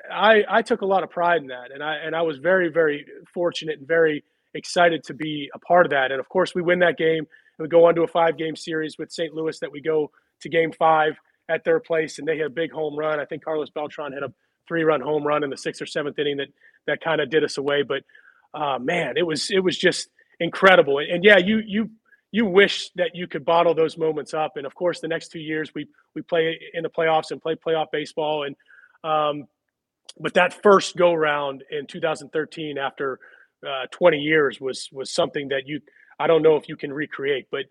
I, 0.09 0.43
I 0.49 0.61
took 0.61 0.79
a 0.81 0.85
lot 0.85 1.03
of 1.03 1.09
pride 1.09 1.41
in 1.41 1.47
that, 1.47 1.71
and 1.73 1.83
I 1.83 1.95
and 1.97 2.15
I 2.15 2.21
was 2.21 2.37
very 2.37 2.69
very 2.69 3.05
fortunate 3.33 3.79
and 3.79 3.87
very 3.87 4.23
excited 4.53 5.03
to 5.05 5.13
be 5.13 5.49
a 5.53 5.59
part 5.59 5.85
of 5.85 5.89
that. 5.91 6.11
And 6.11 6.19
of 6.19 6.29
course, 6.29 6.55
we 6.55 6.61
win 6.61 6.79
that 6.79 6.97
game 6.97 7.25
and 7.57 7.65
we 7.65 7.67
go 7.67 7.85
on 7.85 7.95
to 7.95 8.03
a 8.03 8.07
five 8.07 8.37
game 8.37 8.55
series 8.55 8.97
with 8.97 9.11
St. 9.11 9.33
Louis 9.33 9.59
that 9.59 9.71
we 9.71 9.81
go 9.81 10.11
to 10.41 10.49
Game 10.49 10.71
Five 10.71 11.17
at 11.49 11.63
their 11.65 11.79
place, 11.79 12.17
and 12.17 12.27
they 12.27 12.37
had 12.37 12.47
a 12.47 12.51
big 12.51 12.71
home 12.71 12.97
run. 12.97 13.19
I 13.19 13.25
think 13.25 13.43
Carlos 13.43 13.69
Beltran 13.69 14.13
had 14.13 14.23
a 14.23 14.33
three 14.67 14.83
run 14.83 15.01
home 15.01 15.25
run 15.25 15.43
in 15.43 15.49
the 15.49 15.57
sixth 15.57 15.81
or 15.81 15.85
seventh 15.85 16.17
inning 16.17 16.37
that 16.37 16.47
that 16.87 17.01
kind 17.01 17.19
of 17.19 17.29
did 17.29 17.43
us 17.43 17.57
away. 17.57 17.83
But 17.83 18.03
uh, 18.53 18.79
man, 18.79 19.17
it 19.17 19.23
was 19.23 19.51
it 19.51 19.59
was 19.59 19.77
just 19.77 20.07
incredible. 20.39 20.99
And, 20.99 21.09
and 21.11 21.23
yeah, 21.23 21.37
you 21.37 21.61
you 21.65 21.89
you 22.35 22.45
wish 22.45 22.89
that 22.95 23.11
you 23.13 23.27
could 23.27 23.45
bottle 23.45 23.73
those 23.73 23.97
moments 23.97 24.33
up. 24.33 24.57
And 24.57 24.65
of 24.65 24.75
course, 24.75 24.99
the 24.99 25.07
next 25.07 25.29
two 25.29 25.39
years 25.39 25.73
we 25.73 25.87
we 26.15 26.21
play 26.21 26.59
in 26.73 26.83
the 26.83 26.89
playoffs 26.89 27.31
and 27.31 27.41
play 27.41 27.55
playoff 27.55 27.85
baseball. 27.93 28.43
And 28.43 28.57
um, 29.09 29.47
but 30.19 30.33
that 30.33 30.61
first 30.61 30.97
go 30.97 31.13
round 31.13 31.63
in 31.71 31.87
2013, 31.87 32.77
after 32.77 33.19
uh, 33.65 33.85
20 33.89 34.17
years, 34.17 34.59
was 34.59 34.89
was 34.91 35.13
something 35.13 35.47
that 35.47 35.61
you 35.65 35.79
I 36.19 36.27
don't 36.27 36.41
know 36.41 36.57
if 36.57 36.67
you 36.67 36.75
can 36.75 36.91
recreate. 36.91 37.47
But 37.49 37.67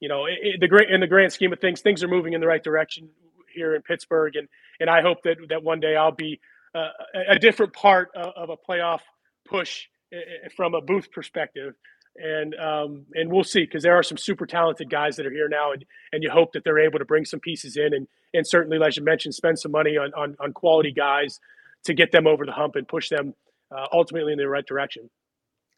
you 0.00 0.08
know, 0.08 0.24
it, 0.24 0.60
the 0.60 0.68
great 0.68 0.88
in 0.88 1.00
the 1.00 1.06
grand 1.06 1.34
scheme 1.34 1.52
of 1.52 1.60
things, 1.60 1.82
things 1.82 2.02
are 2.02 2.08
moving 2.08 2.32
in 2.32 2.40
the 2.40 2.46
right 2.46 2.64
direction 2.64 3.10
here 3.54 3.74
in 3.74 3.82
Pittsburgh, 3.82 4.34
and 4.36 4.48
and 4.80 4.88
I 4.88 5.02
hope 5.02 5.24
that 5.24 5.36
that 5.50 5.62
one 5.62 5.78
day 5.78 5.94
I'll 5.94 6.10
be 6.10 6.40
uh, 6.74 6.88
a 7.28 7.38
different 7.38 7.74
part 7.74 8.08
of, 8.16 8.32
of 8.34 8.48
a 8.48 8.56
playoff 8.56 9.00
push 9.46 9.88
eh, 10.10 10.16
eh, 10.16 10.48
from 10.56 10.72
a 10.72 10.80
booth 10.80 11.12
perspective 11.12 11.74
and 12.22 12.54
um, 12.56 13.06
and 13.14 13.30
we'll 13.30 13.44
see 13.44 13.64
because 13.64 13.82
there 13.82 13.94
are 13.94 14.02
some 14.02 14.18
super 14.18 14.46
talented 14.46 14.90
guys 14.90 15.16
that 15.16 15.26
are 15.26 15.30
here 15.30 15.48
now, 15.48 15.72
and 15.72 15.84
and 16.12 16.22
you 16.22 16.30
hope 16.30 16.52
that 16.52 16.64
they're 16.64 16.78
able 16.78 16.98
to 16.98 17.04
bring 17.04 17.24
some 17.24 17.40
pieces 17.40 17.76
in, 17.76 17.94
and 17.94 18.06
and 18.34 18.46
certainly, 18.46 18.78
as 18.84 18.96
you 18.96 19.04
mentioned, 19.04 19.34
spend 19.34 19.58
some 19.58 19.72
money 19.72 19.96
on 19.96 20.12
on, 20.14 20.36
on 20.40 20.52
quality 20.52 20.92
guys 20.92 21.40
to 21.84 21.94
get 21.94 22.12
them 22.12 22.26
over 22.26 22.44
the 22.44 22.52
hump 22.52 22.76
and 22.76 22.88
push 22.88 23.08
them 23.08 23.34
uh, 23.70 23.86
ultimately 23.92 24.32
in 24.32 24.38
the 24.38 24.48
right 24.48 24.66
direction. 24.66 25.08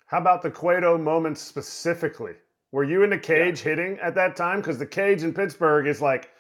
How 0.07 0.19
about 0.19 0.43
the 0.43 0.51
Cueto 0.51 0.97
moment 0.97 1.37
specifically? 1.37 2.33
Were 2.73 2.85
you 2.85 3.03
in 3.03 3.11
the 3.11 3.19
cage 3.19 3.61
yeah. 3.61 3.71
hitting 3.71 3.99
at 4.03 4.15
that 4.15 4.37
time? 4.37 4.61
Because 4.61 4.79
the 4.79 4.87
cage 4.87 5.23
in 5.23 5.35
Pittsburgh 5.35 5.87
is 5.87 6.01
like 6.01 6.31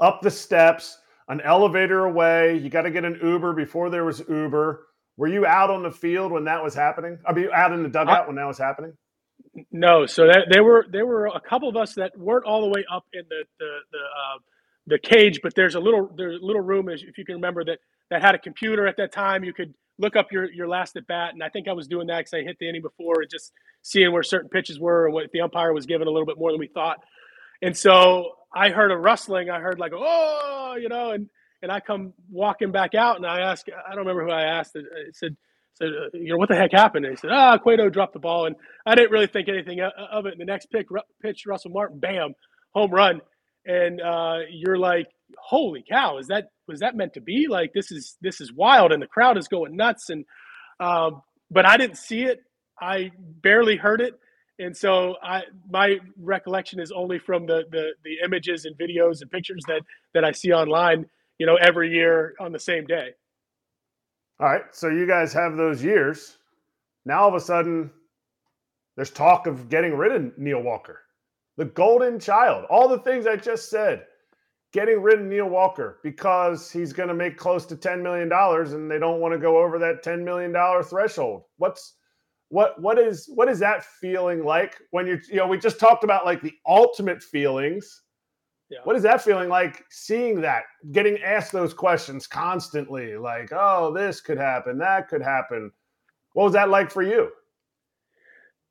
up 0.00 0.20
the 0.20 0.30
steps, 0.30 0.98
an 1.28 1.40
elevator 1.40 2.04
away. 2.04 2.56
You 2.56 2.68
got 2.68 2.82
to 2.82 2.90
get 2.90 3.04
an 3.04 3.18
Uber 3.22 3.54
before 3.54 3.90
there 3.90 4.04
was 4.04 4.22
Uber. 4.28 4.86
Were 5.16 5.28
you 5.28 5.46
out 5.46 5.70
on 5.70 5.82
the 5.82 5.90
field 5.90 6.32
when 6.32 6.44
that 6.44 6.62
was 6.62 6.74
happening? 6.74 7.18
I 7.26 7.32
mean, 7.32 7.48
out 7.54 7.72
in 7.72 7.82
the 7.82 7.88
dugout 7.88 8.24
I, 8.24 8.26
when 8.26 8.36
that 8.36 8.46
was 8.46 8.58
happening? 8.58 8.94
No, 9.70 10.06
so 10.06 10.26
that, 10.26 10.46
there 10.50 10.64
were 10.64 10.86
there 10.90 11.06
were 11.06 11.26
a 11.26 11.40
couple 11.40 11.68
of 11.68 11.76
us 11.76 11.94
that 11.94 12.18
weren't 12.18 12.44
all 12.44 12.62
the 12.62 12.68
way 12.68 12.84
up 12.92 13.04
in 13.12 13.22
the 13.28 13.44
the 13.58 13.78
the, 13.92 13.98
uh, 13.98 14.38
the 14.86 14.98
cage, 14.98 15.40
but 15.42 15.54
there's 15.54 15.74
a 15.76 15.80
little 15.80 16.10
there's 16.16 16.40
a 16.42 16.44
little 16.44 16.62
room 16.62 16.88
if 16.88 17.18
you 17.18 17.24
can 17.24 17.36
remember 17.36 17.64
that 17.64 17.78
that 18.10 18.22
had 18.22 18.34
a 18.34 18.38
computer 18.38 18.86
at 18.86 18.96
that 18.96 19.12
time. 19.12 19.44
You 19.44 19.52
could 19.52 19.74
look 19.98 20.16
up 20.16 20.32
your 20.32 20.50
your 20.52 20.68
last 20.68 20.96
at 20.96 21.06
bat, 21.06 21.34
and 21.34 21.42
I 21.42 21.50
think 21.50 21.68
I 21.68 21.72
was 21.72 21.86
doing 21.88 22.08
that 22.08 22.18
because 22.18 22.34
I 22.34 22.42
hit 22.42 22.58
the 22.58 22.68
inning 22.68 22.82
before 22.82 23.22
and 23.22 23.30
just 23.30 23.52
seeing 23.82 24.12
where 24.12 24.24
certain 24.24 24.50
pitches 24.50 24.80
were 24.80 25.06
and 25.06 25.14
what 25.14 25.30
the 25.32 25.40
umpire 25.42 25.72
was 25.72 25.86
giving 25.86 26.08
a 26.08 26.10
little 26.10 26.26
bit 26.26 26.38
more 26.38 26.50
than 26.50 26.60
we 26.60 26.68
thought. 26.68 26.98
And 27.62 27.76
so 27.76 28.32
I 28.54 28.70
heard 28.70 28.90
a 28.90 28.96
rustling. 28.96 29.50
I 29.50 29.60
heard 29.60 29.78
like 29.78 29.92
oh, 29.94 30.76
you 30.80 30.88
know, 30.88 31.12
and 31.12 31.28
and 31.62 31.70
I 31.70 31.80
come 31.80 32.12
walking 32.30 32.72
back 32.72 32.94
out 32.94 33.16
and 33.16 33.26
I 33.26 33.40
ask 33.40 33.66
I 33.68 33.90
don't 33.90 34.06
remember 34.06 34.24
who 34.24 34.32
I 34.32 34.42
asked. 34.58 34.76
I 34.76 35.12
said 35.12 35.36
said, 35.74 35.88
uh, 35.88 36.08
you 36.12 36.32
know, 36.32 36.36
what 36.36 36.48
the 36.48 36.56
heck 36.56 36.72
happened? 36.72 37.04
And 37.04 37.12
he 37.12 37.16
said, 37.16 37.30
ah, 37.32 37.58
Cueto 37.58 37.88
dropped 37.88 38.12
the 38.12 38.18
ball. 38.20 38.46
And 38.46 38.56
I 38.86 38.94
didn't 38.94 39.10
really 39.10 39.26
think 39.26 39.48
anything 39.48 39.80
of 39.80 40.26
it. 40.26 40.32
And 40.32 40.40
the 40.40 40.44
next 40.44 40.66
pick, 40.70 40.86
pitch, 41.22 41.44
Russell 41.46 41.72
Martin, 41.72 41.98
bam, 41.98 42.34
home 42.72 42.90
run. 42.90 43.20
And 43.66 44.00
uh, 44.00 44.40
you're 44.50 44.78
like, 44.78 45.06
holy 45.38 45.84
cow, 45.88 46.18
is 46.18 46.28
that, 46.28 46.48
was 46.68 46.80
that 46.80 46.96
meant 46.96 47.14
to 47.14 47.20
be? 47.20 47.46
Like, 47.48 47.72
this 47.72 47.90
is, 47.90 48.16
this 48.20 48.40
is 48.40 48.52
wild. 48.52 48.92
And 48.92 49.02
the 49.02 49.06
crowd 49.06 49.38
is 49.38 49.48
going 49.48 49.76
nuts. 49.76 50.10
And, 50.10 50.24
um, 50.80 51.22
but 51.50 51.66
I 51.66 51.76
didn't 51.76 51.98
see 51.98 52.22
it. 52.22 52.40
I 52.80 53.10
barely 53.18 53.76
heard 53.76 54.00
it. 54.00 54.14
And 54.58 54.76
so 54.76 55.16
I, 55.22 55.42
my 55.68 55.96
recollection 56.16 56.78
is 56.78 56.92
only 56.92 57.18
from 57.18 57.46
the, 57.46 57.64
the, 57.70 57.94
the 58.04 58.16
images 58.24 58.64
and 58.64 58.76
videos 58.76 59.20
and 59.20 59.30
pictures 59.30 59.62
that, 59.66 59.80
that 60.12 60.24
I 60.24 60.30
see 60.30 60.52
online, 60.52 61.06
you 61.38 61.46
know, 61.46 61.56
every 61.60 61.90
year 61.90 62.34
on 62.38 62.52
the 62.52 62.60
same 62.60 62.86
day. 62.86 63.14
All 64.40 64.48
right. 64.48 64.64
So 64.72 64.88
you 64.88 65.06
guys 65.06 65.32
have 65.32 65.56
those 65.56 65.82
years. 65.82 66.38
Now 67.04 67.22
all 67.22 67.28
of 67.28 67.34
a 67.34 67.40
sudden, 67.40 67.90
there's 68.96 69.10
talk 69.10 69.46
of 69.46 69.68
getting 69.68 69.94
rid 69.96 70.12
of 70.12 70.38
Neil 70.38 70.60
Walker, 70.60 71.00
the 71.56 71.64
golden 71.66 72.18
child, 72.18 72.64
all 72.70 72.88
the 72.88 72.98
things 72.98 73.26
I 73.26 73.36
just 73.36 73.70
said. 73.70 74.06
Getting 74.72 75.02
rid 75.02 75.20
of 75.20 75.26
Neil 75.26 75.48
Walker 75.48 76.00
because 76.02 76.68
he's 76.70 76.92
going 76.92 77.08
to 77.08 77.14
make 77.14 77.36
close 77.36 77.64
to 77.66 77.76
$10 77.76 78.02
million 78.02 78.32
and 78.32 78.90
they 78.90 78.98
don't 78.98 79.20
want 79.20 79.32
to 79.32 79.38
go 79.38 79.58
over 79.58 79.78
that 79.78 80.02
$10 80.02 80.24
million 80.24 80.52
threshold. 80.82 81.42
What's 81.58 81.94
what 82.48 82.80
what 82.80 82.98
is 82.98 83.28
what 83.34 83.48
is 83.48 83.58
that 83.58 83.84
feeling 83.84 84.44
like 84.44 84.76
when 84.90 85.06
you're 85.06 85.20
you 85.28 85.36
know 85.36 85.46
we 85.46 85.58
just 85.58 85.80
talked 85.80 86.04
about 86.04 86.24
like 86.24 86.42
the 86.42 86.52
ultimate 86.66 87.22
feelings 87.22 88.02
yeah. 88.74 88.80
What 88.82 88.96
is 88.96 89.02
that 89.04 89.22
feeling 89.22 89.48
like 89.48 89.84
seeing 89.88 90.40
that, 90.40 90.64
getting 90.90 91.22
asked 91.22 91.52
those 91.52 91.72
questions 91.72 92.26
constantly? 92.26 93.16
Like, 93.16 93.50
oh, 93.52 93.92
this 93.92 94.20
could 94.20 94.38
happen, 94.38 94.78
that 94.78 95.08
could 95.08 95.22
happen. 95.22 95.70
What 96.32 96.44
was 96.44 96.52
that 96.54 96.68
like 96.68 96.90
for 96.90 97.02
you? 97.02 97.30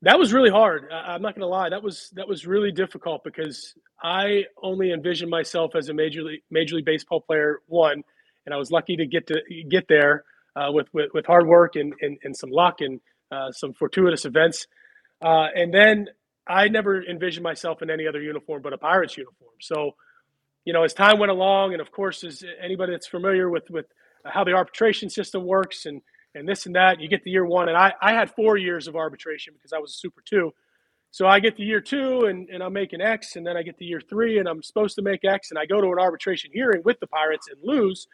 That 0.02 0.20
was 0.20 0.34
really 0.34 0.50
hard. 0.50 0.92
I'm 0.92 1.22
not 1.22 1.34
going 1.34 1.42
to 1.42 1.48
lie. 1.48 1.70
That 1.70 1.82
was 1.82 2.10
that 2.16 2.28
was 2.28 2.46
really 2.46 2.74
difficult 2.74 3.24
because 3.24 3.74
I 4.04 4.44
only 4.62 4.92
envisioned 4.92 5.32
myself 5.32 5.76
as 5.76 5.88
a 5.88 5.94
major 5.94 6.24
league 6.24 6.42
major 6.52 6.76
league 6.76 6.84
baseball 6.84 7.22
player. 7.22 7.62
One, 7.68 8.04
and 8.46 8.54
I 8.54 8.58
was 8.58 8.70
lucky 8.70 8.98
to 8.98 9.06
get 9.06 9.28
to 9.28 9.42
get 9.70 9.88
there 9.88 10.26
uh, 10.58 10.72
with, 10.72 10.88
with, 10.94 11.12
with 11.14 11.26
hard 11.26 11.48
work 11.48 11.78
and, 11.78 11.94
and, 12.02 12.18
and 12.24 12.36
some 12.36 12.52
luck 12.52 12.82
and 12.82 13.00
uh, 13.32 13.52
some 13.52 13.74
fortuitous 13.74 14.26
events. 14.26 14.68
Uh, 15.22 15.48
and 15.56 15.74
then 15.74 16.08
I 16.48 16.68
never 16.68 17.04
envisioned 17.04 17.44
myself 17.44 17.82
in 17.82 17.90
any 17.90 18.08
other 18.08 18.22
uniform 18.22 18.62
but 18.62 18.74
a 18.74 18.78
Pirates 18.78 19.18
uniform. 19.18 19.52
So, 19.62 19.92
you 20.66 20.74
know, 20.74 20.84
as 20.84 20.94
time 20.94 21.20
went 21.20 21.32
along, 21.32 21.74
and 21.74 21.82
of 21.82 21.92
course, 21.92 22.24
as 22.24 22.44
anybody 22.62 22.92
that's 22.92 23.08
familiar 23.08 23.50
with 23.50 23.70
with 23.70 23.86
how 24.26 24.44
the 24.44 24.54
arbitration 24.54 25.10
system 25.10 25.46
works 25.46 25.86
and 25.86 26.02
and 26.36 26.48
this 26.48 26.66
and 26.66 26.76
that, 26.76 27.00
you 27.00 27.08
get 27.08 27.24
the 27.24 27.32
year 27.32 27.46
one, 27.46 27.70
and 27.70 27.78
I 27.78 27.94
I 28.02 28.14
had 28.14 28.32
four 28.32 28.58
years 28.58 28.88
of 28.88 28.96
arbitration 28.96 29.54
because 29.54 29.74
I 29.74 29.80
was 29.80 29.92
a 29.92 29.98
Super 29.98 30.22
Two. 30.26 30.54
So 31.12 31.28
I 31.28 31.40
get 31.40 31.56
the 31.58 31.64
year 31.64 31.80
two 31.80 32.22
and, 32.26 32.50
and 32.50 32.64
I'm 32.64 32.74
making 32.74 33.00
X, 33.00 33.36
and 33.36 33.46
then 33.46 33.56
I 33.56 33.62
get 33.62 33.78
the 33.78 33.86
year 33.86 34.02
three 34.02 34.40
and 34.40 34.48
I'm 34.50 34.64
supposed 34.64 34.96
to 34.96 35.04
make 35.04 35.24
X, 35.24 35.52
and 35.52 35.60
I 35.60 35.68
go 35.68 35.80
to 35.80 35.88
an 35.88 36.00
arbitration 36.00 36.50
hearing 36.52 36.82
with 36.84 37.00
the 37.00 37.06
Pirates 37.06 37.48
and 37.48 37.60
lose. 37.64 38.08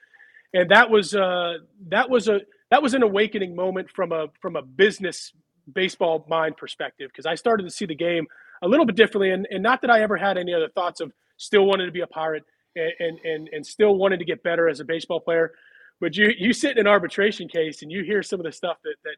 And 0.53 0.69
that 0.71 0.89
was 0.89 1.15
uh, 1.15 1.59
that 1.87 2.09
was 2.09 2.27
a 2.27 2.41
that 2.71 2.83
was 2.83 2.93
an 2.93 3.03
awakening 3.03 3.55
moment 3.55 3.89
from 3.89 4.11
a 4.11 4.27
from 4.41 4.57
a 4.57 4.61
business 4.61 5.31
baseball 5.73 6.25
mind 6.29 6.57
perspective 6.57 7.09
because 7.11 7.25
I 7.25 7.35
started 7.35 7.63
to 7.63 7.69
see 7.69 7.85
the 7.85 7.95
game 7.95 8.27
a 8.61 8.67
little 8.67 8.85
bit 8.85 8.95
differently. 8.95 9.31
And, 9.31 9.47
and 9.49 9.63
not 9.63 9.81
that 9.81 9.89
I 9.89 10.01
ever 10.01 10.17
had 10.17 10.37
any 10.37 10.53
other 10.53 10.69
thoughts 10.69 10.99
of 11.01 11.11
still 11.37 11.65
wanting 11.65 11.87
to 11.87 11.91
be 11.91 12.01
a 12.01 12.07
pirate 12.07 12.43
and, 12.75 12.91
and, 12.99 13.19
and, 13.23 13.49
and 13.51 13.65
still 13.65 13.95
wanted 13.95 14.19
to 14.19 14.25
get 14.25 14.43
better 14.43 14.67
as 14.67 14.79
a 14.79 14.85
baseball 14.85 15.19
player. 15.19 15.51
But 16.01 16.15
you, 16.15 16.31
you 16.37 16.53
sit 16.53 16.71
in 16.71 16.79
an 16.79 16.87
arbitration 16.87 17.47
case 17.47 17.81
and 17.81 17.91
you 17.91 18.03
hear 18.03 18.23
some 18.23 18.39
of 18.39 18.45
the 18.45 18.51
stuff 18.51 18.77
that, 18.83 18.95
that, 19.03 19.15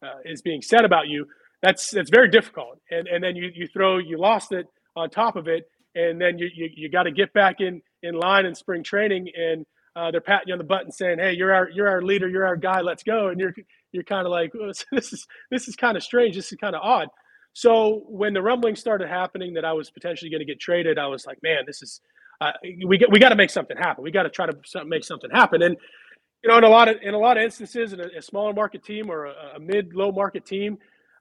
that 0.00 0.08
uh, 0.08 0.18
is 0.24 0.42
being 0.42 0.62
said 0.62 0.84
about 0.84 1.08
you. 1.08 1.26
That's, 1.62 1.90
that's 1.90 2.10
very 2.10 2.28
difficult. 2.28 2.80
And, 2.90 3.08
and 3.08 3.22
then 3.22 3.36
you, 3.36 3.50
you 3.54 3.66
throw, 3.66 3.98
you 3.98 4.18
lost 4.18 4.52
it 4.52 4.66
on 4.96 5.10
top 5.10 5.36
of 5.36 5.48
it. 5.48 5.64
And 5.94 6.20
then 6.20 6.38
you, 6.38 6.48
you, 6.54 6.68
you 6.74 6.90
got 6.90 7.04
to 7.04 7.10
get 7.10 7.32
back 7.32 7.56
in, 7.60 7.82
in 8.02 8.14
line 8.14 8.46
in 8.46 8.54
spring 8.54 8.84
training 8.84 9.28
and 9.36 9.64
uh, 9.98 10.12
they're 10.12 10.20
patting 10.20 10.48
you 10.48 10.54
on 10.54 10.58
the 10.58 10.64
butt 10.64 10.82
and 10.82 10.94
saying, 10.94 11.18
"Hey, 11.18 11.32
you're 11.32 11.52
our 11.52 11.68
you're 11.70 11.88
our 11.88 12.02
leader, 12.02 12.28
you're 12.28 12.46
our 12.46 12.56
guy, 12.56 12.82
let's 12.82 13.02
go." 13.02 13.28
And 13.28 13.40
you're 13.40 13.54
you're 13.92 14.04
kind 14.04 14.26
of 14.26 14.30
like, 14.30 14.52
this 14.92 15.12
is 15.12 15.26
this 15.50 15.68
is 15.68 15.76
kind 15.76 15.96
of 15.96 16.02
strange. 16.02 16.36
This 16.36 16.52
is 16.52 16.58
kind 16.58 16.74
of 16.74 16.82
odd. 16.82 17.08
So 17.52 18.04
when 18.08 18.34
the 18.34 18.42
rumblings 18.42 18.78
started 18.78 19.08
happening 19.08 19.54
that 19.54 19.64
I 19.64 19.72
was 19.72 19.90
potentially 19.90 20.30
going 20.30 20.40
to 20.40 20.46
get 20.46 20.60
traded, 20.60 20.98
I 20.98 21.06
was 21.06 21.26
like, 21.26 21.38
man, 21.42 21.64
this 21.66 21.82
is 21.82 22.00
uh, 22.40 22.52
we 22.86 22.98
get, 22.98 23.10
we 23.10 23.18
got 23.18 23.30
to 23.30 23.36
make 23.36 23.50
something 23.50 23.76
happen. 23.76 24.04
We 24.04 24.12
got 24.12 24.22
to 24.22 24.30
try 24.30 24.46
to 24.46 24.84
make 24.84 25.04
something 25.04 25.30
happen. 25.30 25.62
And 25.62 25.76
you 26.44 26.50
know, 26.50 26.58
in 26.58 26.64
a 26.64 26.68
lot 26.68 26.88
of 26.88 26.96
in 27.02 27.14
a 27.14 27.18
lot 27.18 27.36
of 27.36 27.42
instances, 27.42 27.92
in 27.92 28.00
a, 28.00 28.08
a 28.18 28.22
smaller 28.22 28.52
market 28.52 28.84
team 28.84 29.10
or 29.10 29.26
a, 29.26 29.34
a 29.56 29.60
mid 29.60 29.92
low 29.94 30.12
market 30.12 30.46
team, 30.46 30.78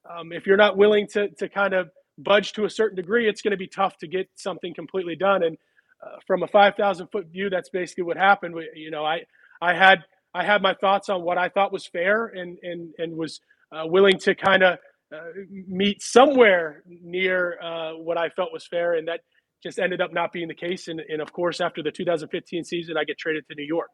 um, 0.09 0.31
if 0.31 0.45
you're 0.45 0.57
not 0.57 0.77
willing 0.77 1.07
to 1.13 1.29
to 1.29 1.49
kind 1.49 1.73
of 1.73 1.89
budge 2.19 2.53
to 2.53 2.65
a 2.65 2.69
certain 2.69 2.95
degree, 2.95 3.27
it's 3.27 3.41
going 3.41 3.51
to 3.51 3.57
be 3.57 3.67
tough 3.67 3.97
to 3.97 4.07
get 4.07 4.29
something 4.35 4.73
completely 4.73 5.15
done. 5.15 5.43
And 5.43 5.57
uh, 6.03 6.17
from 6.25 6.43
a 6.43 6.47
5,000 6.47 7.07
foot 7.07 7.27
view, 7.27 7.49
that's 7.49 7.69
basically 7.69 8.03
what 8.03 8.17
happened. 8.17 8.53
We, 8.53 8.69
you 8.75 8.91
know, 8.91 9.05
I 9.05 9.21
I 9.61 9.73
had 9.73 10.03
I 10.37 10.43
had 10.43 10.61
my 10.61 10.75
thoughts 10.75 11.09
on 11.09 11.23
what 11.23 11.37
I 11.39 11.49
thought 11.49 11.73
was 11.73 11.87
fair 11.87 12.27
and 12.27 12.57
and 12.61 12.93
and 12.99 13.17
was 13.17 13.39
uh, 13.71 13.83
willing 13.85 14.19
to 14.19 14.35
kind 14.35 14.63
of 14.63 14.77
uh, 15.13 15.17
meet 15.67 16.01
somewhere 16.01 16.83
near 16.85 17.59
uh, 17.61 17.93
what 17.93 18.17
I 18.17 18.29
felt 18.29 18.53
was 18.53 18.67
fair, 18.67 18.93
and 18.93 19.07
that 19.07 19.21
just 19.63 19.79
ended 19.79 19.99
up 19.99 20.13
not 20.13 20.31
being 20.31 20.47
the 20.47 20.55
case. 20.55 20.87
And, 20.89 21.01
and 21.09 21.21
of 21.21 21.33
course, 21.33 21.59
after 21.59 21.81
the 21.81 21.91
2015 21.91 22.63
season, 22.63 22.97
I 22.97 23.03
get 23.03 23.17
traded 23.17 23.45
to 23.49 23.55
New 23.55 23.65
York. 23.65 23.89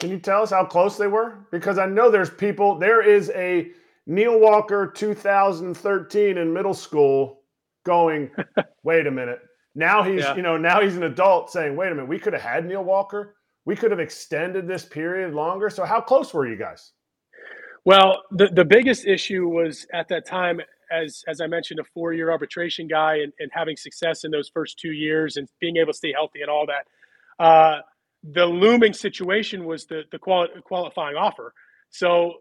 Can 0.00 0.10
you 0.10 0.18
tell 0.18 0.42
us 0.42 0.50
how 0.50 0.64
close 0.64 0.98
they 0.98 1.06
were? 1.06 1.46
Because 1.50 1.78
I 1.78 1.86
know 1.86 2.10
there's 2.10 2.30
people. 2.30 2.78
There 2.78 3.00
is 3.00 3.30
a 3.30 3.70
Neil 4.06 4.38
Walker 4.38 4.92
2013 4.94 6.36
in 6.36 6.52
middle 6.52 6.74
school 6.74 7.40
going. 7.86 8.30
wait 8.82 9.06
a 9.06 9.10
minute. 9.10 9.40
Now 9.74 10.02
he's 10.02 10.20
yeah. 10.20 10.36
you 10.36 10.42
know 10.42 10.58
now 10.58 10.82
he's 10.82 10.96
an 10.96 11.04
adult 11.04 11.50
saying, 11.50 11.74
wait 11.74 11.90
a 11.90 11.94
minute, 11.94 12.08
we 12.08 12.18
could 12.18 12.34
have 12.34 12.42
had 12.42 12.66
Neil 12.66 12.84
Walker 12.84 13.34
we 13.64 13.76
could 13.76 13.90
have 13.90 14.00
extended 14.00 14.66
this 14.66 14.84
period 14.84 15.34
longer. 15.34 15.70
So 15.70 15.84
how 15.84 16.00
close 16.00 16.34
were 16.34 16.46
you 16.48 16.56
guys? 16.56 16.92
Well, 17.84 18.22
the, 18.30 18.48
the 18.48 18.64
biggest 18.64 19.06
issue 19.06 19.46
was 19.48 19.86
at 19.92 20.08
that 20.08 20.26
time, 20.26 20.60
as 20.90 21.22
as 21.28 21.40
I 21.40 21.46
mentioned, 21.46 21.80
a 21.80 21.84
four 21.84 22.12
year 22.12 22.30
arbitration 22.30 22.88
guy 22.88 23.16
and, 23.16 23.32
and 23.38 23.50
having 23.52 23.76
success 23.76 24.24
in 24.24 24.30
those 24.30 24.48
first 24.48 24.78
two 24.78 24.92
years 24.92 25.36
and 25.36 25.48
being 25.60 25.76
able 25.76 25.92
to 25.92 25.96
stay 25.96 26.12
healthy 26.12 26.40
and 26.40 26.50
all 26.50 26.66
that. 26.66 27.44
Uh, 27.44 27.80
the 28.32 28.46
looming 28.46 28.92
situation 28.94 29.64
was 29.66 29.86
the 29.86 30.02
the 30.12 30.18
quali- 30.18 30.48
qualifying 30.64 31.16
offer. 31.16 31.52
So 31.90 32.34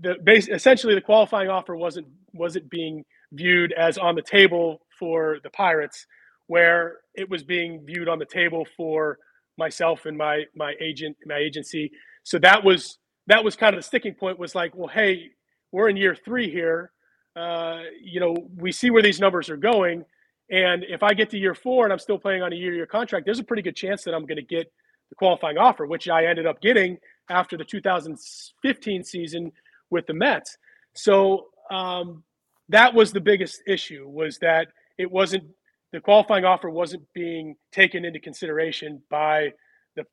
the 0.00 0.14
base 0.22 0.48
essentially 0.48 0.94
the 0.94 1.00
qualifying 1.00 1.48
offer 1.48 1.76
wasn't 1.76 2.06
wasn't 2.32 2.70
being 2.70 3.04
viewed 3.32 3.72
as 3.72 3.98
on 3.98 4.14
the 4.14 4.22
table 4.22 4.80
for 4.98 5.38
the 5.42 5.50
Pirates, 5.50 6.06
where 6.46 6.98
it 7.14 7.28
was 7.28 7.42
being 7.42 7.84
viewed 7.84 8.08
on 8.08 8.18
the 8.18 8.26
table 8.26 8.64
for 8.76 9.18
myself 9.58 10.06
and 10.06 10.16
my 10.16 10.44
my 10.54 10.74
agent 10.80 11.16
my 11.26 11.36
agency. 11.36 11.90
So 12.22 12.38
that 12.40 12.64
was 12.64 12.98
that 13.26 13.44
was 13.44 13.56
kind 13.56 13.74
of 13.74 13.80
the 13.80 13.86
sticking 13.86 14.14
point 14.14 14.38
was 14.38 14.54
like 14.54 14.74
well 14.74 14.88
hey 14.88 15.30
we're 15.72 15.88
in 15.88 15.96
year 15.96 16.14
three 16.14 16.50
here. 16.50 16.92
Uh, 17.36 17.82
you 18.02 18.20
know 18.20 18.36
we 18.56 18.72
see 18.72 18.90
where 18.90 19.02
these 19.02 19.20
numbers 19.20 19.50
are 19.50 19.56
going. 19.56 20.04
And 20.50 20.82
if 20.88 21.02
i 21.02 21.12
get 21.12 21.28
to 21.30 21.38
year 21.38 21.54
four 21.54 21.84
and 21.84 21.92
i'm 21.92 21.98
still 21.98 22.18
playing 22.18 22.42
on 22.42 22.54
a 22.54 22.56
year 22.56 22.72
year 22.72 22.86
contract 22.86 23.26
there's 23.26 23.38
a 23.38 23.44
pretty 23.44 23.60
good 23.60 23.76
chance 23.76 24.02
that 24.04 24.14
i'm 24.14 24.24
going 24.24 24.36
to 24.36 24.42
get 24.42 24.72
the 25.10 25.14
qualifying 25.14 25.58
offer 25.58 25.84
which 25.84 26.08
i 26.08 26.24
ended 26.24 26.46
up 26.46 26.62
getting 26.62 26.96
after 27.30 27.56
the 27.56 27.64
2015 27.64 29.04
season 29.04 29.52
with 29.90 30.06
the 30.06 30.14
mets. 30.14 30.56
So 30.94 31.46
um, 31.70 32.22
that 32.68 32.92
was 32.94 33.12
the 33.12 33.20
biggest 33.20 33.62
issue 33.66 34.08
was 34.08 34.38
that 34.38 34.68
it 34.98 35.10
wasn't 35.10 35.44
the 35.92 36.00
qualifying 36.00 36.44
offer 36.44 36.70
wasn't 36.70 37.02
being 37.14 37.56
taken 37.72 38.04
into 38.04 38.20
consideration 38.20 39.02
by 39.10 39.52
the 39.96 40.04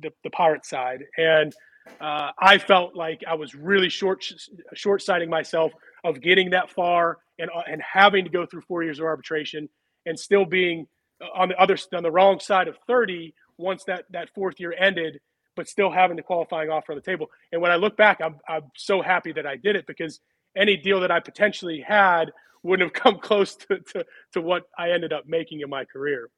the, 0.00 0.10
the 0.24 0.30
pirate 0.30 0.64
side, 0.66 1.04
and 1.16 1.54
uh, 2.00 2.30
I 2.38 2.58
felt 2.58 2.94
like 2.94 3.22
I 3.26 3.34
was 3.34 3.54
really 3.54 3.88
short 3.88 4.24
short 4.74 5.02
sighting 5.02 5.30
myself 5.30 5.72
of 6.04 6.20
getting 6.20 6.50
that 6.50 6.70
far 6.70 7.18
and 7.38 7.50
uh, 7.54 7.62
and 7.70 7.80
having 7.82 8.24
to 8.24 8.30
go 8.30 8.46
through 8.46 8.62
four 8.62 8.82
years 8.82 8.98
of 8.98 9.04
arbitration 9.04 9.68
and 10.06 10.18
still 10.18 10.44
being 10.44 10.86
on 11.34 11.48
the 11.48 11.56
other 11.56 11.76
on 11.94 12.02
the 12.02 12.10
wrong 12.10 12.40
side 12.40 12.68
of 12.68 12.76
thirty 12.86 13.34
once 13.58 13.84
that 13.84 14.04
that 14.10 14.30
fourth 14.34 14.58
year 14.58 14.74
ended, 14.78 15.20
but 15.56 15.68
still 15.68 15.90
having 15.90 16.16
the 16.16 16.22
qualifying 16.22 16.70
offer 16.70 16.92
on 16.92 16.96
the 16.96 17.02
table. 17.02 17.28
And 17.52 17.62
when 17.62 17.70
I 17.70 17.76
look 17.76 17.96
back, 17.96 18.20
I'm 18.20 18.36
I'm 18.48 18.70
so 18.76 19.02
happy 19.02 19.32
that 19.32 19.46
I 19.46 19.56
did 19.56 19.76
it 19.76 19.86
because 19.86 20.20
any 20.56 20.76
deal 20.76 21.00
that 21.00 21.10
I 21.10 21.20
potentially 21.20 21.80
had 21.80 22.32
wouldn't 22.62 22.94
have 22.94 23.02
come 23.02 23.18
close 23.18 23.54
to, 23.56 23.78
to, 23.78 24.04
to 24.32 24.40
what 24.40 24.64
I 24.78 24.90
ended 24.90 25.12
up 25.12 25.24
making 25.26 25.60
in 25.60 25.70
my 25.70 25.84
career. 25.84 26.28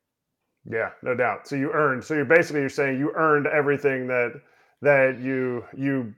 Yeah, 0.71 0.91
no 1.03 1.15
doubt. 1.15 1.47
So 1.47 1.57
you 1.57 1.71
earned. 1.73 2.03
So 2.05 2.15
you're 2.15 2.25
basically 2.25 2.61
you're 2.61 2.71
saying 2.71 2.99
you 2.99 3.13
earned 3.15 3.47
everything 3.47 4.07
that 4.09 4.33
that 4.83 5.19
you 5.21 5.65
you 5.77 6.15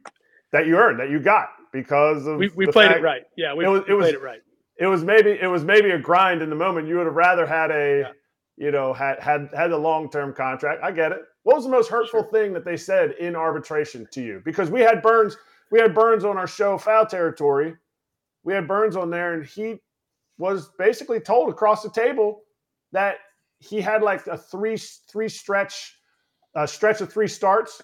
that 0.53 0.67
you 0.67 0.77
earned 0.77 1.01
that 1.01 1.11
you 1.11 1.19
got 1.21 1.49
because 1.73 2.27
of 2.27 2.39
we, 2.39 2.49
we 2.55 2.67
played 2.67 2.93
it 2.93 3.03
right. 3.03 3.23
Yeah, 3.37 3.55
we, 3.55 3.65
It 3.65 3.69
was- 3.69 3.83
we 3.87 3.93
it 3.93 3.97
was- 3.97 4.05
played 4.05 4.15
it 4.15 4.23
right. 4.23 4.41
It 4.79 4.87
was 4.87 5.03
maybe 5.03 5.31
it 5.41 5.47
was 5.47 5.65
maybe 5.65 5.91
a 5.93 5.99
grind 5.99 6.43
in 6.43 6.51
the 6.51 6.57
moment. 6.57 6.87
You 6.87 6.97
would 6.99 7.07
have 7.07 7.15
rather 7.15 7.47
had 7.47 7.71
a 7.71 8.01
Yeah. 8.01 8.13
you 8.67 8.71
know 8.71 8.93
had 8.93 9.19
had 9.21 9.49
had 9.55 9.73
a 9.73 9.77
long 9.77 10.11
term 10.11 10.35
contract. 10.35 10.85
I 10.85 10.93
get 10.93 11.13
it. 11.13 11.23
What 11.45 11.57
was 11.57 11.65
the 11.65 11.71
most 11.71 11.89
hurtful 11.89 12.21
Sure. 12.23 12.31
thing 12.31 12.53
that 12.53 12.65
they 12.65 12.77
said 12.77 13.13
in 13.13 13.35
arbitration 13.35 14.07
to 14.13 14.23
you? 14.23 14.43
Because 14.45 14.71
we 14.71 14.83
had 14.83 15.01
Burnes 15.03 15.37
we 15.73 15.81
had 15.81 15.95
Burnes 15.95 16.25
on 16.27 16.37
our 16.37 16.47
show 16.47 16.77
Foul 16.79 17.07
Territory. 17.07 17.75
We 18.45 18.53
had 18.53 18.69
Burnes 18.69 18.97
on 18.97 19.09
there, 19.11 19.33
and 19.35 19.45
he 19.47 19.81
was 20.39 20.70
basically 20.78 21.20
told 21.20 21.49
across 21.49 21.82
the 21.82 21.91
table 21.91 22.43
that 22.93 23.16
he 23.59 23.80
had 23.80 24.03
like 24.03 24.26
a 24.26 24.37
three 24.37 24.76
three 25.11 25.28
stretch 25.28 25.95
a 26.55 26.68
stretch 26.68 27.01
of 27.01 27.12
three 27.12 27.28
starts 27.28 27.82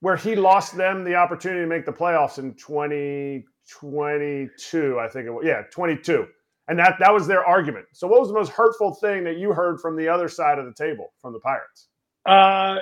where 0.00 0.16
he 0.16 0.34
lost 0.34 0.76
them 0.76 1.04
the 1.04 1.14
opportunity 1.14 1.62
to 1.62 1.66
make 1.66 1.86
the 1.86 1.92
playoffs 1.92 2.38
in 2.38 2.54
2022 2.54 4.98
i 4.98 5.08
think 5.08 5.26
it 5.26 5.30
was 5.30 5.44
yeah 5.44 5.62
22 5.70 6.26
and 6.68 6.78
that 6.78 6.96
that 7.00 7.12
was 7.12 7.26
their 7.26 7.44
argument. 7.44 7.86
So 7.92 8.06
what 8.06 8.20
was 8.20 8.28
the 8.28 8.34
most 8.34 8.50
hurtful 8.50 8.94
thing 8.94 9.24
that 9.24 9.36
you 9.36 9.52
heard 9.52 9.80
from 9.80 9.96
the 9.96 10.08
other 10.08 10.28
side 10.28 10.58
of 10.58 10.64
the 10.64 10.72
table 10.72 11.12
from 11.20 11.32
the 11.32 11.40
pirates? 11.40 11.88
Uh, 12.26 12.78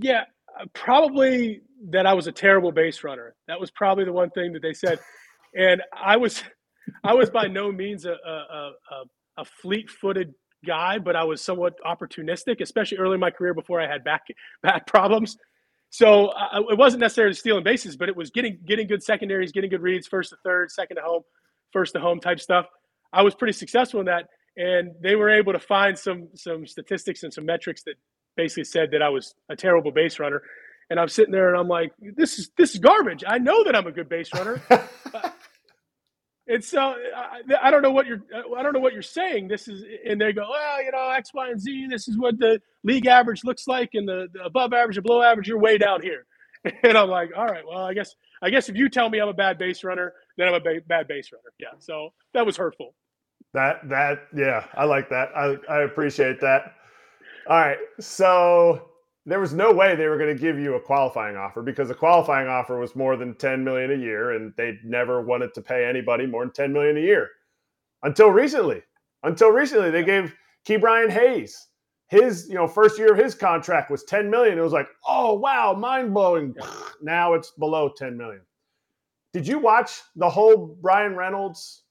yeah, 0.00 0.24
probably 0.72 1.60
that 1.90 2.06
I 2.06 2.14
was 2.14 2.26
a 2.26 2.32
terrible 2.32 2.72
base 2.72 3.04
runner. 3.04 3.34
That 3.46 3.60
was 3.60 3.70
probably 3.70 4.04
the 4.04 4.12
one 4.12 4.30
thing 4.30 4.52
that 4.54 4.62
they 4.62 4.72
said, 4.72 4.98
and 5.54 5.82
I 5.94 6.16
was, 6.16 6.42
I 7.04 7.14
was 7.14 7.30
by 7.30 7.46
no 7.46 7.72
means 7.72 8.04
a 8.04 8.12
a, 8.12 8.70
a, 8.90 9.02
a 9.38 9.44
fleet-footed 9.44 10.34
guy, 10.66 10.98
but 10.98 11.16
I 11.16 11.24
was 11.24 11.42
somewhat 11.42 11.74
opportunistic, 11.86 12.60
especially 12.60 12.98
early 12.98 13.14
in 13.14 13.20
my 13.20 13.30
career 13.30 13.54
before 13.54 13.80
I 13.80 13.90
had 13.90 14.04
back 14.04 14.22
back 14.62 14.86
problems. 14.86 15.36
So 15.90 16.26
uh, 16.28 16.60
it 16.68 16.78
wasn't 16.78 17.00
necessarily 17.00 17.34
stealing 17.34 17.64
bases, 17.64 17.96
but 17.96 18.08
it 18.08 18.16
was 18.16 18.30
getting 18.30 18.58
getting 18.66 18.86
good 18.86 19.02
secondaries, 19.02 19.52
getting 19.52 19.70
good 19.70 19.82
reads, 19.82 20.06
first 20.06 20.30
to 20.30 20.36
third, 20.44 20.70
second 20.70 20.96
to 20.96 21.02
home, 21.02 21.22
first 21.72 21.94
to 21.94 22.00
home 22.00 22.20
type 22.20 22.40
stuff. 22.40 22.66
I 23.12 23.22
was 23.22 23.34
pretty 23.34 23.52
successful 23.52 24.00
in 24.00 24.06
that, 24.06 24.26
and 24.56 24.90
they 25.00 25.16
were 25.16 25.30
able 25.30 25.52
to 25.52 25.60
find 25.60 25.98
some 25.98 26.28
some 26.34 26.66
statistics 26.66 27.22
and 27.22 27.32
some 27.32 27.46
metrics 27.46 27.82
that 27.84 27.94
basically 28.36 28.64
said 28.64 28.90
that 28.92 29.02
I 29.02 29.08
was 29.08 29.34
a 29.48 29.56
terrible 29.56 29.92
base 29.92 30.18
runner. 30.18 30.42
And 30.88 31.00
I'm 31.00 31.08
sitting 31.08 31.32
there 31.32 31.48
and 31.48 31.58
I'm 31.58 31.68
like, 31.68 31.92
this 32.16 32.38
is 32.38 32.50
this 32.56 32.74
is 32.74 32.80
garbage. 32.80 33.24
I 33.26 33.38
know 33.38 33.64
that 33.64 33.74
I'm 33.74 33.86
a 33.86 33.92
good 33.92 34.08
base 34.08 34.32
runner. 34.34 34.62
and 36.48 36.64
so 36.64 36.96
I, 37.16 37.40
I 37.62 37.70
don't 37.70 37.82
know 37.82 37.92
what 37.92 38.06
you're 38.06 38.22
I 38.58 38.62
don't 38.62 38.72
know 38.74 38.80
what 38.80 38.92
you're 38.94 39.02
saying. 39.02 39.48
This 39.48 39.68
is 39.68 39.84
and 40.06 40.20
they 40.20 40.32
go, 40.32 40.42
well, 40.50 40.84
you 40.84 40.92
know, 40.92 41.10
X, 41.10 41.32
Y, 41.34 41.50
and 41.50 41.60
Z. 41.60 41.88
This 41.90 42.08
is 42.08 42.18
what 42.18 42.38
the 42.38 42.60
league 42.84 43.06
average 43.06 43.44
looks 43.44 43.68
like, 43.68 43.90
and 43.94 44.08
the, 44.08 44.28
the 44.34 44.44
above 44.44 44.72
average 44.74 44.98
and 44.98 45.06
below 45.06 45.22
average, 45.22 45.48
you're 45.48 45.58
way 45.60 45.78
down 45.78 46.02
here. 46.02 46.26
And 46.84 46.98
I'm 46.98 47.08
like, 47.10 47.30
all 47.36 47.46
right, 47.46 47.64
well, 47.66 47.84
I 47.84 47.94
guess 47.94 48.14
I 48.42 48.50
guess 48.50 48.68
if 48.68 48.76
you 48.76 48.88
tell 48.88 49.10
me 49.10 49.20
I'm 49.20 49.28
a 49.28 49.34
bad 49.34 49.58
base 49.58 49.84
runner, 49.84 50.14
then 50.38 50.48
I'm 50.48 50.54
a 50.54 50.60
ba- 50.60 50.82
bad 50.86 51.08
base 51.08 51.30
runner. 51.32 51.52
Yeah. 51.58 51.68
So 51.78 52.10
that 52.34 52.46
was 52.46 52.56
hurtful. 52.56 52.94
that 53.54 53.80
that 53.88 54.18
yeah 54.36 54.66
i 54.74 54.84
like 54.84 55.10
that 55.10 55.30
i, 55.36 55.56
I 55.70 55.82
appreciate 55.84 56.40
that 56.42 56.74
all 57.48 57.58
right 57.58 57.78
so 58.00 58.88
there 59.26 59.40
was 59.40 59.52
no 59.52 59.72
way 59.72 59.94
they 59.94 60.06
were 60.06 60.18
going 60.18 60.34
to 60.34 60.40
give 60.40 60.58
you 60.58 60.74
a 60.74 60.80
qualifying 60.80 61.36
offer 61.36 61.60
because 61.60 61.90
a 61.90 61.94
qualifying 61.94 62.48
offer 62.48 62.78
was 62.78 62.94
more 62.94 63.16
than 63.16 63.34
10 63.34 63.64
million 63.64 63.90
a 63.90 63.96
year 63.96 64.30
and 64.32 64.54
they 64.56 64.78
never 64.84 65.20
wanted 65.20 65.52
to 65.54 65.60
pay 65.60 65.84
anybody 65.84 66.26
more 66.26 66.44
than 66.44 66.52
10 66.52 66.72
million 66.72 66.96
a 66.96 67.00
year. 67.00 67.30
Until 68.04 68.28
recently. 68.28 68.82
Until 69.24 69.50
recently 69.50 69.90
they 69.90 70.04
gave 70.04 70.32
Ke'Bryan 70.66 71.10
Hayes 71.10 71.68
his 72.08 72.48
you 72.48 72.54
know 72.54 72.68
first 72.68 72.98
year 72.98 73.12
of 73.12 73.18
his 73.18 73.34
contract 73.34 73.90
was 73.90 74.04
10 74.04 74.30
million. 74.30 74.58
It 74.58 74.62
was 74.62 74.72
like 74.72 74.88
oh 75.06 75.34
wow 75.34 75.74
mind-blowing. 75.74 76.54
Now 77.02 77.34
it's 77.34 77.50
below 77.50 77.90
10 77.94 78.16
million. 78.16 78.40
Did 79.34 79.46
you 79.46 79.58
watch 79.58 80.00
the 80.16 80.30
whole 80.30 80.78
Bryan 80.80 81.14
Reynolds 81.14 81.82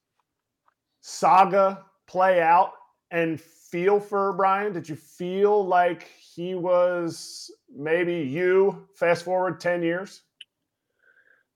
saga 1.00 1.84
play 2.08 2.42
out 2.42 2.72
and 3.12 3.40
feel 3.76 4.00
for 4.00 4.32
Bryan? 4.32 4.72
Did 4.72 4.88
you 4.88 4.96
feel 4.96 5.66
like 5.66 6.08
he 6.34 6.54
was 6.54 7.50
maybe 7.76 8.14
you 8.14 8.86
fast 8.94 9.22
forward 9.22 9.60
10 9.60 9.82
years? 9.82 10.22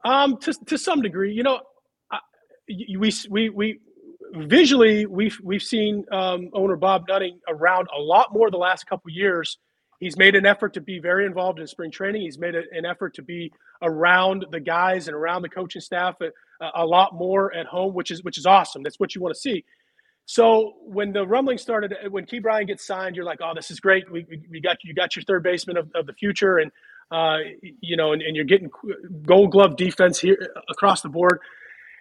Um, 0.05 0.37
to 0.39 0.53
to 0.67 0.77
some 0.77 1.01
degree, 1.01 1.33
you 1.33 1.43
know, 1.43 1.61
I, 2.11 2.19
we 2.69 3.11
we 3.31 3.49
we 3.49 3.81
visually 4.35 5.07
we've 5.07 5.39
we've 5.43 5.63
seen 5.63 6.05
um, 6.13 6.51
owner 6.53 6.77
Bob 6.77 7.09
Nutting 7.09 7.41
around 7.49 7.89
a 7.97 8.01
lot 8.01 8.35
more 8.35 8.51
the 8.51 8.59
last 8.59 8.85
couple 8.87 9.11
years. 9.11 9.57
He's 9.99 10.19
made 10.19 10.37
an 10.37 10.45
effort 10.45 10.75
to 10.75 10.83
be 10.83 10.99
very 10.99 11.25
involved 11.25 11.59
in 11.59 11.67
spring 11.67 11.91
training. 11.91 12.21
He's 12.21 12.39
made 12.39 12.55
a, 12.55 12.63
an 12.73 12.85
effort 12.85 13.15
to 13.15 13.23
be 13.23 13.51
around 13.81 14.45
the 14.51 14.61
guys 14.61 15.09
and 15.09 15.17
around 15.17 15.41
the 15.41 15.49
coaching 15.49 15.81
staff 15.81 16.17
a, 16.21 16.33
a 16.75 16.85
lot 16.85 17.15
more 17.15 17.55
at 17.55 17.65
home, 17.65 17.95
which 17.95 18.11
is 18.11 18.23
which 18.23 18.37
is 18.37 18.45
awesome. 18.45 18.83
That's 18.83 19.01
what 19.01 19.15
you 19.15 19.23
want 19.23 19.35
to 19.35 19.41
see. 19.41 19.65
So 20.31 20.75
when 20.85 21.13
the 21.13 21.27
rumbling 21.27 21.59
started, 21.59 21.93
when 22.09 22.25
Ke'Bryan 22.25 22.69
gets 22.69 22.87
signed, 22.87 23.17
you're 23.17 23.25
like, 23.25 23.41
oh, 23.43 23.51
this 23.53 23.69
is 23.73 23.81
great. 23.81 24.09
We, 24.09 24.25
we, 24.31 24.41
we 24.49 24.61
got 24.61 24.77
you 24.85 24.95
got 24.95 25.17
your 25.17 25.25
third 25.25 25.43
baseman 25.43 25.77
of, 25.77 25.91
of 25.93 26.07
the 26.07 26.13
future, 26.13 26.59
and 26.59 26.71
uh, 27.11 27.39
you 27.81 27.97
know, 27.97 28.13
and, 28.13 28.23
and 28.23 28.37
you're 28.37 28.45
getting 28.45 28.71
Gold 29.27 29.51
Glove 29.51 29.75
defense 29.77 30.21
here 30.21 30.39
across 30.69 31.03
the 31.03 31.09
board. 31.09 31.41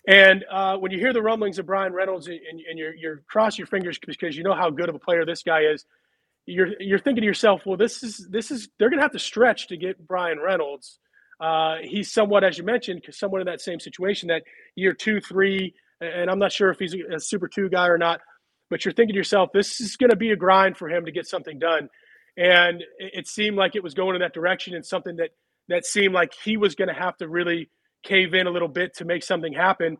And 0.07 0.45
uh, 0.47 0.77
when 0.77 0.91
you 0.91 0.99
hear 0.99 1.11
the 1.11 1.23
rumblings 1.23 1.57
of 1.57 1.65
Bryan 1.65 1.91
Reynolds, 1.91 2.27
and, 2.27 2.39
and 2.69 2.77
you're 2.77 2.93
you're 2.93 3.23
cross 3.27 3.57
your 3.57 3.65
fingers 3.65 3.97
because 3.97 4.37
you 4.37 4.43
know 4.43 4.53
how 4.53 4.69
good 4.69 4.89
of 4.89 4.93
a 4.93 4.99
player 4.99 5.25
this 5.25 5.41
guy 5.41 5.61
is, 5.61 5.83
you're 6.45 6.79
you're 6.79 6.99
thinking 6.99 7.23
to 7.23 7.27
yourself, 7.27 7.63
well, 7.65 7.77
this 7.77 8.03
is 8.03 8.27
this 8.29 8.51
is 8.51 8.69
they're 8.77 8.91
to 8.91 9.01
have 9.01 9.13
to 9.13 9.19
stretch 9.19 9.69
to 9.69 9.75
get 9.75 10.07
Bryan 10.07 10.39
Reynolds. 10.39 10.99
Uh, 11.39 11.77
he's 11.81 12.11
somewhat, 12.11 12.43
as 12.43 12.59
you 12.59 12.63
mentioned, 12.63 13.01
somewhat 13.09 13.41
in 13.41 13.47
that 13.47 13.59
same 13.59 13.79
situation. 13.79 14.27
That 14.27 14.43
year 14.75 14.93
two, 14.93 15.19
three, 15.19 15.73
and 16.01 16.29
I'm 16.29 16.39
not 16.39 16.51
sure 16.51 16.69
if 16.69 16.79
he's 16.79 16.95
a 16.95 17.19
super 17.19 17.47
two 17.47 17.69
guy 17.69 17.87
or 17.87 17.97
not. 17.97 18.21
But 18.69 18.85
you're 18.85 18.93
thinking 18.93 19.13
to 19.13 19.17
yourself, 19.17 19.49
this 19.51 19.81
is 19.81 19.97
going 19.97 20.11
to 20.11 20.15
be 20.15 20.31
a 20.31 20.35
grind 20.35 20.77
for 20.77 20.89
him 20.89 21.05
to 21.05 21.11
get 21.11 21.25
something 21.25 21.57
done. 21.57 21.89
And 22.37 22.83
it, 22.99 23.27
seemed 23.27 23.57
like 23.57 23.75
it 23.75 23.83
was 23.83 23.93
going 23.93 24.15
in 24.15 24.21
that 24.21 24.33
direction, 24.33 24.75
and 24.75 24.85
something 24.85 25.15
that 25.17 25.31
that 25.67 25.85
seemed 25.85 26.13
like 26.13 26.33
he 26.43 26.55
was 26.55 26.75
going 26.75 26.87
to 26.87 26.93
have 26.93 27.17
to 27.17 27.27
really 27.27 27.69
cave 28.03 28.33
in 28.33 28.47
a 28.47 28.49
little 28.49 28.67
bit 28.67 28.95
to 28.97 29.05
make 29.05 29.23
something 29.23 29.53
happen. 29.53 29.97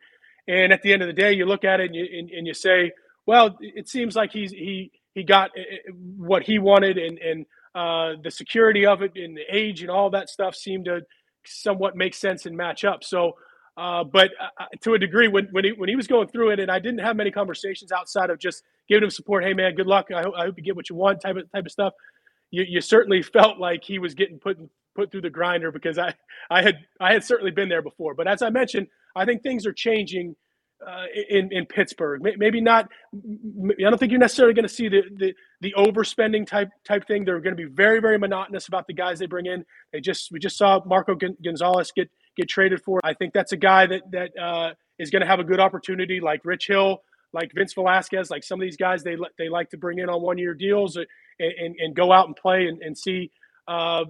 And 0.47 0.71
at 0.71 0.81
the 0.81 0.93
end 0.93 1.01
of 1.01 1.07
the 1.07 1.13
day, 1.13 1.33
you 1.33 1.45
look 1.45 1.63
at 1.63 1.79
it 1.79 1.87
and 1.87 1.95
you, 1.95 2.05
and, 2.11 2.29
and 2.29 2.47
you 2.47 2.53
say, 2.53 2.91
well, 3.25 3.57
it 3.59 3.89
seems 3.89 4.15
like 4.15 4.31
he's 4.31 4.51
he 4.51 4.91
he 5.13 5.23
got 5.23 5.51
uh, 5.57 5.91
what 6.17 6.43
he 6.43 6.59
wanted, 6.59 6.97
and 6.97 7.17
and 7.19 7.45
uh, 7.75 8.19
the 8.23 8.31
security 8.31 8.85
of 8.85 9.01
it, 9.01 9.11
and 9.15 9.37
the 9.37 9.43
age, 9.51 9.81
and 9.81 9.91
all 9.91 10.09
that 10.11 10.29
stuff 10.29 10.55
seemed 10.55 10.85
to 10.85 11.01
somewhat 11.45 11.95
make 11.95 12.13
sense 12.13 12.45
and 12.45 12.55
match 12.55 12.83
up. 12.83 13.03
So, 13.03 13.33
uh, 13.79 14.03
but 14.03 14.31
uh, 14.41 14.65
to 14.81 14.93
a 14.93 14.99
degree, 14.99 15.29
when 15.29 15.47
when 15.51 15.63
he 15.63 15.71
when 15.71 15.87
he 15.87 15.95
was 15.95 16.05
going 16.05 16.27
through 16.27 16.51
it, 16.51 16.59
and 16.59 16.69
I 16.69 16.79
didn't 16.79 16.99
have 16.99 17.15
many 17.15 17.31
conversations 17.31 17.93
outside 17.93 18.29
of 18.29 18.37
just 18.37 18.63
giving 18.89 19.05
him 19.05 19.09
support. 19.09 19.45
Hey, 19.45 19.53
man, 19.53 19.73
good 19.73 19.87
luck. 19.87 20.07
I 20.13 20.21
hope, 20.21 20.33
I 20.37 20.43
hope 20.43 20.55
you 20.57 20.63
get 20.63 20.75
what 20.75 20.89
you 20.89 20.97
want. 20.97 21.21
Type 21.21 21.37
of 21.37 21.49
type 21.53 21.65
of 21.65 21.71
stuff. 21.71 21.93
You, 22.51 22.65
you 22.67 22.81
certainly 22.81 23.21
felt 23.21 23.57
like 23.57 23.85
he 23.85 23.97
was 23.97 24.15
getting 24.15 24.37
put 24.37 24.57
put 24.95 25.11
through 25.11 25.21
the 25.21 25.29
grinder 25.29 25.71
because 25.71 25.97
I 25.97 26.13
I 26.49 26.61
had 26.61 26.79
I 26.99 27.13
had 27.13 27.23
certainly 27.23 27.51
been 27.51 27.69
there 27.69 27.81
before. 27.81 28.15
But 28.15 28.27
as 28.27 28.41
I 28.41 28.49
mentioned, 28.49 28.87
I 29.15 29.23
think 29.23 29.43
things 29.43 29.65
are 29.65 29.71
changing 29.71 30.35
uh, 30.85 31.05
in 31.29 31.49
in 31.53 31.65
Pittsburgh. 31.65 32.21
Maybe 32.21 32.59
not. 32.59 32.89
I 33.15 33.73
don't 33.79 33.97
think 33.97 34.11
you're 34.11 34.19
necessarily 34.19 34.53
going 34.53 34.67
to 34.67 34.73
see 34.73 34.89
the, 34.89 35.03
the 35.15 35.33
the 35.61 35.73
overspending 35.77 36.45
type 36.45 36.69
type 36.85 37.07
thing. 37.07 37.23
They're 37.23 37.39
going 37.39 37.55
to 37.55 37.63
be 37.63 37.69
very 37.71 38.01
very 38.01 38.17
monotonous 38.17 38.67
about 38.67 38.87
the 38.87 38.93
guys 38.93 39.19
they 39.19 39.25
bring 39.25 39.45
in. 39.45 39.63
They 39.93 40.01
just 40.01 40.33
we 40.33 40.39
just 40.39 40.57
saw 40.57 40.81
Marco 40.85 41.15
Gonzalez 41.15 41.93
get 41.95 42.09
get 42.35 42.47
traded 42.47 42.81
for. 42.83 42.99
I 43.03 43.13
think 43.13 43.33
that's 43.33 43.51
a 43.51 43.57
guy 43.57 43.85
that 43.87 44.01
that 44.11 44.37
uh, 44.37 44.73
is 44.97 45.09
going 45.09 45.21
to 45.21 45.27
have 45.27 45.39
a 45.39 45.43
good 45.43 45.59
opportunity, 45.59 46.19
like 46.19 46.45
Rich 46.45 46.67
Hill, 46.67 47.01
like 47.33 47.51
Vince 47.53 47.73
Velasquez, 47.73 48.29
like 48.29 48.43
some 48.43 48.59
of 48.59 48.65
these 48.65 48.77
guys 48.77 49.03
they 49.03 49.17
they 49.37 49.49
like 49.49 49.69
to 49.71 49.77
bring 49.77 49.99
in 49.99 50.09
on 50.09 50.21
one 50.21 50.37
year 50.37 50.53
deals 50.53 50.95
and, 50.95 51.07
and, 51.39 51.75
and 51.79 51.95
go 51.95 52.11
out 52.11 52.27
and 52.27 52.35
play 52.35 52.67
and, 52.67 52.81
and 52.81 52.97
see 52.97 53.31
uh, 53.67 54.03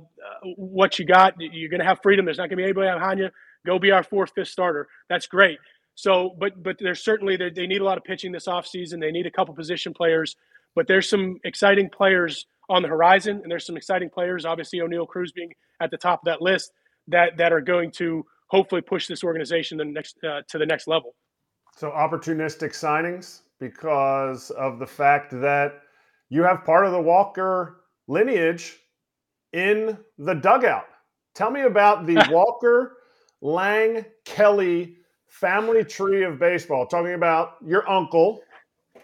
what 0.55 0.99
you 0.99 1.05
got. 1.05 1.35
You're 1.39 1.69
going 1.69 1.81
to 1.81 1.85
have 1.85 1.99
freedom. 2.01 2.25
There's 2.25 2.37
not 2.37 2.43
going 2.43 2.51
to 2.51 2.55
be 2.57 2.63
anybody 2.63 2.91
behind 2.91 3.19
you. 3.19 3.29
Go 3.65 3.77
be 3.77 3.91
our 3.91 4.03
fourth, 4.03 4.31
fifth 4.33 4.47
starter. 4.47 4.87
That's 5.09 5.27
great. 5.27 5.59
So, 5.95 6.35
but 6.39 6.63
but 6.63 6.77
there's 6.79 7.03
certainly 7.03 7.35
they, 7.35 7.49
they 7.49 7.67
need 7.67 7.81
a 7.81 7.83
lot 7.83 7.97
of 7.97 8.05
pitching 8.05 8.31
this 8.31 8.47
offseason. 8.47 9.01
They 9.01 9.11
need 9.11 9.25
a 9.25 9.31
couple 9.31 9.53
position 9.53 9.93
players, 9.93 10.37
but 10.75 10.87
there's 10.87 11.09
some 11.09 11.39
exciting 11.43 11.89
players 11.89 12.45
on 12.69 12.81
the 12.83 12.87
horizon, 12.87 13.41
and 13.43 13.51
there's 13.51 13.65
some 13.65 13.75
exciting 13.75 14.09
players. 14.09 14.45
Obviously, 14.45 14.79
Oneil 14.79 15.07
Cruz 15.07 15.33
being 15.33 15.51
at 15.81 15.91
the 15.91 15.97
top 15.97 16.21
of 16.21 16.25
that 16.25 16.41
list 16.41 16.71
that 17.09 17.37
that 17.37 17.51
are 17.51 17.61
going 17.61 17.91
to 17.91 18.25
hopefully 18.47 18.81
push 18.81 19.07
this 19.07 19.23
organization 19.23 19.77
the 19.77 19.85
next 19.85 20.17
uh, 20.23 20.41
to 20.47 20.57
the 20.57 20.65
next 20.65 20.87
level. 20.87 21.15
So 21.77 21.91
opportunistic 21.91 22.71
signings 22.71 23.41
because 23.59 24.49
of 24.51 24.79
the 24.79 24.87
fact 24.87 25.31
that 25.31 25.81
you 26.29 26.43
have 26.43 26.63
part 26.63 26.85
of 26.85 26.91
the 26.91 27.01
Walker 27.01 27.81
lineage 28.07 28.77
in 29.53 29.97
the 30.17 30.33
dugout. 30.33 30.85
Tell 31.35 31.51
me 31.51 31.61
about 31.61 32.05
the 32.05 32.25
Walker 32.31 32.97
Lang 33.41 34.05
Kelly 34.25 34.97
family 35.27 35.83
tree 35.83 36.23
of 36.23 36.39
baseball. 36.39 36.85
Talking 36.85 37.13
about 37.13 37.53
your 37.65 37.89
uncle. 37.89 38.41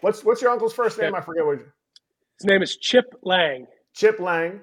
What's 0.00 0.24
what's 0.24 0.42
your 0.42 0.50
uncle's 0.50 0.74
first 0.74 0.98
name? 0.98 1.14
I 1.14 1.20
forget 1.20 1.46
what. 1.46 1.58
His 2.38 2.44
name 2.44 2.62
is 2.62 2.76
Chip 2.76 3.14
Lang. 3.22 3.66
Chip 3.94 4.20
Lang, 4.20 4.60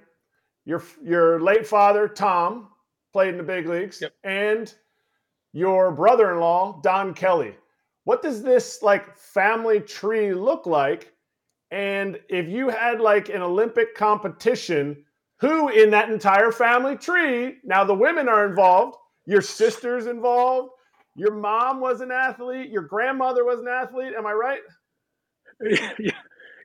your 0.65 0.83
your 1.03 1.41
late 1.41 1.65
father 1.65 2.07
Tom 2.07 2.67
played 3.13 3.29
in 3.29 3.37
the 3.37 3.43
big 3.43 3.67
leagues, 3.67 4.01
Yep. 4.01 4.13
and 4.23 4.73
your 5.53 5.91
brother-in-law 5.91 6.81
Don 6.83 7.13
Kelly. 7.13 7.55
What 8.05 8.21
does 8.21 8.43
this 8.43 8.81
like 8.83 9.17
family 9.17 9.79
tree 9.79 10.33
look 10.33 10.65
like? 10.65 11.13
And 11.71 12.19
if 12.29 12.47
you 12.49 12.69
had 12.69 13.01
like 13.01 13.29
an 13.29 13.41
Olympic 13.41 13.95
competition, 13.95 15.05
who 15.39 15.69
in 15.69 15.89
that 15.91 16.09
entire 16.09 16.51
family 16.51 16.97
tree? 16.97 17.57
Now 17.63 17.83
the 17.83 17.95
women 17.95 18.29
are 18.29 18.45
involved. 18.47 18.97
Your 19.25 19.41
sister's 19.41 20.07
involved. 20.07 20.71
Your 21.15 21.33
mom 21.35 21.79
was 21.79 22.01
an 22.01 22.11
athlete. 22.11 22.69
Your 22.71 22.83
grandmother 22.83 23.45
was 23.45 23.59
an 23.59 23.67
athlete. 23.67 24.13
Am 24.17 24.25
I 24.27 24.33
right? 24.33 24.61
yeah, 25.99 26.11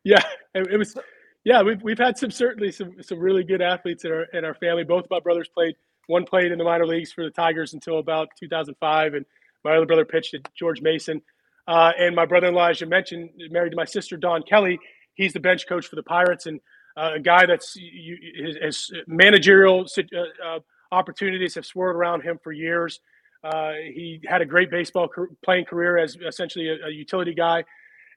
yeah. 0.04 0.22
It, 0.54 0.78
was. 0.78 0.96
Yeah, 1.44 1.62
we've 1.62 1.82
we've 1.82 1.98
had 1.98 2.18
some 2.18 2.30
certainly 2.30 2.72
some 2.72 2.94
some 3.02 3.18
really 3.18 3.44
good 3.44 3.62
athletes 3.62 4.04
in 4.04 4.12
our 4.12 4.24
in 4.34 4.44
our 4.44 4.54
family. 4.54 4.84
Both 4.84 5.06
my 5.10 5.20
brothers 5.20 5.48
played. 5.54 5.74
One 6.08 6.24
played 6.24 6.50
in 6.50 6.58
the 6.58 6.64
minor 6.64 6.86
leagues 6.86 7.12
for 7.12 7.22
the 7.22 7.30
Tigers 7.30 7.74
until 7.74 7.98
about 7.98 8.30
2005, 8.40 9.14
and 9.14 9.24
my 9.64 9.76
other 9.76 9.86
brother 9.86 10.04
pitched 10.04 10.34
at 10.34 10.52
George 10.54 10.82
Mason. 10.82 11.22
Uh, 11.68 11.92
and 11.98 12.16
my 12.16 12.24
brother-in-law, 12.24 12.68
as 12.68 12.80
you 12.80 12.86
mentioned, 12.86 13.30
married 13.50 13.70
to 13.70 13.76
my 13.76 13.84
sister 13.84 14.16
Don 14.16 14.42
Kelly. 14.42 14.78
He's 15.14 15.32
the 15.32 15.40
bench 15.40 15.68
coach 15.68 15.86
for 15.86 15.96
the 15.96 16.02
Pirates 16.02 16.46
and 16.46 16.60
uh, 16.96 17.12
a 17.14 17.20
guy 17.20 17.46
that's 17.46 17.76
you, 17.76 18.16
his, 18.34 18.56
his 18.56 18.92
managerial 19.06 19.86
uh, 19.96 20.18
uh, 20.44 20.58
opportunities 20.90 21.54
have 21.54 21.66
swirled 21.66 21.94
around 21.94 22.22
him 22.22 22.38
for 22.42 22.50
years. 22.50 23.00
Uh, 23.44 23.72
he 23.94 24.20
had 24.26 24.40
a 24.40 24.46
great 24.46 24.70
baseball 24.70 25.08
playing 25.44 25.64
career 25.64 25.98
as 25.98 26.16
essentially 26.26 26.68
a, 26.68 26.86
a 26.86 26.90
utility 26.90 27.34
guy 27.34 27.62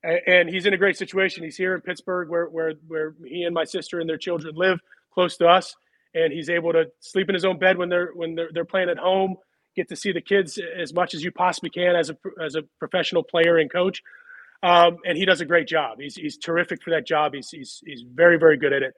and 0.04 0.50
he's 0.50 0.66
in 0.66 0.74
a 0.74 0.78
great 0.78 0.98
situation. 0.98 1.44
He's 1.44 1.58
here 1.58 1.76
in 1.76 1.82
Pittsburgh, 1.82 2.30
where 2.30 2.46
where 2.48 2.74
where 2.88 3.14
he 3.24 3.44
and 3.44 3.54
my 3.54 3.66
sister 3.66 4.00
and 4.00 4.10
their 4.10 4.18
children 4.18 4.56
live, 4.56 4.80
close 5.14 5.38
to 5.38 5.48
us, 5.48 5.76
and 6.14 6.34
he's 6.34 6.50
able 6.50 6.74
to 6.74 6.86
sleep 7.00 7.30
in 7.30 7.36
his 7.36 7.46
own 7.46 7.58
bed 7.60 7.78
when 7.78 7.90
they're 7.90 8.12
when 8.14 8.36
they're, 8.36 8.50
they're 8.54 8.66
playing 8.66 8.90
at 8.90 8.98
home. 8.98 9.36
Get 9.76 9.90
to 9.90 9.96
see 9.96 10.12
the 10.12 10.22
kids 10.22 10.60
as 10.80 10.94
much 10.94 11.14
as 11.14 11.24
you 11.24 11.32
possibly 11.32 11.70
can 11.70 11.96
as 11.96 12.10
a 12.10 12.18
as 12.44 12.56
a 12.56 12.64
professional 12.80 13.24
player 13.24 13.58
and 13.58 13.72
coach, 13.72 14.02
um, 14.64 14.98
and 15.06 15.18
he 15.18 15.26
does 15.26 15.42
a 15.42 15.46
great 15.46 15.68
job. 15.68 16.00
He's 16.00 16.16
he's 16.16 16.38
terrific 16.38 16.84
for 16.84 16.90
that 16.92 17.08
job. 17.08 17.34
He's 17.34 17.50
he's 17.50 17.82
he's 17.86 18.04
very 18.14 18.38
very 18.38 18.58
good 18.58 18.74
at 18.74 18.84
it. 18.84 18.94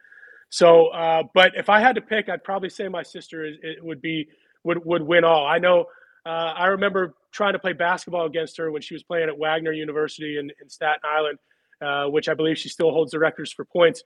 So, 0.49 0.87
uh, 0.87 1.23
but 1.33 1.53
if 1.55 1.69
I 1.69 1.79
had 1.79 1.95
to 1.95 2.01
pick, 2.01 2.29
I'd 2.29 2.43
probably 2.43 2.69
say 2.69 2.87
my 2.87 3.03
sister 3.03 3.45
is, 3.45 3.57
would 3.81 4.01
be 4.01 4.27
would 4.63 4.83
would 4.85 5.01
win 5.03 5.23
all. 5.23 5.45
I 5.45 5.59
know. 5.59 5.85
Uh, 6.25 6.53
I 6.55 6.67
remember 6.67 7.15
trying 7.31 7.53
to 7.53 7.59
play 7.59 7.73
basketball 7.73 8.25
against 8.25 8.57
her 8.57 8.71
when 8.71 8.81
she 8.81 8.93
was 8.93 9.03
playing 9.03 9.29
at 9.29 9.37
Wagner 9.37 9.73
University 9.73 10.37
in, 10.37 10.51
in 10.61 10.69
Staten 10.69 11.01
Island, 11.03 11.39
uh, 11.81 12.05
which 12.05 12.29
I 12.29 12.33
believe 12.33 12.57
she 12.57 12.69
still 12.69 12.91
holds 12.91 13.11
the 13.11 13.19
records 13.19 13.51
for 13.51 13.65
points. 13.65 14.03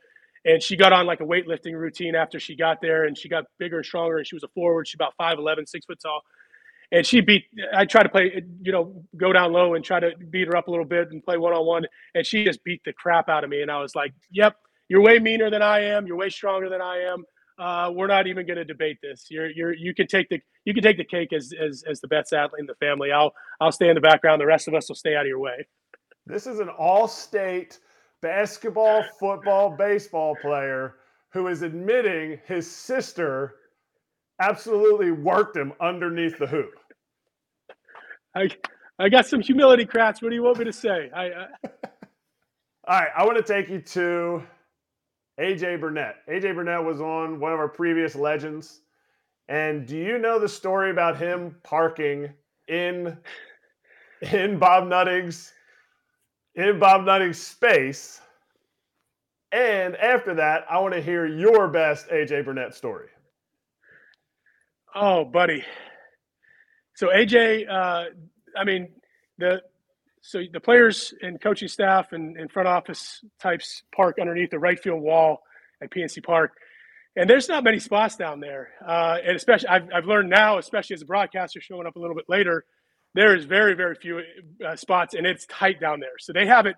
And 0.48 0.64
she 0.64 0.76
got 0.76 0.94
on 0.94 1.06
like 1.06 1.20
a 1.20 1.26
weightlifting 1.26 1.74
routine 1.74 2.16
after 2.16 2.40
she 2.40 2.56
got 2.56 2.82
there, 2.82 3.06
and 3.06 3.16
she 3.18 3.30
got 3.30 3.46
bigger 3.60 3.78
and 3.78 3.86
stronger. 3.86 4.18
And 4.18 4.26
she 4.26 4.36
was 4.36 4.44
a 4.44 4.48
forward. 4.50 4.88
She's 4.88 4.96
about 4.96 5.14
5'11, 5.22 5.68
six 5.70 5.86
foot 5.86 6.00
tall. 6.02 6.22
And 6.92 7.06
she 7.06 7.22
beat. 7.22 7.44
I 7.76 7.86
tried 7.86 8.04
to 8.04 8.10
play, 8.10 8.42
you 8.62 8.72
know, 8.72 9.04
go 9.18 9.34
down 9.34 9.52
low 9.52 9.76
and 9.76 9.86
try 9.86 10.00
to 10.00 10.12
beat 10.32 10.48
her 10.48 10.56
up 10.58 10.68
a 10.68 10.72
little 10.72 10.86
bit 10.86 11.12
and 11.12 11.22
play 11.24 11.38
one 11.38 11.54
on 11.54 11.66
one. 11.66 11.86
And 12.16 12.26
she 12.26 12.46
just 12.46 12.64
beat 12.64 12.82
the 12.86 12.94
crap 12.94 13.30
out 13.30 13.44
of 13.44 13.50
me. 13.50 13.62
And 13.62 13.70
I 13.70 13.82
was 13.82 13.94
like, 13.94 14.14
"Yep, 14.32 14.56
you're 14.90 15.02
way 15.02 15.20
meaner 15.20 15.50
than 15.50 15.62
I 15.62 15.82
am. 15.82 16.08
You're 16.08 16.18
way 16.18 16.30
stronger 16.30 16.70
than 16.70 16.82
I 16.82 17.00
am. 17.00 17.26
Uh, 17.60 17.92
we're 17.94 18.08
not 18.08 18.28
even 18.28 18.46
going 18.46 18.58
to 18.58 18.66
debate 18.66 19.00
this. 19.02 19.26
You're, 19.30 19.50
you're, 19.50 19.74
you 19.74 19.94
can 19.94 20.08
take 20.08 20.30
the, 20.30 20.40
you 20.66 20.74
can 20.74 20.84
take 20.84 20.98
the 20.98 21.04
cake 21.04 21.34
as, 21.34 21.52
as, 21.60 21.84
as 21.90 22.00
the 22.02 22.08
best 22.08 22.32
athlete 22.32 22.60
in 22.60 22.68
the 22.68 22.76
family. 22.76 23.12
I'll, 23.12 23.34
I'll 23.60 23.72
stay 23.72 23.90
in 23.90 23.96
the 23.96 24.02
background. 24.02 24.40
The 24.40 24.46
rest 24.46 24.68
of 24.68 24.76
us 24.76 24.88
will 24.88 24.96
stay 24.96 25.16
out 25.16 25.22
of 25.22 25.28
your 25.28 25.40
way. 25.40 25.68
This 26.26 26.46
is 26.46 26.60
an 26.60 26.70
all-state 26.70 27.80
basketball, 28.22 29.04
football, 29.20 29.70
baseball 29.70 30.36
player 30.42 30.96
who 31.32 31.48
is 31.48 31.62
admitting 31.62 32.40
his 32.46 32.70
sister 32.70 33.56
absolutely 34.42 35.12
worked 35.12 35.56
him 35.56 35.74
underneath 35.80 36.38
the 36.38 36.48
hoop. 36.48 36.72
I, 38.36 38.50
I 39.00 39.10
got 39.10 39.26
some 39.26 39.42
humility, 39.42 39.86
Kratz. 39.86 40.22
What 40.22 40.30
do 40.30 40.36
you 40.36 40.44
want 40.44 40.60
me 40.60 40.66
to 40.66 40.74
say? 40.74 41.10
I, 41.16 41.26
I... 41.26 41.48
All 42.88 43.00
right, 43.00 43.10
I 43.18 43.26
want 43.26 43.38
to 43.38 43.44
take 43.44 43.70
you 43.70 43.82
to 43.82 44.44
AJ 45.40 45.82
Burnett. 45.82 46.16
AJ 46.30 46.56
Burnett 46.56 46.84
was 46.84 47.02
on 47.02 47.40
one 47.40 47.52
of 47.52 47.60
our 47.60 47.68
previous 47.68 48.16
legends. 48.16 48.82
And 49.50 49.86
do 49.86 49.98
you 49.98 50.18
know 50.18 50.40
the 50.40 50.50
story 50.50 50.92
about 50.92 51.18
him 51.18 51.56
parking 51.64 52.30
in 52.68 53.18
in 54.32 54.58
Bob 54.58 54.88
Nutting's 54.88 55.54
in 56.58 56.80
Bob 56.80 57.06
Nutting's 57.06 57.42
space? 57.42 58.20
And 59.54 59.96
after 59.96 60.36
that, 60.36 60.66
I 60.70 60.80
want 60.80 60.94
to 60.94 61.02
hear 61.02 61.26
your 61.26 61.70
best 61.70 62.10
AJ 62.10 62.44
Burnett 62.44 62.76
story. 62.76 63.08
Oh, 64.94 65.24
buddy. 65.24 65.64
So 66.96 67.08
AJ, 67.08 67.70
uh, 67.70 68.06
I 68.58 68.64
mean 68.66 68.90
the 69.38 69.62
so 70.22 70.42
the 70.52 70.60
players 70.60 71.14
and 71.22 71.40
coaching 71.40 71.68
staff 71.70 72.12
and, 72.12 72.36
and 72.38 72.52
front 72.52 72.68
office 72.68 73.24
types 73.40 73.84
park 73.96 74.18
underneath 74.20 74.50
the 74.50 74.60
right 74.60 74.80
field 74.80 75.02
wall 75.02 75.40
at 75.82 75.92
PNC 75.92 76.24
Park. 76.24 76.52
And 77.16 77.30
there's 77.30 77.48
not 77.48 77.64
many 77.64 77.80
spots 77.80 78.18
down 78.18 78.40
there. 78.40 78.70
Uh, 78.86 79.18
and 79.26 79.36
especially, 79.36 79.70
I've, 79.70 79.88
I've 79.94 80.06
learned 80.06 80.30
now, 80.30 80.58
especially 80.58 80.96
as 80.96 81.02
a 81.02 81.06
broadcaster 81.06 81.62
showing 81.62 81.88
up 81.88 81.96
a 81.96 82.00
little 82.00 82.16
bit 82.16 82.26
later, 82.28 82.66
there 83.14 83.36
is 83.36 83.46
very, 83.46 83.74
very 83.74 83.96
few 83.96 84.22
uh, 84.66 84.76
spots 84.76 85.14
and 85.14 85.26
it's 85.26 85.46
tight 85.48 85.80
down 85.80 86.00
there. 86.00 86.18
So 86.20 86.34
they 86.34 86.46
have 86.48 86.66
it, 86.66 86.76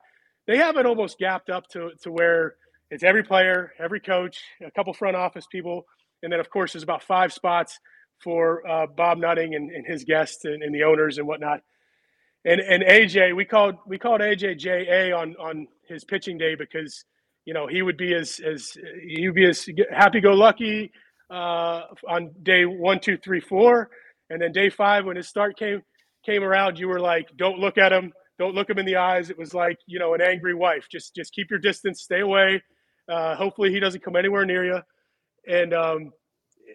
they 0.48 0.58
have 0.58 0.78
it 0.78 0.86
almost 0.86 1.18
gapped 1.20 1.50
up 1.50 1.68
to, 1.70 1.92
to 2.04 2.12
where 2.12 2.56
it's 2.92 3.04
every 3.04 3.24
player, 3.24 3.74
every 3.80 4.00
coach, 4.00 4.42
a 4.66 4.72
couple 4.72 4.94
front 4.94 5.16
office 5.16 5.46
people. 5.52 5.86
And 6.24 6.32
then, 6.32 6.40
of 6.40 6.50
course, 6.50 6.74
there's 6.74 6.84
about 6.84 7.04
five 7.04 7.34
spots 7.34 7.80
for 8.24 8.68
uh, 8.68 8.88
Bob 8.88 9.18
Nutting 9.18 9.56
and, 9.56 9.72
and 9.72 9.86
his 9.86 10.04
guests 10.04 10.46
and, 10.46 10.64
and 10.64 10.74
the 10.74 10.84
owners 10.84 11.18
and 11.18 11.28
whatnot 11.28 11.62
and 12.46 12.62
and 12.62 12.84
AJ, 12.84 13.36
we 13.36 13.46
called 13.46 13.76
we 13.86 13.98
called 13.98 14.22
AJ 14.22 14.58
JA 14.60 15.16
on 15.18 15.36
on 15.40 15.68
his 15.88 16.04
pitching 16.04 16.38
day 16.38 16.56
because 16.56 17.04
you 17.46 17.54
know 17.54 17.68
he 17.68 17.82
would 17.82 17.98
be 17.98 18.14
as 18.14 18.40
as 18.40 18.78
he 19.06 19.28
would 19.28 19.36
be 19.36 19.46
as 19.48 19.68
happy 19.92 20.22
go 20.22 20.32
lucky 20.32 20.92
uh, 21.30 21.84
on 22.08 22.32
day 22.44 22.66
one, 22.66 23.00
two, 23.00 23.18
three, 23.18 23.40
four, 23.40 23.90
and 24.30 24.42
then 24.42 24.52
day 24.52 24.70
five 24.70 25.06
when 25.06 25.16
his 25.16 25.28
start 25.28 25.58
came 25.58 25.82
came 26.26 26.44
around, 26.44 26.80
you 26.80 26.88
were 26.88 27.00
like, 27.00 27.30
don't 27.38 27.60
look 27.60 27.78
at 27.78 27.92
him, 27.92 28.14
don't 28.38 28.56
look 28.56 28.70
him 28.70 28.80
in 28.80 28.86
the 28.86 28.98
eyes. 28.98 29.30
It 29.30 29.38
was 29.38 29.54
like 29.54 29.78
you 29.86 30.00
know 30.00 30.14
an 30.14 30.22
angry 30.22 30.54
wife. 30.54 30.88
Just 30.92 31.16
just 31.16 31.34
keep 31.34 31.50
your 31.50 31.60
distance, 31.60 32.02
stay 32.02 32.22
away. 32.22 32.64
Uh, 33.08 33.36
hopefully 33.36 33.72
he 33.72 33.80
doesn't 33.80 34.04
come 34.04 34.16
anywhere 34.16 34.46
near 34.46 34.66
you. 34.66 34.82
And 35.48 35.74
um, 35.74 36.12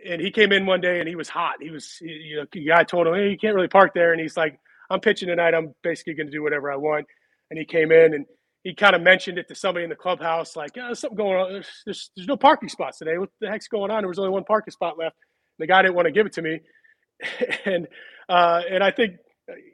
and 0.07 0.21
he 0.21 0.31
came 0.31 0.53
in 0.53 0.67
one 0.67 0.81
day 0.81 1.01
and 1.01 1.09
he 1.09 1.17
was 1.17 1.29
hot. 1.29 1.55
He 1.61 1.71
was 1.71 1.99
you 2.01 2.37
know 2.37 2.45
the 2.53 2.67
guy 2.67 2.85
told 2.85 3.07
him, 3.07 3.15
hey, 3.15 3.31
you 3.31 3.39
can't 3.39 3.55
really 3.55 3.69
park 3.69 3.93
there, 3.95 4.13
and 4.13 4.21
he's 4.21 4.37
like 4.37 4.59
I'm 4.91 5.01
pitching 5.01 5.29
tonight. 5.29 5.55
I'm 5.55 5.75
basically 5.83 6.15
going 6.15 6.27
to 6.27 6.33
do 6.33 6.43
whatever 6.43 6.71
I 6.71 6.77
want. 6.77 7.07
And 7.51 7.59
he 7.59 7.65
came 7.65 7.93
in 7.93 8.15
and 8.15 8.27
he 8.63 8.75
kind 8.75 8.95
of 8.95 9.03
mentioned 9.03 9.39
it 9.39 9.49
to 9.49 9.55
somebody 9.55 9.85
in 9.85 9.91
the 9.91 9.97
clubhouse, 9.97 10.57
like, 10.57 10.73
oh, 10.79 10.95
something 10.95 11.17
going 11.17 11.37
on. 11.37 11.53
There's, 11.53 11.69
there's, 11.85 12.11
there's 12.17 12.29
no 12.29 12.37
parking 12.37 12.69
spots 12.69 12.99
today. 12.99 13.19
What 13.19 13.31
the 13.41 13.49
heck's 13.49 13.69
going 13.69 13.91
on? 13.91 14.03
There 14.03 14.09
was 14.09 14.19
only 14.19 14.31
one 14.31 14.45
parking 14.45 14.73
spot 14.73 14.99
left. 14.99 15.17
The 15.59 15.67
guy 15.67 15.83
didn't 15.83 15.95
want 15.95 16.07
to 16.07 16.13
give 16.13 16.27
it 16.27 16.33
to 16.35 16.43
me. 16.43 16.61
and, 17.67 17.87
uh, 18.29 18.63
and 18.71 18.83
I 18.83 18.91
think, 18.91 19.17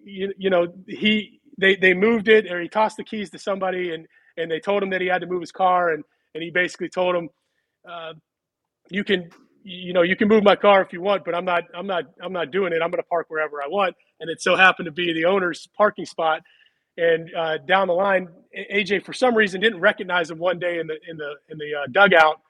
you, 0.04 0.32
you 0.36 0.50
know, 0.50 0.72
he, 0.86 1.40
they, 1.58 1.76
they 1.76 1.94
moved 1.94 2.28
it 2.28 2.50
or 2.50 2.60
he 2.60 2.68
tossed 2.68 2.96
the 2.96 3.04
keys 3.04 3.30
to 3.30 3.38
somebody 3.38 3.92
and, 3.92 4.06
and 4.36 4.50
they 4.50 4.60
told 4.60 4.82
him 4.82 4.90
that 4.90 5.00
he 5.00 5.06
had 5.06 5.20
to 5.20 5.26
move 5.26 5.40
his 5.40 5.52
car. 5.52 5.90
And, 5.90 6.04
and 6.34 6.42
he 6.42 6.50
basically 6.50 6.88
told 6.88 7.14
him, 7.14 7.28
uh, 7.88 8.14
you 8.90 9.04
can, 9.04 9.30
you 9.62 9.92
know, 9.92 10.02
you 10.02 10.16
can 10.16 10.28
move 10.28 10.42
my 10.42 10.56
car 10.56 10.82
if 10.82 10.92
you 10.92 11.00
want, 11.00 11.24
but 11.24 11.34
I'm 11.34 11.44
not, 11.44 11.64
I'm 11.74 11.86
not, 11.86 12.04
I'm 12.22 12.32
not 12.32 12.50
doing 12.50 12.72
it. 12.72 12.80
I'm 12.82 12.90
going 12.90 13.02
to 13.02 13.08
park 13.08 13.26
wherever 13.28 13.62
I 13.62 13.68
want. 13.68 13.94
And 14.20 14.30
it 14.30 14.40
so 14.40 14.56
happened 14.56 14.86
to 14.86 14.92
be 14.92 15.12
the 15.12 15.26
owner's 15.26 15.68
parking 15.76 16.06
spot. 16.06 16.42
And 16.96 17.30
uh, 17.34 17.58
down 17.58 17.88
the 17.88 17.94
line, 17.94 18.28
AJ 18.72 19.04
for 19.04 19.12
some 19.12 19.34
reason 19.34 19.60
didn't 19.60 19.80
recognize 19.80 20.30
him 20.30 20.38
one 20.38 20.58
day 20.58 20.80
in 20.80 20.86
the 20.86 20.98
in 21.08 21.16
the 21.16 21.34
in 21.48 21.56
the 21.56 21.74
uh, 21.74 21.86
dugout 21.90 22.40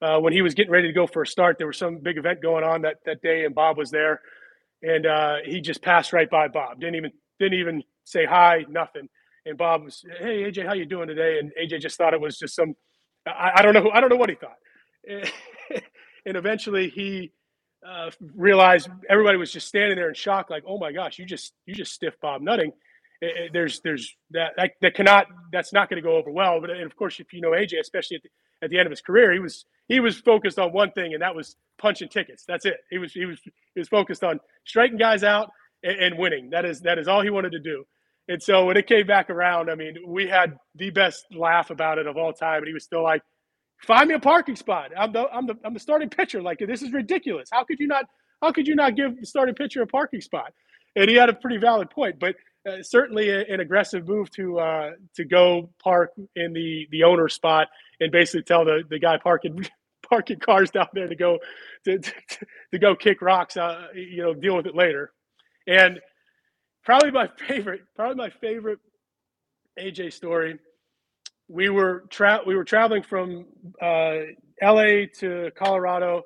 uh, 0.00 0.18
when 0.18 0.32
he 0.32 0.40
was 0.40 0.54
getting 0.54 0.72
ready 0.72 0.86
to 0.86 0.92
go 0.92 1.06
for 1.06 1.22
a 1.22 1.26
start. 1.26 1.58
There 1.58 1.66
was 1.66 1.76
some 1.76 1.98
big 1.98 2.16
event 2.16 2.40
going 2.40 2.64
on 2.64 2.82
that 2.82 2.98
that 3.06 3.20
day, 3.22 3.44
and 3.44 3.54
Bob 3.54 3.76
was 3.76 3.90
there, 3.90 4.20
and 4.82 5.06
uh, 5.06 5.36
he 5.44 5.60
just 5.60 5.82
passed 5.82 6.12
right 6.12 6.28
by 6.30 6.48
Bob. 6.48 6.80
Didn't 6.80 6.96
even 6.96 7.12
didn't 7.38 7.58
even 7.58 7.82
say 8.04 8.24
hi, 8.24 8.64
nothing. 8.68 9.08
And 9.46 9.56
Bob 9.56 9.84
was, 9.84 10.04
"Hey 10.18 10.42
AJ, 10.44 10.66
how 10.66 10.74
you 10.74 10.86
doing 10.86 11.08
today?" 11.08 11.38
And 11.38 11.52
AJ 11.60 11.80
just 11.80 11.96
thought 11.96 12.14
it 12.14 12.20
was 12.20 12.38
just 12.38 12.54
some, 12.54 12.74
I, 13.26 13.52
I 13.56 13.62
don't 13.62 13.74
know, 13.74 13.90
I 13.92 14.00
don't 14.00 14.10
know 14.10 14.16
what 14.16 14.30
he 14.30 14.36
thought. 14.36 14.56
and 16.26 16.36
eventually 16.36 16.88
he 16.90 17.32
uh, 17.86 18.10
realized 18.34 18.88
everybody 19.08 19.38
was 19.38 19.52
just 19.52 19.68
standing 19.68 19.96
there 19.96 20.08
in 20.08 20.14
shock, 20.14 20.50
like, 20.50 20.64
"Oh 20.66 20.78
my 20.78 20.92
gosh, 20.92 21.18
you 21.18 21.24
just 21.24 21.54
you 21.66 21.74
just 21.74 21.92
stiff 21.92 22.14
Bob 22.20 22.42
Nutting." 22.42 22.72
It, 23.20 23.36
it, 23.36 23.52
there's 23.52 23.80
there's 23.80 24.14
that, 24.30 24.52
that, 24.56 24.72
that 24.80 24.94
cannot 24.94 25.26
that's 25.52 25.72
not 25.72 25.90
going 25.90 26.00
to 26.00 26.06
go 26.06 26.16
over 26.16 26.30
well. 26.30 26.60
But 26.60 26.70
and 26.70 26.82
of 26.82 26.96
course, 26.96 27.18
if 27.20 27.32
you 27.32 27.40
know 27.40 27.50
AJ, 27.50 27.80
especially 27.80 28.16
at 28.16 28.22
the, 28.22 28.28
at 28.62 28.70
the 28.70 28.78
end 28.78 28.86
of 28.86 28.90
his 28.90 29.00
career, 29.00 29.32
he 29.32 29.38
was 29.38 29.64
he 29.88 30.00
was 30.00 30.18
focused 30.18 30.58
on 30.58 30.72
one 30.72 30.92
thing, 30.92 31.14
and 31.14 31.22
that 31.22 31.34
was 31.34 31.56
punching 31.78 32.08
tickets. 32.08 32.44
That's 32.46 32.64
it. 32.64 32.76
He 32.90 32.98
was 32.98 33.12
he 33.12 33.26
was 33.26 33.40
he 33.42 33.80
was 33.80 33.88
focused 33.88 34.22
on 34.22 34.40
striking 34.64 34.98
guys 34.98 35.24
out 35.24 35.50
and, 35.82 35.98
and 35.98 36.18
winning. 36.18 36.50
That 36.50 36.64
is 36.64 36.80
that 36.82 36.98
is 36.98 37.08
all 37.08 37.22
he 37.22 37.30
wanted 37.30 37.52
to 37.52 37.60
do. 37.60 37.84
And 38.28 38.42
so 38.42 38.66
when 38.66 38.76
it 38.76 38.86
came 38.86 39.06
back 39.06 39.30
around, 39.30 39.70
I 39.70 39.74
mean, 39.74 39.96
we 40.06 40.28
had 40.28 40.58
the 40.74 40.90
best 40.90 41.24
laugh 41.34 41.70
about 41.70 41.98
it 41.98 42.06
of 42.06 42.16
all 42.18 42.32
time, 42.32 42.58
and 42.58 42.66
he 42.66 42.74
was 42.74 42.84
still 42.84 43.02
like, 43.02 43.22
find 43.86 44.08
me 44.08 44.14
a 44.14 44.18
parking 44.18 44.56
spot. 44.56 44.92
I'm 44.96 45.12
the 45.12 45.26
I'm 45.32 45.46
the 45.46 45.56
I'm 45.64 45.74
the 45.74 45.80
starting 45.80 46.10
pitcher. 46.10 46.42
Like 46.42 46.58
this 46.58 46.82
is 46.82 46.92
ridiculous. 46.92 47.48
How 47.50 47.64
could 47.64 47.80
you 47.80 47.86
not 47.86 48.04
how 48.42 48.52
could 48.52 48.66
you 48.66 48.74
not 48.74 48.96
give 48.96 49.18
the 49.18 49.26
starting 49.26 49.54
pitcher 49.54 49.82
a 49.82 49.86
parking 49.86 50.20
spot? 50.20 50.52
And 50.96 51.08
he 51.08 51.16
had 51.16 51.28
a 51.28 51.34
pretty 51.34 51.58
valid 51.58 51.90
point, 51.90 52.18
but 52.18 52.34
uh, 52.68 52.82
certainly 52.82 53.30
a, 53.30 53.40
an 53.46 53.60
aggressive 53.60 54.06
move 54.06 54.30
to 54.32 54.58
uh, 54.58 54.90
to 55.14 55.24
go 55.24 55.70
park 55.82 56.12
in 56.36 56.52
the 56.52 56.86
the 56.90 57.04
owner 57.04 57.28
spot 57.28 57.68
and 58.00 58.12
basically 58.12 58.42
tell 58.42 58.64
the 58.64 58.82
the 58.88 58.98
guy 58.98 59.18
parking 59.18 59.66
parking 60.08 60.38
cars 60.38 60.70
down 60.70 60.88
there 60.94 61.08
to 61.08 61.16
go 61.16 61.38
to, 61.84 61.98
to, 61.98 62.12
to 62.72 62.78
go 62.78 62.94
kick 62.94 63.22
rocks. 63.22 63.56
Uh, 63.56 63.88
you 63.94 64.22
know, 64.22 64.34
deal 64.34 64.56
with 64.56 64.66
it 64.66 64.74
later. 64.74 65.12
And 65.66 66.00
probably 66.84 67.10
my 67.10 67.28
favorite, 67.48 67.82
probably 67.94 68.16
my 68.16 68.30
favorite 68.30 68.78
AJ 69.78 70.12
story. 70.12 70.58
We 71.48 71.70
were 71.70 72.04
tra- 72.10 72.42
we 72.46 72.56
were 72.56 72.64
traveling 72.64 73.02
from 73.02 73.46
uh, 73.80 74.16
LA 74.62 75.06
to 75.20 75.50
Colorado, 75.56 76.22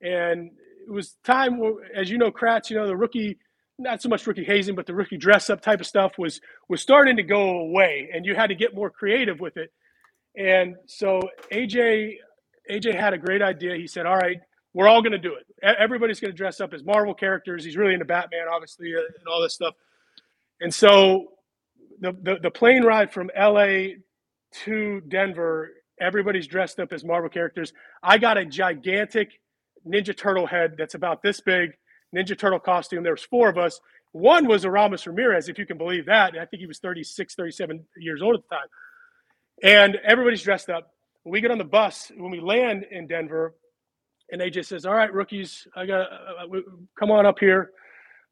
and 0.00 0.50
it 0.86 0.90
was 0.90 1.16
time, 1.24 1.60
as 1.94 2.10
you 2.10 2.18
know, 2.18 2.30
Kratz, 2.30 2.70
you 2.70 2.76
know, 2.76 2.86
the 2.86 2.96
rookie, 2.96 3.38
not 3.78 4.02
so 4.02 4.08
much 4.08 4.26
rookie 4.26 4.44
hazing, 4.44 4.74
but 4.74 4.86
the 4.86 4.94
rookie 4.94 5.16
dress 5.16 5.50
up 5.50 5.60
type 5.60 5.80
of 5.80 5.86
stuff 5.86 6.12
was 6.18 6.40
was 6.68 6.80
starting 6.80 7.16
to 7.16 7.22
go 7.22 7.58
away, 7.58 8.10
and 8.12 8.24
you 8.24 8.34
had 8.34 8.48
to 8.48 8.54
get 8.54 8.74
more 8.74 8.90
creative 8.90 9.40
with 9.40 9.56
it. 9.56 9.72
And 10.36 10.76
so 10.86 11.20
AJ 11.52 12.16
AJ 12.70 12.98
had 12.98 13.14
a 13.14 13.18
great 13.18 13.42
idea. 13.42 13.76
He 13.76 13.86
said, 13.86 14.06
"All 14.06 14.16
right, 14.16 14.38
we're 14.72 14.88
all 14.88 15.02
going 15.02 15.12
to 15.12 15.18
do 15.18 15.34
it. 15.34 15.46
Everybody's 15.62 16.20
going 16.20 16.32
to 16.32 16.36
dress 16.36 16.60
up 16.60 16.72
as 16.72 16.84
Marvel 16.84 17.14
characters. 17.14 17.64
He's 17.64 17.76
really 17.76 17.94
into 17.94 18.04
Batman, 18.04 18.46
obviously, 18.52 18.94
uh, 18.94 19.00
and 19.18 19.28
all 19.28 19.42
this 19.42 19.54
stuff." 19.54 19.74
And 20.60 20.72
so 20.72 21.32
the, 22.00 22.12
the, 22.22 22.36
the 22.42 22.50
plane 22.50 22.84
ride 22.84 23.12
from 23.12 23.30
LA 23.38 23.96
to 24.64 25.00
Denver, 25.08 25.70
everybody's 26.00 26.46
dressed 26.46 26.78
up 26.80 26.92
as 26.92 27.04
Marvel 27.04 27.30
characters. 27.30 27.72
I 28.02 28.18
got 28.18 28.38
a 28.38 28.44
gigantic 28.44 29.40
Ninja 29.86 30.16
Turtle 30.16 30.46
head 30.46 30.74
that's 30.78 30.94
about 30.94 31.22
this 31.22 31.40
big, 31.40 31.72
Ninja 32.14 32.38
Turtle 32.38 32.58
costume. 32.58 33.02
There 33.02 33.12
was 33.12 33.24
four 33.24 33.48
of 33.48 33.58
us. 33.58 33.80
One 34.12 34.46
was 34.46 34.64
Aramis 34.64 35.06
Ramirez, 35.06 35.48
if 35.48 35.58
you 35.58 35.66
can 35.66 35.76
believe 35.76 36.06
that. 36.06 36.34
I 36.38 36.46
think 36.46 36.60
he 36.60 36.66
was 36.66 36.78
36, 36.78 37.34
37 37.34 37.84
years 37.96 38.22
old 38.22 38.36
at 38.36 38.42
the 38.48 38.54
time. 38.54 38.66
And 39.62 39.96
everybody's 40.04 40.42
dressed 40.42 40.70
up. 40.70 40.92
When 41.24 41.32
we 41.32 41.40
get 41.40 41.50
on 41.50 41.58
the 41.58 41.64
bus, 41.64 42.12
when 42.16 42.30
we 42.30 42.40
land 42.40 42.84
in 42.90 43.06
Denver, 43.06 43.54
and 44.30 44.40
AJ 44.40 44.66
says, 44.66 44.86
"All 44.86 44.94
right, 44.94 45.12
rookies, 45.12 45.66
I 45.74 45.86
got 45.86 46.12
uh, 46.12 46.54
uh 46.54 46.60
come 46.98 47.10
on 47.10 47.26
up 47.26 47.38
here. 47.38 47.70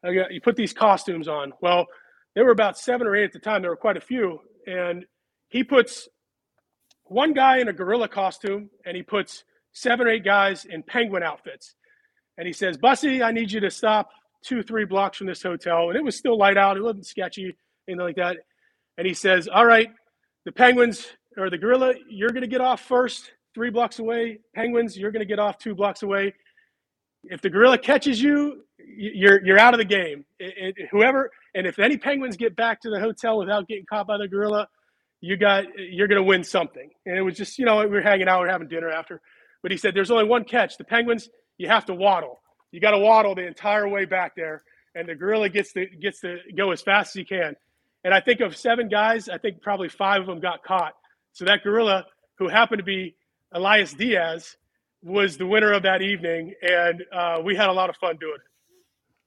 Got 0.05 0.33
you 0.33 0.41
put 0.41 0.57
these 0.57 0.73
costumes 0.73 1.29
on." 1.29 1.53
Well, 1.61 1.87
there 2.35 2.45
were 2.45 2.51
about 2.51 2.79
seven 2.79 3.07
or 3.07 3.17
eight 3.17 3.25
at 3.25 3.33
the 3.33 3.39
time. 3.39 3.63
There 3.63 3.71
were 3.71 3.77
quite 3.77 3.97
a 3.97 4.01
few, 4.01 4.41
and 4.67 5.05
he 5.49 5.65
puts 5.65 6.09
one 7.05 7.35
guy 7.35 7.59
in 7.59 7.69
a 7.69 7.73
gorilla 7.73 8.09
costume, 8.09 8.71
and 8.85 8.97
he 8.97 9.03
puts 9.03 9.45
seven 9.73 10.07
or 10.07 10.11
eight 10.11 10.25
guys 10.25 10.65
in 10.65 10.83
penguin 10.83 11.23
outfits. 11.23 11.75
And 12.39 12.47
he 12.47 12.53
says, 12.53 12.77
Bussy, 12.79 13.23
I 13.23 13.33
need 13.33 13.53
you 13.53 13.61
to 13.61 13.71
stop 13.71 14.11
two, 14.45 14.63
three 14.63 14.85
blocks 14.85 15.19
from 15.19 15.27
this 15.27 15.43
hotel. 15.43 15.89
And 15.89 15.97
it 15.97 16.05
was 16.05 16.17
still 16.17 16.37
light 16.37 16.57
out. 16.57 16.77
It 16.77 16.83
wasn't 16.83 17.07
sketchy, 17.07 17.57
anything 17.87 18.05
like 18.05 18.17
that. 18.17 18.39
And 18.99 19.07
he 19.07 19.15
says, 19.15 19.49
All 19.49 19.67
right, 19.67 19.91
the 20.45 20.53
penguins 20.53 21.07
or 21.37 21.51
the 21.51 21.59
gorilla, 21.59 21.95
you're 22.09 22.31
going 22.31 22.43
to 22.43 22.49
get 22.49 22.61
off 22.61 22.81
first, 22.81 23.33
three 23.55 23.71
blocks 23.71 23.99
away. 23.99 24.39
Penguins, 24.55 24.97
you're 24.97 25.13
going 25.13 25.21
to 25.21 25.27
get 25.27 25.39
off 25.39 25.59
two 25.59 25.75
blocks 25.75 26.03
away. 26.03 26.35
If 27.25 27.41
the 27.41 27.51
gorilla 27.51 27.79
catches 27.79 28.21
you, 28.21 28.65
you're 28.79 29.45
you're 29.45 29.59
out 29.59 29.75
of 29.75 29.79
the 29.79 29.85
game. 29.85 30.25
It, 30.41 30.75
it, 30.77 30.89
whoever 30.91 31.31
and 31.55 31.67
if 31.67 31.79
any 31.79 31.97
penguins 31.97 32.37
get 32.37 32.57
back 32.57 32.81
to 32.83 32.91
the 32.91 32.99
hotel 32.99 33.39
without 33.39 33.69
getting 33.69 33.85
caught 33.85 34.07
by 34.07 34.19
the 34.19 34.27
gorilla, 34.27 34.69
you 35.21 35.37
got 35.37 35.65
you're 35.77 36.09
going 36.09 36.21
to 36.21 36.23
win 36.23 36.43
something. 36.43 36.91
And 37.07 37.17
it 37.17 37.23
was 37.23 37.37
just 37.37 37.59
you 37.59 37.65
know 37.65 37.79
we 37.79 37.87
were 37.87 38.03
hanging 38.03 38.29
out, 38.29 38.41
we 38.41 38.49
are 38.49 38.53
having 38.53 38.69
dinner 38.69 38.91
after. 38.91 39.21
But 39.63 39.71
he 39.71 39.77
said 39.77 39.95
there's 39.95 40.11
only 40.11 40.25
one 40.25 40.45
catch. 40.45 40.77
The 40.77 40.85
penguins, 40.85 41.29
you 41.59 41.69
have 41.69 41.87
to 41.87 41.95
waddle. 41.95 42.41
You 42.71 42.81
got 42.81 42.93
to 42.93 42.99
waddle 42.99 43.35
the 43.35 43.47
entire 43.47 43.89
way 43.89 44.05
back 44.05 44.35
there, 44.37 44.63
and 44.95 45.09
the 45.09 45.15
gorilla 45.15 45.49
gets 45.49 45.73
to 45.75 45.87
gets 45.87 46.21
to 46.21 46.39
go 46.57 46.71
as 46.73 46.83
fast 46.83 47.11
as 47.11 47.21
he 47.21 47.25
can. 47.25 47.55
And 48.05 48.13
I 48.13 48.21
think 48.21 48.41
of 48.41 48.57
seven 48.57 48.89
guys, 48.89 49.29
I 49.29 49.39
think 49.39 49.63
probably 49.63 49.89
five 49.89 50.23
of 50.23 50.27
them 50.27 50.41
got 50.41 50.65
caught. 50.65 50.95
So 51.33 51.45
that 51.45 51.63
gorilla, 51.63 52.07
who 52.39 52.49
happened 52.49 52.79
to 52.79 52.85
be 52.85 53.15
Elias 53.53 53.93
Diaz, 53.93 54.57
was 55.03 55.37
the 55.37 55.47
winner 55.47 55.73
of 55.73 55.83
that 55.83 56.03
evening, 56.03 56.55
and 56.63 57.03
uh, 57.13 57.41
we 57.45 57.57
had 57.57 57.69
a 57.69 57.73
lot 57.73 57.91
of 57.91 57.97
fun 57.97 58.17
doing 58.19 58.35
it. 58.35 58.41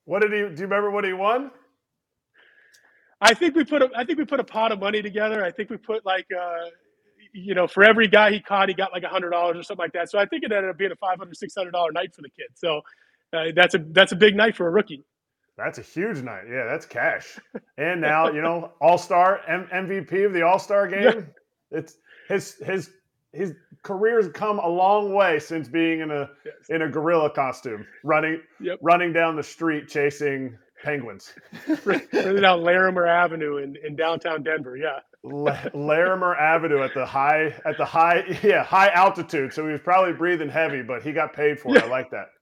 What 0.05 0.21
did 0.21 0.31
he? 0.31 0.39
Do 0.39 0.45
you 0.45 0.67
remember 0.67 0.91
what 0.91 1.03
he 1.03 1.13
won? 1.13 1.51
I 3.21 3.33
think 3.33 3.55
we 3.55 3.63
put 3.63 3.81
a, 3.81 3.89
I 3.95 4.05
think 4.05 4.19
we 4.19 4.25
put 4.25 4.39
a 4.39 4.43
pot 4.43 4.71
of 4.71 4.79
money 4.79 5.01
together. 5.01 5.43
I 5.43 5.51
think 5.51 5.69
we 5.69 5.77
put 5.77 6.05
like 6.05 6.27
uh, 6.37 6.69
you 7.35 7.53
know, 7.53 7.67
for 7.67 7.83
every 7.83 8.07
guy 8.07 8.31
he 8.31 8.39
caught, 8.39 8.69
he 8.69 8.75
got 8.75 8.91
like 8.93 9.03
a 9.03 9.09
hundred 9.09 9.31
dollars 9.31 9.57
or 9.57 9.63
something 9.63 9.83
like 9.83 9.93
that. 9.93 10.09
So 10.09 10.17
I 10.17 10.25
think 10.25 10.43
it 10.43 10.51
ended 10.51 10.69
up 10.69 10.77
being 10.77 10.91
a 10.91 10.95
five 10.95 11.17
hundred, 11.17 11.37
six 11.37 11.53
hundred 11.55 11.71
dollar 11.71 11.91
night 11.91 12.15
for 12.15 12.21
the 12.21 12.29
kid. 12.29 12.47
So 12.55 12.81
uh, 13.33 13.45
that's 13.55 13.75
a 13.75 13.79
that's 13.91 14.13
a 14.13 14.15
big 14.15 14.35
night 14.35 14.55
for 14.55 14.67
a 14.67 14.71
rookie. 14.71 15.03
That's 15.57 15.77
a 15.77 15.81
huge 15.81 16.21
night. 16.21 16.43
Yeah, 16.49 16.65
that's 16.65 16.85
cash. 16.85 17.39
And 17.77 17.99
now 17.99 18.31
you 18.31 18.41
know, 18.41 18.71
All 18.79 18.97
Star 18.97 19.41
M- 19.47 19.67
MVP 19.73 20.25
of 20.25 20.33
the 20.33 20.43
All 20.43 20.59
Star 20.59 20.87
game. 20.87 21.03
Yeah. 21.71 21.79
It's 21.79 21.97
his 22.29 22.55
his 22.63 22.89
his 23.33 23.53
career's 23.83 24.29
come 24.29 24.59
a 24.59 24.67
long 24.67 25.13
way 25.13 25.39
since 25.39 25.67
being 25.67 25.99
in 25.99 26.11
a 26.11 26.29
yes. 26.45 26.55
in 26.69 26.83
a 26.83 26.89
gorilla 26.89 27.29
costume, 27.29 27.85
running 28.03 28.41
yep. 28.61 28.79
running 28.81 29.11
down 29.11 29.35
the 29.35 29.43
street 29.43 29.89
chasing 29.89 30.57
penguins. 30.83 31.33
running 31.85 32.41
down 32.41 32.63
Larimer 32.63 33.05
Avenue 33.05 33.57
in, 33.57 33.75
in 33.85 33.95
downtown 33.95 34.41
Denver. 34.41 34.77
Yeah. 34.77 34.99
Larimer 35.25 36.35
Avenue 36.35 36.83
at 36.83 36.93
the 36.93 37.05
high 37.05 37.55
at 37.65 37.77
the 37.77 37.85
high 37.85 38.23
yeah 38.43 38.63
high 38.63 38.89
altitude. 38.89 39.53
So 39.53 39.65
he 39.65 39.71
was 39.71 39.81
probably 39.81 40.13
breathing 40.13 40.49
heavy, 40.49 40.81
but 40.81 41.03
he 41.03 41.11
got 41.11 41.33
paid 41.33 41.59
for 41.59 41.69
it. 41.69 41.81
Yeah. 41.81 41.85
I 41.85 41.89
like 41.89 42.11
that. 42.11 42.27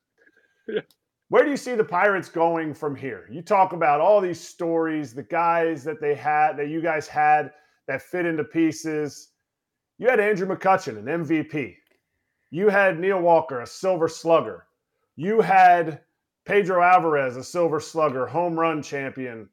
Yeah. 0.66 0.80
Where 1.28 1.44
do 1.44 1.50
you 1.50 1.58
see 1.58 1.76
the 1.76 1.84
Pirates 1.84 2.30
going 2.30 2.74
from 2.74 2.96
here? 2.96 3.28
You 3.30 3.42
talk 3.42 3.74
about 3.74 4.00
all 4.00 4.22
these 4.22 4.40
stories, 4.40 5.14
the 5.14 5.24
guys 5.24 5.84
that 5.84 6.00
they 6.00 6.16
had 6.16 6.54
that 6.54 6.70
you 6.70 6.82
guys 6.82 7.06
had 7.06 7.52
that 7.90 8.02
fit 8.02 8.26
into 8.26 8.46
pieces. 8.46 9.32
You 9.98 10.08
had 10.08 10.22
Andrew 10.22 10.48
McCutchen, 10.48 10.98
an 11.00 11.26
MVP. 11.26 11.76
You 12.50 12.70
had 12.70 12.98
Neil 12.98 13.20
Walker, 13.20 13.60
a 13.60 13.68
silver 13.68 14.08
slugger. 14.08 14.68
You 15.18 15.42
had 15.42 16.00
Pedro 16.46 16.82
Alvarez, 16.82 17.36
a 17.36 17.44
silver 17.44 17.82
slugger, 17.82 18.26
home 18.26 18.58
run 18.58 18.82
champion 18.82 19.50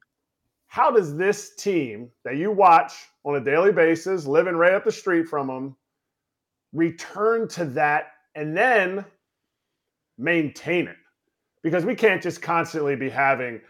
how 0.71 0.89
does 0.89 1.17
this 1.17 1.57
team 1.57 2.09
that 2.25 2.37
you 2.37 2.53
watch 2.53 2.93
on 3.25 3.35
a 3.35 3.41
daily 3.41 3.73
basis, 3.73 4.25
living 4.25 4.55
right 4.55 4.73
up 4.73 4.85
the 4.85 4.93
street 4.93 5.27
from 5.27 5.49
them, 5.49 5.77
return 6.73 7.49
to 7.49 7.65
that 7.65 8.13
and 8.37 8.57
then 8.57 9.05
maintain 10.17 10.87
it? 10.87 10.95
Because 11.65 11.85
we 11.85 11.97
can't 11.97 12.23
just 12.23 12.41
constantly 12.41 12.95
be 12.95 13.11
having, 13.11 13.61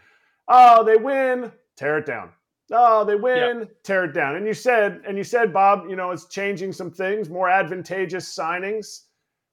oh, 0.47 0.83
they 0.83 0.95
win, 0.95 1.51
tear 1.75 1.97
it 1.97 2.05
down. 2.05 2.29
Oh, 2.71 3.03
they 3.03 3.15
win, 3.15 3.61
yep. 3.61 3.83
tear 3.83 4.05
it 4.05 4.13
down. 4.13 4.35
And 4.35 4.45
you 4.45 4.53
said, 4.53 5.01
and 5.07 5.17
you 5.17 5.23
said, 5.23 5.51
Bob, 5.51 5.89
you 5.89 5.95
know, 5.95 6.11
it's 6.11 6.27
changing 6.27 6.71
some 6.71 6.91
things, 6.91 7.31
more 7.31 7.49
advantageous 7.49 8.31
signings. 8.37 9.05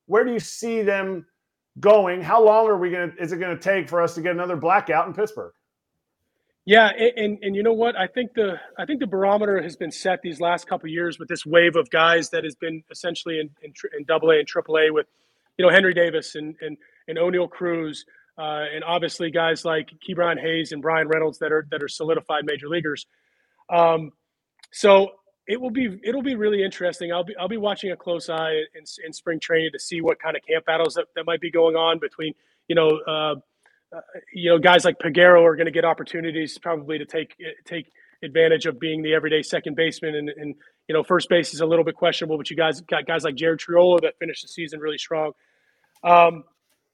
Where 0.05 0.23
do 0.23 0.35
you 0.35 0.39
see 0.39 0.83
them 0.83 1.25
going? 1.81 2.21
How 2.21 2.45
long 2.45 2.67
are 2.67 2.77
we 2.77 2.91
gonna 2.91 3.13
is 3.19 3.33
it 3.33 3.39
gonna 3.39 3.59
take 3.59 3.89
for 3.89 4.03
us 4.03 4.15
to 4.17 4.21
get 4.21 4.33
another 4.33 4.57
blackout 4.57 5.07
in 5.07 5.15
Pittsburgh? 5.15 5.55
Yeah, 6.69 6.91
and, 7.17 7.39
and 7.41 7.57
you 7.57 7.63
know 7.63 7.73
what? 7.73 7.99
I 7.99 8.07
think 8.07 8.35
the 8.35 8.61
I 8.77 8.85
think 8.85 9.01
the 9.01 9.07
barometer 9.07 9.63
has 9.63 9.75
been 9.75 9.91
set 9.91 10.21
these 10.21 10.39
last 10.39 10.69
couple 10.69 10.91
years 10.91 11.19
with 11.19 11.27
this 11.27 11.47
wave 11.47 11.77
of 11.77 11.89
guys 11.89 12.29
that 12.29 12.45
has 12.45 12.57
been 12.57 12.85
essentially 12.91 13.41
in 13.41 13.49
in, 13.63 14.05
Double 14.05 14.31
A 14.33 14.39
and 14.39 14.47
Triple 14.47 14.77
A 14.77 14.91
with, 14.91 15.07
you 15.57 15.65
know, 15.65 15.73
Henry 15.73 15.95
Davis 15.95 16.35
and 16.35 16.55
and 16.61 16.77
and 17.09 17.17
Oneil 17.17 17.49
Cruz, 17.49 18.05
uh, 18.37 18.65
and 18.71 18.85
obviously 18.85 19.31
guys 19.31 19.65
like 19.65 19.89
Ke'Bryan 20.07 20.39
Hayes 20.39 20.73
and 20.73 20.83
Bryan 20.83 21.09
Reynolds 21.09 21.39
that 21.39 21.53
are 21.53 21.67
that 21.71 21.83
are 21.83 21.89
solidified 21.89 22.45
major 22.45 22.69
leaguers. 22.69 23.07
Um, 23.71 24.13
so 24.71 25.13
it 25.47 25.59
will 25.59 25.71
be 25.71 25.99
it'll 26.05 26.21
be 26.21 26.35
really 26.35 26.63
interesting. 26.63 27.15
I'll 27.15 27.25
be 27.25 27.35
I'll 27.41 27.49
be 27.49 27.57
watching 27.57 27.93
a 27.93 27.97
close 27.97 28.29
eye 28.29 28.57
in, 28.75 28.85
in 29.07 29.15
spring 29.15 29.41
training 29.41 29.71
to 29.73 29.79
see 29.79 30.03
what 30.03 30.21
kind 30.21 30.37
of 30.37 30.43
camp 30.47 30.67
battles 30.67 30.93
that, 30.97 31.07
that 31.17 31.25
might 31.25 31.41
be 31.41 31.51
going 31.51 31.77
on 31.77 31.99
between 31.99 32.35
you 32.69 32.75
know. 32.75 32.91
Uh, 33.09 33.37
uh, 33.95 34.01
you 34.33 34.51
know, 34.51 34.59
guys 34.59 34.85
like 34.85 34.99
Peguero 34.99 35.43
are 35.43 35.57
going 35.57 35.67
to 35.67 35.73
get 35.73 35.85
opportunities 35.85 36.59
probably 36.59 36.99
to 36.99 37.05
take 37.05 37.35
take 37.65 37.91
advantage 38.23 38.67
of 38.67 38.81
being 38.81 39.03
the 39.03 39.15
everyday 39.15 39.43
second 39.43 39.77
baseman, 39.77 40.15
and, 40.15 40.29
and 40.29 40.55
you 40.89 40.95
know, 40.95 41.03
first 41.03 41.29
base 41.29 41.55
is 41.55 41.61
a 41.61 41.67
little 41.67 41.85
bit 41.85 41.95
questionable. 41.95 42.37
But 42.37 42.51
you 42.51 42.57
guys 42.57 42.81
got 42.83 43.07
guys 43.07 43.25
like 43.25 43.35
Jared 43.35 43.61
Triolo 43.61 44.01
that 44.03 44.19
finished 44.19 44.43
the 44.43 44.49
season 44.49 44.81
really 44.81 44.99
strong. 44.99 45.33
Um, 46.05 46.45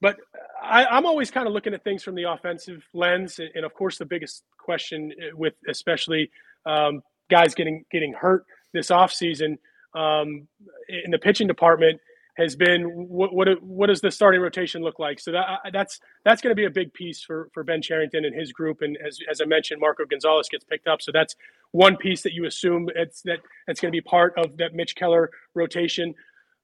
but 0.01 0.19
I, 0.63 0.99
am 0.99 1.07
always 1.07 1.31
kind 1.31 1.47
of 1.47 1.53
looking 1.53 1.75
at 1.75 1.83
things 1.83 2.03
from 2.03 2.15
the 2.15 2.25
offensive 2.25 2.85
lens, 2.93 3.39
and, 3.39 3.65
of 3.65 3.75
course, 3.75 3.99
the 3.99 4.05
biggest 4.05 4.45
question 4.59 5.13
with 5.35 5.55
especially 5.69 6.31
um, 6.67 7.03
guys 7.31 7.55
getting 7.55 7.85
getting 7.91 8.13
hurt 8.13 8.45
this 8.73 8.91
offseason 8.91 9.57
um, 9.95 10.47
in 10.89 11.11
the 11.11 11.19
pitching 11.19 11.47
department 11.47 12.01
has 12.37 12.57
been 12.57 12.85
what 13.09 13.35
what, 13.35 13.49
what 13.63 13.87
does 13.89 14.01
the 14.01 14.11
starting 14.11 14.41
rotation 14.41 14.83
look 14.83 14.99
like? 14.99 15.21
So 15.21 15.33
that 15.33 15.47
that's 15.73 16.01
that's 16.25 16.43
going 16.43 16.53
to 16.53 16.57
be 16.57 16.67
a 16.67 16.71
big 16.71 16.93
piece 16.95 17.23
for 17.23 17.51
for 17.55 17.65
Ben 17.65 17.83
Cherington 17.83 18.25
and 18.25 18.35
his 18.35 18.53
group. 18.53 18.83
And 18.83 18.99
as, 19.07 19.19
as 19.31 19.41
I 19.41 19.47
mentioned, 19.47 19.81
Marco 19.81 20.05
Gonzalez 20.07 20.49
gets 20.51 20.65
picked 20.65 20.89
up, 20.89 21.03
so 21.03 21.13
that's 21.13 21.37
one 21.73 21.97
piece 21.97 22.23
that 22.23 22.33
you 22.33 22.47
assume 22.47 22.89
it's 22.97 23.23
that 23.23 23.39
that's 23.67 23.81
going 23.81 23.93
to 23.93 23.97
be 23.97 24.03
part 24.03 24.35
of 24.39 24.57
that 24.59 24.75
Mitch 24.75 24.97
Keller 24.97 25.31
rotation. 25.55 26.15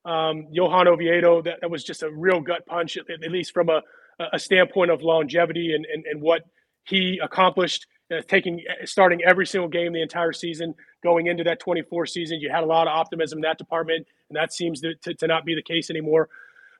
um, 0.04 0.48
Johan 0.52 0.88
Oviedo. 0.88 1.42
That, 1.42 1.60
that 1.62 1.70
was 1.70 1.84
just 1.84 2.02
a 2.02 2.10
real 2.10 2.40
gut 2.40 2.66
punch, 2.66 2.98
at, 2.98 3.06
at 3.10 3.30
least 3.32 3.52
from 3.54 3.70
a, 3.70 3.82
a 4.32 4.38
standpoint 4.38 4.90
of 4.90 5.02
longevity 5.02 5.74
and, 5.74 5.86
and, 5.86 6.04
and 6.06 6.22
what 6.22 6.42
he 6.84 7.20
accomplished, 7.22 7.86
uh, 8.12 8.22
taking 8.28 8.62
starting 8.84 9.20
every 9.24 9.46
single 9.46 9.68
game 9.68 9.92
the 9.94 10.02
entire 10.02 10.32
season, 10.32 10.74
going 11.04 11.28
into 11.28 11.44
that 11.44 11.60
24 11.60 12.06
season. 12.06 12.40
You 12.40 12.50
had 12.50 12.64
a 12.64 12.66
lot 12.66 12.88
of 12.88 12.92
optimism 12.94 13.38
in 13.38 13.42
that 13.42 13.58
department, 13.58 14.06
and 14.30 14.36
that 14.36 14.52
seems 14.52 14.80
to, 14.80 14.94
to, 15.02 15.14
to 15.14 15.26
not 15.26 15.44
be 15.44 15.54
the 15.54 15.62
case 15.62 15.90
anymore. 15.90 16.28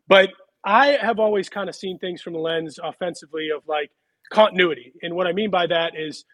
But 0.08 0.30
I 0.64 0.98
have 1.00 1.18
always 1.18 1.48
kind 1.48 1.68
of 1.68 1.74
seen 1.74 1.98
things 1.98 2.22
from 2.22 2.32
the 2.32 2.38
lens 2.38 2.78
offensively 2.82 3.50
of 3.54 3.62
like 3.66 3.90
continuity, 4.30 4.92
and 5.02 5.14
what 5.14 5.26
I 5.26 5.32
mean 5.32 5.50
by 5.50 5.66
that 5.66 5.92
is 5.96 6.24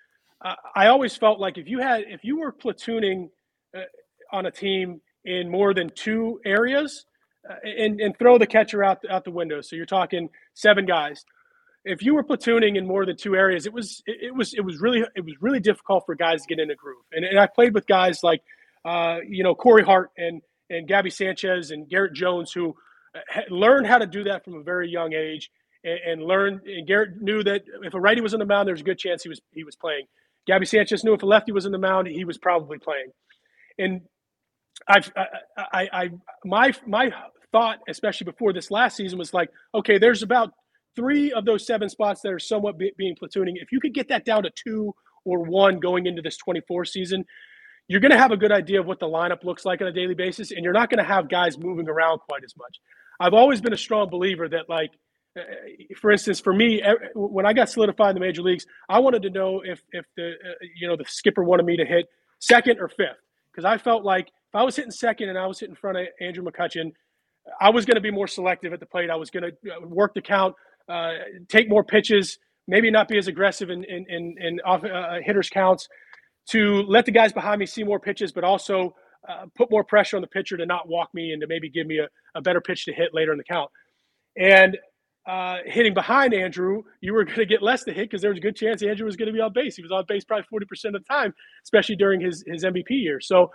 uh, 0.45 0.55
I 0.75 0.89
always 0.89 1.17
felt 1.17 1.41
like 1.41 1.59
if 1.59 1.69
you 1.69 1.81
had 1.81 2.05
if 2.09 2.25
you 2.25 2.39
were 2.39 2.53
platooning 2.53 3.31
uh, 3.75 3.81
on 4.33 4.47
a 4.47 4.51
team 4.51 5.01
in 5.25 5.51
more 5.51 5.75
than 5.75 5.91
two 5.91 6.41
areas, 6.45 7.07
uh, 7.49 7.55
and 7.65 8.01
and 8.01 8.19
throw 8.19 8.39
the 8.39 8.47
catcher 8.47 8.85
out 8.85 8.99
out 9.09 9.25
the 9.25 9.31
window. 9.31 9.61
So 9.61 9.77
you're 9.77 9.87
talking 9.87 10.29
seven 10.55 10.87
guys. 10.87 11.25
If 11.85 12.03
you 12.03 12.15
were 12.15 12.25
platooning 12.25 12.77
in 12.77 12.87
more 12.87 13.07
than 13.07 13.17
two 13.17 13.37
areas, 13.37 13.67
it 13.67 13.73
was 13.73 14.03
it, 14.07 14.35
was 14.35 14.55
it 14.55 14.63
was 14.63 14.81
really 14.81 15.05
it 15.15 15.25
was 15.25 15.35
really 15.41 15.61
difficult 15.61 16.05
for 16.05 16.15
guys 16.15 16.43
to 16.43 16.49
get 16.49 16.61
in 16.61 16.71
a 16.71 16.75
groove. 16.75 17.05
And, 17.13 17.25
and 17.25 17.39
I 17.39 17.47
played 17.47 17.75
with 17.75 17.87
guys 17.87 18.23
like 18.23 18.43
uh, 18.85 19.19
you 19.27 19.45
know 19.45 19.55
Corey 19.55 19.85
Hart 19.85 20.11
and 20.17 20.43
and 20.71 20.89
Gaby 20.89 21.11
Sanchez 21.11 21.71
and 21.71 21.89
Garrett 21.89 22.13
Jones 22.15 22.53
who 22.53 22.75
uh, 23.15 23.41
learned 23.51 23.87
how 23.87 23.99
to 23.99 24.07
do 24.07 24.25
that 24.25 24.45
from 24.45 24.55
a 24.55 24.63
very 24.63 24.89
young 24.91 25.13
age 25.13 25.51
and, 25.85 25.99
and 26.07 26.23
learned. 26.23 26.61
And 26.67 26.87
Garrett 26.87 27.21
knew 27.21 27.43
that 27.45 27.63
if 27.83 27.95
a 27.95 28.01
righty 28.01 28.21
was 28.21 28.35
on 28.35 28.41
the 28.41 28.47
mound, 28.47 28.69
there's 28.69 28.81
a 28.81 28.85
good 28.85 28.99
chance 28.99 29.23
he 29.23 29.29
was 29.29 29.41
he 29.53 29.65
was 29.65 29.77
playing. 29.77 30.07
Gaby 30.47 30.67
Sanchez 30.67 31.05
knew 31.05 31.13
if 31.13 31.23
a 31.23 31.27
lefty 31.27 31.53
was 31.53 31.67
in 31.67 31.73
the 31.73 31.79
mound, 31.79 32.07
he 32.07 32.25
was 32.25 32.39
probably 32.39 32.79
playing. 32.79 33.11
And 33.79 34.03
I've, 34.89 35.13
I, 35.17 35.27
I, 35.59 35.89
I, 35.93 36.11
my, 36.45 36.73
my 36.87 37.11
thought, 37.53 37.79
especially 37.89 38.27
before 38.27 38.53
this 38.53 38.71
last 38.71 38.97
season, 38.97 39.19
was 39.19 39.35
like, 39.35 39.51
okay, 39.75 39.99
there's 39.99 40.23
about 40.23 40.53
three 40.95 41.33
of 41.33 41.45
those 41.45 41.67
seven 41.67 41.89
spots 41.89 42.21
that 42.23 42.33
are 42.33 42.39
somewhat 42.39 42.79
be, 42.79 42.93
being 42.97 43.17
platooning. 43.17 43.55
If 43.57 43.73
you 43.73 43.81
could 43.81 43.93
get 43.93 44.09
that 44.09 44.25
down 44.25 44.45
to 44.45 44.51
two 44.51 44.95
or 45.25 45.41
one 45.41 45.81
going 45.81 46.07
into 46.07 46.23
this 46.23 46.37
24 46.37 46.85
season, 46.85 47.25
you're 47.89 48.01
going 48.01 48.13
to 48.13 48.19
have 48.19 48.33
a 48.33 48.37
good 48.37 48.53
idea 48.53 48.81
of 48.81 48.87
what 48.87 48.99
the 48.99 49.07
lineup 49.07 49.45
looks 49.45 49.65
like 49.65 49.81
on 49.81 49.87
a 49.87 49.93
daily 49.93 50.15
basis, 50.15 50.51
and 50.51 50.65
you're 50.65 50.73
not 50.73 50.91
going 50.91 50.99
to 50.99 51.09
have 51.09 51.29
guys 51.29 51.59
moving 51.59 51.89
around 51.89 52.19
quite 52.19 52.43
as 52.45 52.57
much. 52.57 52.81
I've 53.21 53.35
always 53.35 53.61
been 53.61 53.73
a 53.73 53.79
strong 53.79 54.11
believer 54.11 54.49
that, 54.49 54.69
like, 54.69 54.91
uh, 55.39 55.43
for 56.01 56.11
instance, 56.11 56.41
for 56.41 56.53
me, 56.53 56.83
when 57.15 57.47
I 57.47 57.53
got 57.53 57.69
solidified 57.69 58.11
in 58.11 58.15
the 58.15 58.21
major 58.21 58.43
leagues, 58.43 58.67
I 58.89 58.99
wanted 58.99 59.23
to 59.23 59.31
know 59.31 59.63
if 59.65 59.83
if 59.93 60.05
the 60.17 60.33
you 60.75 60.89
know 60.89 60.97
the 60.97 61.05
skipper 61.07 61.45
wanted 61.45 61.67
me 61.67 61.77
to 61.77 61.85
hit 61.85 62.07
second 62.39 62.79
or 62.81 62.89
fifth 62.89 63.21
because 63.51 63.65
I 63.65 63.79
felt 63.79 64.05
like 64.05 64.29
if 64.29 64.55
I 64.55 64.63
was 64.63 64.77
hitting 64.77 64.91
second 64.91 65.29
and 65.29 65.39
I 65.39 65.47
was 65.47 65.61
hitting 65.61 65.73
in 65.73 65.77
front 65.77 65.99
of 65.99 66.07
Andrew 66.21 66.45
McCutchen, 66.45 66.93
I 67.61 67.71
was 67.71 67.85
going 67.85 67.97
to 67.97 68.01
be 68.01 68.11
more 68.11 68.27
selective 68.27 68.73
at 68.73 68.81
the 68.81 68.87
plate. 68.87 69.11
I 69.11 69.17
was 69.17 69.31
going 69.31 69.45
to 69.45 69.87
work 69.87 70.15
the 70.15 70.23
count, 70.23 70.55
uh, 70.89 71.13
take 71.49 71.69
more 71.69 71.85
pitches, 71.85 72.39
maybe 72.67 72.91
not 72.91 73.09
be 73.09 73.19
as 73.19 73.29
aggressive 73.29 73.71
in 73.71 73.85
in 73.85 74.07
in, 74.09 74.35
in 74.41 74.61
off, 74.65 74.85
uh, 74.85 75.21
hitters 75.23 75.51
counts, 75.51 75.89
to 76.47 76.83
let 76.83 77.07
the 77.07 77.13
guys 77.13 77.33
behind 77.33 77.59
me 77.59 77.67
see 77.67 77.85
more 77.85 78.01
pitches, 78.01 78.33
but 78.33 78.45
also 78.45 78.95
uh, 79.29 79.47
put 79.57 79.71
more 79.71 79.85
pressure 79.85 80.17
on 80.17 80.23
the 80.23 80.29
pitcher 80.29 80.57
to 80.57 80.67
not 80.67 80.89
walk 80.89 81.13
me 81.13 81.33
and 81.33 81.41
to 81.41 81.47
maybe 81.47 81.69
give 81.69 81.87
me 81.87 81.99
a, 81.99 82.09
a 82.35 82.41
better 82.41 82.61
pitch 82.61 82.85
to 82.85 82.93
hit 82.93 83.13
later 83.13 83.33
in 83.33 83.39
the 83.39 83.45
count. 83.45 83.71
And 84.37 84.79
uh, 85.27 85.59
hitting 85.65 85.95
behind 85.95 86.33
Andrew, 86.33 86.85
you 87.01 87.13
were 87.13 87.25
going 87.25 87.39
to 87.39 87.47
get 87.47 87.63
less 87.63 87.83
to 87.85 87.93
hit 87.93 88.09
because 88.09 88.23
there 88.23 88.31
was 88.31 88.39
a 88.39 88.43
good 88.43 88.57
chance 88.57 88.83
Andrew 88.83 89.07
was 89.07 89.17
going 89.17 89.27
to 89.27 89.33
be 89.33 89.41
on 89.41 89.53
base. 89.53 89.77
He 89.77 89.83
was 89.83 89.91
on 89.91 90.05
base 90.07 90.25
probably 90.25 90.47
40% 90.53 90.87
of 90.87 90.93
the 90.93 91.01
time, 91.01 91.35
especially 91.65 91.97
during 91.97 92.21
his, 92.21 92.45
his 92.47 92.65
MVP 92.65 92.91
year. 92.91 93.21
So 93.21 93.51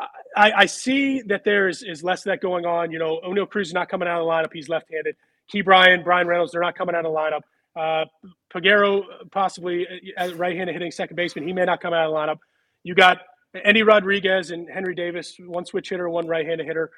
uh, 0.00 0.06
I, 0.36 0.52
I, 0.52 0.66
see 0.66 1.22
that 1.22 1.44
there 1.44 1.68
is, 1.68 1.82
is 1.82 2.02
less 2.02 2.20
of 2.20 2.30
that 2.30 2.40
going 2.40 2.64
on. 2.64 2.90
You 2.90 2.98
know, 2.98 3.20
Oneil 3.26 3.48
Cruz 3.48 3.68
is 3.68 3.74
not 3.74 3.88
coming 3.88 4.08
out 4.08 4.20
of 4.20 4.26
the 4.26 4.30
lineup. 4.30 4.52
He's 4.52 4.68
left 4.68 4.86
handed. 4.90 5.16
Ke'Bryan 5.52 6.02
Brian 6.02 6.26
Reynolds, 6.26 6.52
they're 6.52 6.60
not 6.60 6.76
coming 6.76 6.94
out 6.94 7.04
of 7.04 7.12
the 7.12 7.18
lineup. 7.18 7.42
Uh, 7.76 8.06
Peguero, 8.54 9.02
possibly 9.32 9.86
uh, 10.16 10.34
right 10.34 10.56
handed 10.56 10.72
hitting 10.72 10.90
second 10.90 11.16
baseman, 11.16 11.46
he 11.46 11.52
may 11.52 11.64
not 11.64 11.80
come 11.80 11.92
out 11.92 12.06
of 12.06 12.12
the 12.12 12.18
lineup. 12.18 12.38
You 12.84 12.94
got 12.94 13.18
Endy 13.64 13.82
Rodriguez 13.82 14.50
and 14.50 14.68
Henry 14.68 14.94
Davis, 14.94 15.36
one 15.38 15.66
switch 15.66 15.90
hitter, 15.90 16.08
one 16.08 16.26
right 16.26 16.46
handed 16.46 16.66
hitter. 16.66 16.90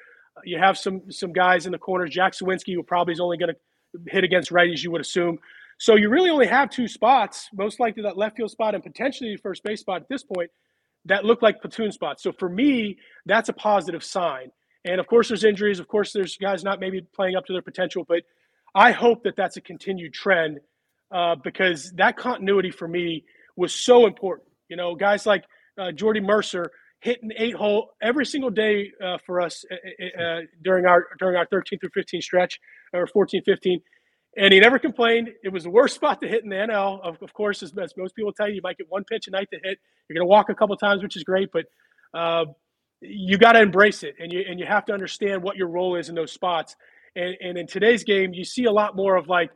You 0.45 0.57
have 0.57 0.77
some 0.77 1.11
some 1.11 1.33
guys 1.33 1.65
in 1.65 1.71
the 1.73 1.77
corners. 1.77 2.11
Jack 2.11 2.33
Suwinski, 2.33 2.73
who 2.73 2.83
probably 2.83 3.13
is 3.13 3.19
only 3.19 3.37
going 3.37 3.53
to 3.53 4.11
hit 4.11 4.23
against 4.23 4.51
righties, 4.51 4.83
you 4.83 4.91
would 4.91 5.01
assume. 5.01 5.39
So 5.79 5.95
you 5.95 6.09
really 6.09 6.29
only 6.29 6.47
have 6.47 6.69
two 6.69 6.87
spots, 6.87 7.49
most 7.53 7.79
likely 7.79 8.03
that 8.03 8.17
left 8.17 8.37
field 8.37 8.51
spot 8.51 8.75
and 8.75 8.83
potentially 8.83 9.37
first 9.37 9.63
base 9.63 9.79
spot 9.79 10.01
at 10.01 10.09
this 10.09 10.23
point, 10.23 10.51
that 11.05 11.23
look 11.25 11.41
like 11.41 11.61
platoon 11.61 11.91
spots. 11.91 12.21
So 12.21 12.31
for 12.33 12.49
me, 12.49 12.97
that's 13.25 13.49
a 13.49 13.53
positive 13.53 14.03
sign. 14.03 14.51
And 14.85 14.99
of 14.99 15.07
course, 15.07 15.29
there's 15.29 15.43
injuries. 15.43 15.79
Of 15.79 15.87
course, 15.87 16.13
there's 16.13 16.37
guys 16.37 16.63
not 16.63 16.79
maybe 16.79 17.01
playing 17.15 17.35
up 17.35 17.45
to 17.47 17.53
their 17.53 17.61
potential. 17.61 18.05
But 18.07 18.23
I 18.75 18.91
hope 18.91 19.23
that 19.23 19.35
that's 19.35 19.57
a 19.57 19.61
continued 19.61 20.13
trend 20.13 20.59
uh, 21.11 21.35
because 21.43 21.91
that 21.95 22.17
continuity 22.17 22.71
for 22.71 22.87
me 22.87 23.23
was 23.55 23.73
so 23.73 24.05
important. 24.05 24.47
You 24.69 24.77
know, 24.77 24.95
guys 24.95 25.25
like 25.25 25.43
uh, 25.77 25.91
Jordy 25.91 26.19
Mercer 26.19 26.71
hitting 27.01 27.31
eight 27.37 27.55
hole 27.55 27.91
every 28.01 28.25
single 28.25 28.49
day 28.49 28.91
uh, 29.03 29.17
for 29.25 29.41
us 29.41 29.65
uh, 29.71 30.21
uh, 30.21 30.41
during 30.63 30.85
our 30.85 31.07
during 31.17 31.35
our 31.35 31.45
13 31.45 31.79
through 31.79 31.89
15 31.93 32.21
stretch 32.21 32.59
or 32.93 33.07
14 33.07 33.41
15 33.45 33.79
and 34.37 34.53
he 34.53 34.59
never 34.59 34.77
complained. 34.77 35.29
It 35.43 35.49
was 35.49 35.63
the 35.63 35.69
worst 35.69 35.95
spot 35.99 36.21
to 36.21 36.27
hit 36.27 36.43
in 36.43 36.49
the 36.49 36.57
nl 36.57 36.99
of, 37.01 37.17
of 37.21 37.33
course 37.33 37.63
as, 37.63 37.73
as 37.81 37.93
most 37.97 38.15
people 38.15 38.33
tell 38.33 38.49
you 38.49 38.55
you 38.55 38.61
might 38.61 38.77
get 38.77 38.87
one 38.89 39.05
pitch 39.05 39.27
a 39.27 39.31
night 39.31 39.47
to 39.53 39.59
hit. 39.63 39.79
You're 40.09 40.15
going 40.15 40.27
to 40.27 40.29
walk 40.29 40.49
a 40.49 40.55
couple 40.55 40.75
times 40.75 41.01
which 41.01 41.15
is 41.15 41.23
great 41.23 41.49
but 41.53 41.65
you 43.01 43.37
got 43.37 43.53
to 43.53 43.61
embrace 43.61 44.03
it 44.03 44.15
and 44.19 44.31
you 44.33 44.43
and 44.47 44.59
you 44.59 44.65
have 44.65 44.85
to 44.85 44.93
understand 44.93 45.41
what 45.41 45.55
your 45.55 45.69
role 45.69 45.95
is 45.95 46.09
in 46.09 46.15
those 46.15 46.33
spots. 46.33 46.75
And, 47.15 47.35
and 47.41 47.57
in 47.57 47.65
today's 47.65 48.03
game 48.03 48.33
you 48.33 48.43
see 48.43 48.65
a 48.65 48.71
lot 48.71 48.95
more 48.95 49.15
of 49.15 49.29
like 49.29 49.51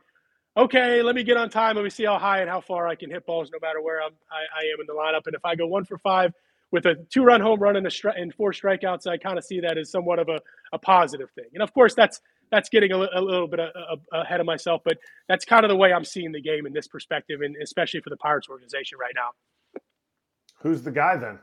okay 0.56 1.02
let 1.02 1.14
me 1.14 1.22
get 1.22 1.36
on 1.36 1.50
time 1.50 1.76
let 1.76 1.84
me 1.84 1.90
see 1.90 2.04
how 2.04 2.18
high 2.18 2.40
and 2.40 2.50
how 2.50 2.60
far 2.60 2.86
i 2.86 2.94
can 2.94 3.10
hit 3.10 3.26
balls 3.26 3.50
no 3.52 3.58
matter 3.60 3.80
where 3.80 4.02
I'm, 4.02 4.12
I, 4.30 4.60
I 4.60 4.72
am 4.72 4.80
in 4.80 4.86
the 4.86 4.94
lineup 4.94 5.26
and 5.26 5.34
if 5.34 5.44
i 5.44 5.54
go 5.54 5.66
one 5.66 5.84
for 5.84 5.98
five 5.98 6.32
with 6.74 6.86
a 6.86 6.96
two 7.08 7.22
run 7.22 7.40
home 7.40 7.60
run 7.60 7.76
and, 7.76 7.86
a 7.86 7.90
stri- 7.90 8.20
and 8.20 8.34
four 8.34 8.52
strikeouts, 8.52 9.06
I 9.06 9.16
kind 9.16 9.38
of 9.38 9.44
see 9.44 9.60
that 9.60 9.78
as 9.78 9.92
somewhat 9.92 10.18
of 10.18 10.28
a, 10.28 10.40
a 10.72 10.78
positive 10.78 11.30
thing. 11.30 11.44
And 11.54 11.62
of 11.62 11.72
course, 11.72 11.94
that's 11.94 12.20
that's 12.50 12.68
getting 12.68 12.90
a, 12.90 12.96
a 12.96 13.20
little 13.20 13.46
bit 13.46 13.60
a, 13.60 13.70
a, 14.12 14.20
ahead 14.20 14.40
of 14.40 14.46
myself, 14.46 14.82
but 14.84 14.98
that's 15.28 15.44
kind 15.44 15.64
of 15.64 15.68
the 15.68 15.76
way 15.76 15.92
I'm 15.92 16.04
seeing 16.04 16.32
the 16.32 16.42
game 16.42 16.66
in 16.66 16.72
this 16.72 16.88
perspective, 16.88 17.42
and 17.42 17.54
especially 17.62 18.00
for 18.00 18.10
the 18.10 18.16
Pirates 18.16 18.48
organization 18.48 18.98
right 18.98 19.14
now. 19.14 19.30
Who's 20.62 20.82
the 20.82 20.90
guy 20.90 21.16
then? 21.16 21.38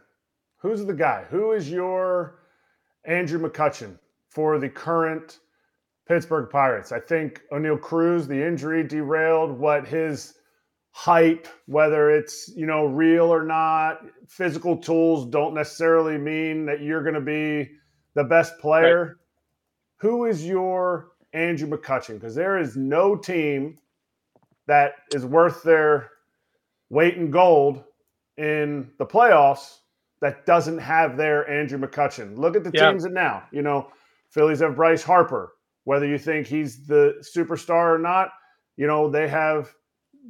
Who's 0.58 0.86
the 0.86 0.94
guy? 0.94 1.26
Who 1.30 1.54
is 1.54 1.72
your 1.72 2.40
Andrew 3.06 3.40
McCutchen 3.40 3.98
for 4.28 4.60
the 4.60 4.70
current 4.70 5.40
Pittsburgh 6.12 6.50
Pirates? 6.50 6.92
I 6.92 7.00
think 7.00 7.42
Oneil 7.54 7.80
Cruz, 7.80 8.28
the 8.28 8.46
injury 8.46 8.84
derailed 8.84 9.58
what 9.58 9.88
his 9.88 10.34
hype, 10.92 11.48
whether 11.68 12.12
it's 12.12 12.52
you 12.54 12.66
know 12.66 12.84
real 12.84 13.34
or 13.34 13.46
not. 13.46 14.02
Physical 14.28 14.76
tools 14.76 15.26
don't 15.26 15.54
necessarily 15.54 16.18
mean 16.18 16.66
that 16.66 16.82
you're 16.82 17.02
going 17.02 17.16
to 17.16 17.22
be 17.22 17.72
the 18.14 18.26
best 18.26 18.60
player. 18.60 19.06
Right. 19.06 19.16
Who 20.00 20.26
is 20.26 20.46
your 20.46 21.12
Andrew 21.32 21.70
McCutchen? 21.70 22.16
Because 22.16 22.36
there 22.36 22.60
is 22.60 22.76
no 22.76 23.16
team 23.16 23.78
that 24.68 24.96
is 25.16 25.26
worth 25.26 25.64
their 25.64 26.10
weight 26.90 27.16
in 27.16 27.32
gold 27.32 27.86
in 28.36 28.92
the 28.98 29.06
playoffs 29.06 29.78
that 30.20 30.46
doesn't 30.46 30.80
have 30.80 31.16
their 31.16 31.50
Andrew 31.50 31.80
McCutchen. 31.80 32.38
Look 32.38 32.58
at 32.58 32.66
the 32.66 32.72
teams 32.72 33.04
that 33.04 33.14
now. 33.14 33.44
You 33.54 33.62
know, 33.62 33.92
Phillies 34.30 34.60
have 34.60 34.76
Bryce 34.76 35.04
Harper. 35.04 35.54
Whether 35.84 36.08
you 36.08 36.18
think 36.18 36.48
he's 36.48 36.86
the 36.86 37.24
superstar 37.36 37.96
or 37.96 37.98
not, 37.98 38.30
you 38.78 38.88
know 38.88 39.10
they 39.10 39.28
have 39.28 39.74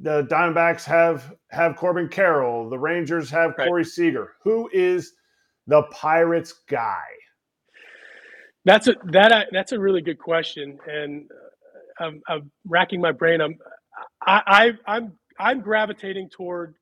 the 0.02 0.24
Diamondbacks 0.24 0.84
have 0.86 1.34
have 1.50 1.76
Corbin 1.76 2.08
Carroll. 2.08 2.70
The 2.70 2.80
Rangers 2.80 3.30
have 3.30 3.56
right. 3.58 3.68
Corey 3.68 3.86
Seager. 3.86 4.36
Who 4.44 4.70
is 4.74 5.14
the 5.68 5.84
Pirates 5.92 6.54
guy? 6.70 7.04
That's 8.66 8.88
a 8.88 8.96
that 9.12 9.48
that's 9.52 9.72
a 9.72 9.80
really 9.80 10.02
good 10.02 10.20
question, 10.20 10.78
and 10.88 11.30
uh, 12.00 12.04
I'm, 12.04 12.22
I'm 12.28 12.52
racking 12.68 13.02
my 13.02 13.12
brain. 13.12 13.42
I'm 13.42 13.58
I, 14.26 14.42
I 14.88 14.96
I'm 14.96 15.14
I'm 15.40 15.62
gravitating 15.62 16.30
toward 16.30 16.76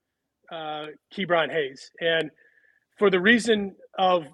uh, 0.52 0.88
Ke'Bryan 1.14 1.52
Hayes, 1.52 1.90
and 2.02 2.30
for 3.00 3.10
the 3.10 3.20
reason 3.20 3.76
of, 3.98 4.26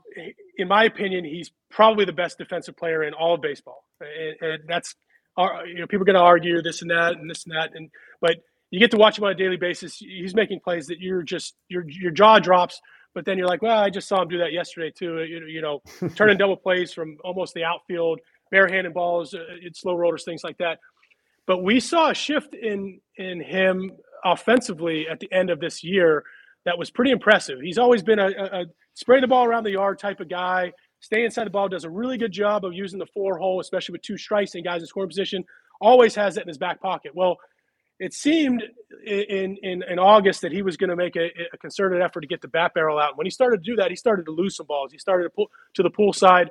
in 0.58 0.68
my 0.68 0.84
opinion, 0.84 1.24
he's 1.24 1.52
probably 1.70 2.04
the 2.04 2.14
best 2.14 2.38
defensive 2.38 2.76
player 2.76 3.04
in 3.04 3.14
all 3.14 3.36
of 3.36 3.42
baseball, 3.42 3.86
and, 4.02 4.36
and 4.42 4.64
that's 4.68 4.96
you 5.38 5.80
know 5.80 5.88
people 5.88 6.02
are 6.02 6.06
going 6.06 6.16
to 6.16 6.22
argue 6.22 6.62
this 6.62 6.82
and 6.82 6.92
that 6.92 7.14
and 7.14 7.30
this 7.30 7.46
and 7.46 7.56
that, 7.56 7.72
and 7.76 7.90
but 8.20 8.38
you 8.72 8.80
get 8.80 8.92
to 8.92 8.98
watch 8.98 9.18
him 9.18 9.24
on 9.24 9.32
a 9.32 9.36
daily 9.36 9.58
basis. 9.58 9.98
He's 9.98 10.36
making 10.36 10.60
plays 10.60 10.88
that 10.88 11.00
you're 11.00 11.24
just 11.24 11.56
your 11.70 11.88
your 11.88 12.12
jaw 12.12 12.40
drops, 12.40 12.82
but 13.14 13.24
then 13.24 13.38
you're 13.38 13.48
like, 13.48 13.62
well, 13.62 13.78
I 13.78 13.90
just 13.90 14.08
saw 14.08 14.22
him 14.22 14.28
do 14.28 14.40
that 14.40 14.52
yesterday 14.52 14.92
too. 14.92 15.24
You, 15.24 15.46
you 15.46 15.62
know, 15.62 15.82
turning 16.16 16.38
double 16.38 16.58
plays 16.58 16.92
from 16.92 17.18
almost 17.24 17.54
the 17.54 17.64
outfield, 17.64 18.20
barehanded 18.52 18.94
balls, 18.94 19.34
uh, 19.34 19.40
slow 19.74 19.96
rollers, 19.96 20.26
things 20.26 20.44
like 20.44 20.58
that. 20.58 20.80
But 21.46 21.60
we 21.60 21.80
saw 21.80 22.10
a 22.10 22.16
shift 22.16 22.56
in 22.56 23.00
in 23.18 23.42
him 23.42 23.92
offensively 24.24 25.08
at 25.08 25.20
the 25.20 25.32
end 25.32 25.52
of 25.52 25.60
this 25.60 25.84
year 25.84 26.24
that 26.66 26.78
was 26.78 26.90
pretty 26.90 27.12
impressive. 27.12 27.60
He's 27.62 27.78
always 27.78 28.04
been 28.04 28.20
a, 28.20 28.28
a, 28.28 28.66
spray 28.96 29.22
the 29.22 29.28
ball 29.28 29.46
around 29.46 29.64
the 29.64 29.72
yard 29.72 30.00
type 30.00 30.20
of 30.20 30.30
guy, 30.30 30.72
stay 31.00 31.24
inside 31.24 31.46
the 31.46 31.52
ball, 31.52 31.70
does 31.70 31.84
a 31.84 31.90
really 31.90 32.18
good 32.18 32.32
job 32.32 32.66
of 32.66 32.74
using 32.74 33.00
the 33.00 33.06
four 33.14 33.38
hole, 33.38 33.60
especially 33.60 33.94
with 33.94 34.02
two 34.02 34.18
strikes 34.18 34.56
and 34.56 34.64
guys 34.64 34.82
in 34.82 34.88
scoring 34.88 35.10
position. 35.10 35.44
Always 35.80 36.16
has 36.16 36.36
that 36.36 36.42
in 36.42 36.48
his 36.48 36.58
back 36.58 36.82
pocket. 36.82 37.12
Well, 37.14 37.38
it 38.00 38.14
seemed 38.14 38.64
in 39.06 39.58
in, 39.62 39.84
in 39.84 40.00
August 40.00 40.42
that 40.42 40.52
he 40.52 40.62
was 40.62 40.76
going 40.76 40.90
to 40.90 40.96
make 40.96 41.16
a, 41.16 41.30
a, 41.54 41.58
concerted 41.58 42.02
effort 42.02 42.22
to 42.22 42.28
get 42.28 42.42
the 42.42 42.48
bat 42.48 42.74
barrel 42.74 43.00
out. 43.00 43.18
When 43.18 43.26
he 43.26 43.32
started 43.32 43.64
to 43.64 43.72
do 43.72 43.76
that, 43.78 43.90
he 43.90 43.96
started 43.96 44.26
to 44.26 44.32
lose 44.32 44.56
some 44.56 44.66
balls. 44.66 44.92
He 44.92 44.98
started 44.98 45.24
to 45.26 45.30
pull 45.30 45.48
to 45.76 45.84
the 45.84 45.90
pool 45.90 46.12
side, 46.12 46.50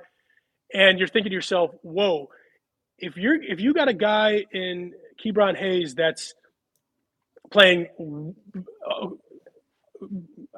and 0.72 0.98
you're 0.98 1.08
thinking 1.08 1.30
to 1.30 1.34
yourself, 1.34 1.72
"Whoa! 1.82 2.28
If 2.98 3.16
you're 3.16 3.42
if 3.42 3.60
you 3.60 3.74
got 3.74 3.88
a 3.88 3.94
guy 3.94 4.44
in 4.52 4.92
Ke'Bryan 5.22 5.56
Hayes 5.56 5.94
that's 5.94 6.34
playing 7.50 7.88
uh, 8.90 9.08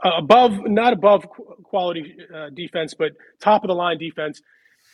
above, 0.04 0.66
not 0.66 0.92
above 0.92 1.26
quality 1.28 2.16
uh, 2.34 2.50
defense, 2.50 2.94
but 2.94 3.12
top 3.40 3.64
of 3.64 3.68
the 3.68 3.74
line 3.74 3.98
defense, 3.98 4.40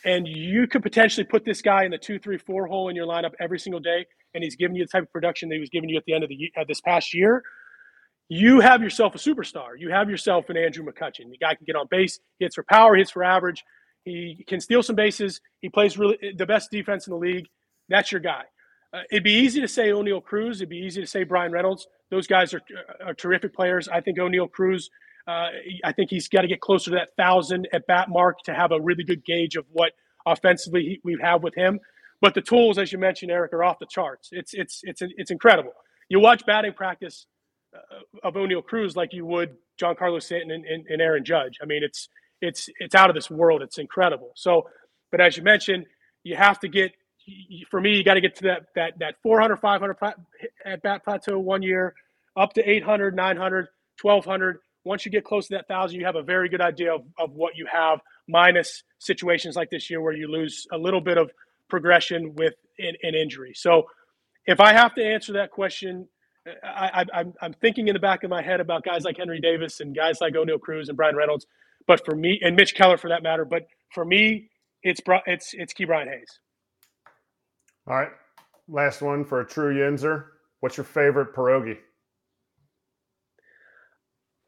and 0.04 0.26
you 0.26 0.66
could 0.66 0.82
potentially 0.82 1.24
put 1.24 1.44
this 1.44 1.62
guy 1.62 1.84
in 1.84 1.90
the 1.90 1.98
two, 1.98 2.18
three, 2.18 2.38
four 2.38 2.66
hole 2.66 2.88
in 2.88 2.96
your 2.96 3.06
lineup 3.06 3.32
every 3.40 3.58
single 3.58 3.80
day, 3.80 4.06
and 4.34 4.42
he's 4.42 4.56
giving 4.56 4.76
you 4.76 4.84
the 4.84 4.88
type 4.88 5.04
of 5.04 5.12
production 5.12 5.48
that 5.48 5.56
he 5.56 5.60
was 5.60 5.70
giving 5.70 5.88
you 5.88 5.96
at 5.96 6.04
the 6.06 6.14
end 6.14 6.24
of 6.24 6.28
the 6.30 6.52
uh, 6.58 6.64
this 6.66 6.80
past 6.80 7.14
year. 7.14 7.42
You 8.28 8.60
have 8.60 8.82
yourself 8.82 9.14
a 9.14 9.18
superstar. 9.18 9.78
You 9.78 9.90
have 9.90 10.08
yourself 10.08 10.48
an 10.48 10.56
Andrew 10.56 10.84
McCutchen. 10.84 11.30
The 11.30 11.38
guy 11.38 11.54
can 11.54 11.66
get 11.66 11.76
on 11.76 11.86
base, 11.90 12.18
hits 12.38 12.54
for 12.54 12.64
power, 12.64 12.96
hits 12.96 13.10
for 13.10 13.22
average. 13.22 13.62
He 14.04 14.44
can 14.48 14.60
steal 14.60 14.82
some 14.82 14.96
bases. 14.96 15.40
He 15.60 15.68
plays 15.68 15.98
really 15.98 16.18
the 16.36 16.46
best 16.46 16.70
defense 16.70 17.06
in 17.06 17.12
the 17.12 17.18
league. 17.18 17.46
That's 17.88 18.10
your 18.10 18.20
guy. 18.20 18.44
Uh, 18.92 19.00
it'd 19.10 19.24
be 19.24 19.32
easy 19.32 19.60
to 19.60 19.68
say 19.68 19.88
Oneil 19.88 20.22
Cruz. 20.22 20.60
It'd 20.60 20.68
be 20.68 20.78
easy 20.78 21.00
to 21.00 21.06
say 21.06 21.24
Bryan 21.24 21.52
Reynolds. 21.52 21.86
Those 22.10 22.26
guys 22.26 22.52
are, 22.52 22.60
are 23.04 23.14
terrific 23.14 23.54
players. 23.54 23.88
I 23.88 24.00
think 24.00 24.18
Oneil 24.18 24.50
Cruz. 24.50 24.90
Uh, 25.26 25.48
I 25.84 25.92
think 25.92 26.10
he's 26.10 26.28
got 26.28 26.42
to 26.42 26.48
get 26.48 26.60
closer 26.60 26.90
to 26.90 26.96
that 26.96 27.10
thousand 27.16 27.68
at 27.72 27.86
bat 27.86 28.08
mark 28.08 28.42
to 28.44 28.54
have 28.54 28.72
a 28.72 28.80
really 28.80 29.04
good 29.04 29.24
gauge 29.24 29.56
of 29.56 29.64
what 29.70 29.92
offensively 30.26 31.00
we 31.04 31.16
have 31.22 31.42
with 31.42 31.54
him. 31.54 31.80
But 32.20 32.34
the 32.34 32.40
tools, 32.40 32.78
as 32.78 32.92
you 32.92 32.98
mentioned, 32.98 33.30
Erik, 33.30 33.52
are 33.52 33.64
off 33.64 33.78
the 33.78 33.86
charts. 33.86 34.28
It's 34.32 34.52
it's 34.52 34.80
it's 34.82 35.00
it's 35.02 35.30
incredible. 35.30 35.72
You 36.08 36.20
watch 36.20 36.44
batting 36.44 36.72
practice 36.72 37.26
uh, 37.74 38.26
of 38.28 38.34
Oneil 38.34 38.64
Cruz 38.64 38.96
like 38.96 39.12
you 39.12 39.24
would 39.26 39.56
Giancarlo 39.80 40.22
Stanton 40.22 40.50
and, 40.50 40.64
and, 40.64 40.86
and 40.86 41.00
Aaron 41.00 41.24
Judge. 41.24 41.58
I 41.62 41.66
mean, 41.66 41.82
it's 41.82 42.08
it's 42.40 42.68
it's 42.78 42.94
out 42.94 43.08
of 43.10 43.14
this 43.14 43.30
world. 43.30 43.62
It's 43.62 43.78
incredible. 43.78 44.32
So, 44.34 44.68
but 45.10 45.20
as 45.20 45.36
you 45.36 45.42
mentioned, 45.42 45.86
you 46.24 46.36
have 46.36 46.60
to 46.60 46.68
get 46.68 46.92
for 47.70 47.80
me, 47.80 47.96
you 47.96 48.04
got 48.04 48.14
to 48.14 48.20
get 48.20 48.36
to 48.36 48.42
that 48.44 48.66
that 48.74 48.98
that 48.98 49.14
400, 49.22 49.56
500 49.56 49.96
at 50.64 50.82
bat 50.82 51.04
plateau 51.04 51.38
one 51.38 51.62
year, 51.62 51.94
up 52.36 52.52
to 52.54 52.68
800, 52.68 53.14
900, 53.14 53.68
1200. 54.00 54.58
Once 54.84 55.06
you 55.06 55.12
get 55.12 55.24
close 55.24 55.46
to 55.46 55.54
that 55.54 55.68
thousand, 55.68 55.98
you 55.98 56.06
have 56.06 56.16
a 56.16 56.22
very 56.22 56.48
good 56.48 56.60
idea 56.60 56.92
of, 56.92 57.02
of 57.18 57.32
what 57.32 57.56
you 57.56 57.66
have, 57.72 58.00
minus 58.28 58.82
situations 58.98 59.54
like 59.54 59.70
this 59.70 59.88
year 59.88 60.00
where 60.00 60.12
you 60.12 60.26
lose 60.28 60.66
a 60.72 60.78
little 60.78 61.00
bit 61.00 61.18
of 61.18 61.30
progression 61.68 62.34
with 62.34 62.54
an, 62.78 62.94
an 63.02 63.14
injury. 63.14 63.52
So, 63.54 63.84
if 64.46 64.60
I 64.60 64.72
have 64.72 64.94
to 64.94 65.04
answer 65.04 65.34
that 65.34 65.52
question, 65.52 66.08
I, 66.64 67.04
am 67.12 67.32
I'm 67.40 67.52
thinking 67.54 67.88
in 67.88 67.94
the 67.94 68.00
back 68.00 68.24
of 68.24 68.30
my 68.30 68.42
head 68.42 68.60
about 68.60 68.82
guys 68.82 69.04
like 69.04 69.16
Henry 69.16 69.40
Davis 69.40 69.80
and 69.80 69.94
guys 69.94 70.18
like 70.20 70.34
Oneil 70.34 70.60
Cruz 70.60 70.88
and 70.88 70.96
Bryan 70.96 71.14
Reynolds, 71.14 71.46
but 71.86 72.04
for 72.04 72.16
me 72.16 72.40
and 72.42 72.56
Mitch 72.56 72.74
Keller 72.74 72.96
for 72.96 73.08
that 73.10 73.22
matter. 73.22 73.44
But 73.44 73.68
for 73.94 74.04
me, 74.04 74.50
it's 74.82 75.00
it's 75.26 75.54
it's 75.54 75.72
Ke'Bryan 75.72 76.08
Hayes. 76.08 76.40
All 77.86 77.94
right. 77.94 78.10
Last 78.68 79.02
one 79.02 79.24
for 79.24 79.40
a 79.40 79.46
true 79.46 79.74
Yinzer. 79.74 80.26
What's 80.60 80.76
your 80.76 80.84
favorite 80.84 81.34
pierogi? 81.34 81.76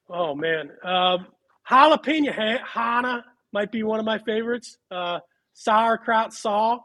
Oh 0.09 0.35
man, 0.35 0.70
um, 0.85 1.26
jalapeno 1.68 2.61
Hannah 2.62 3.24
might 3.53 3.72
be 3.72 3.82
one 3.82 3.99
of 3.99 4.05
my 4.05 4.18
favorites. 4.18 4.76
Uh, 4.91 5.18
sauerkraut 5.55 6.32
Saul 6.32 6.85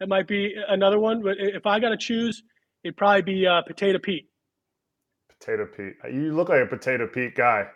that 0.00 0.08
might 0.08 0.26
be 0.26 0.54
another 0.68 0.98
one. 0.98 1.22
But 1.22 1.36
if 1.38 1.66
I 1.66 1.80
got 1.80 1.90
to 1.90 1.96
choose, 1.96 2.42
it'd 2.84 2.96
probably 2.96 3.22
be 3.22 3.46
uh, 3.46 3.62
potato 3.62 3.98
Pete. 3.98 4.28
Potato 5.38 5.66
Pete. 5.66 5.94
You 6.12 6.34
look 6.34 6.48
like 6.48 6.62
a 6.62 6.66
potato 6.66 7.06
Pete 7.06 7.34
guy. 7.34 7.66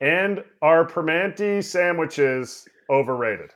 and 0.00 0.42
are 0.62 0.86
Primanti 0.86 1.62
sandwiches 1.62 2.66
overrated? 2.90 3.50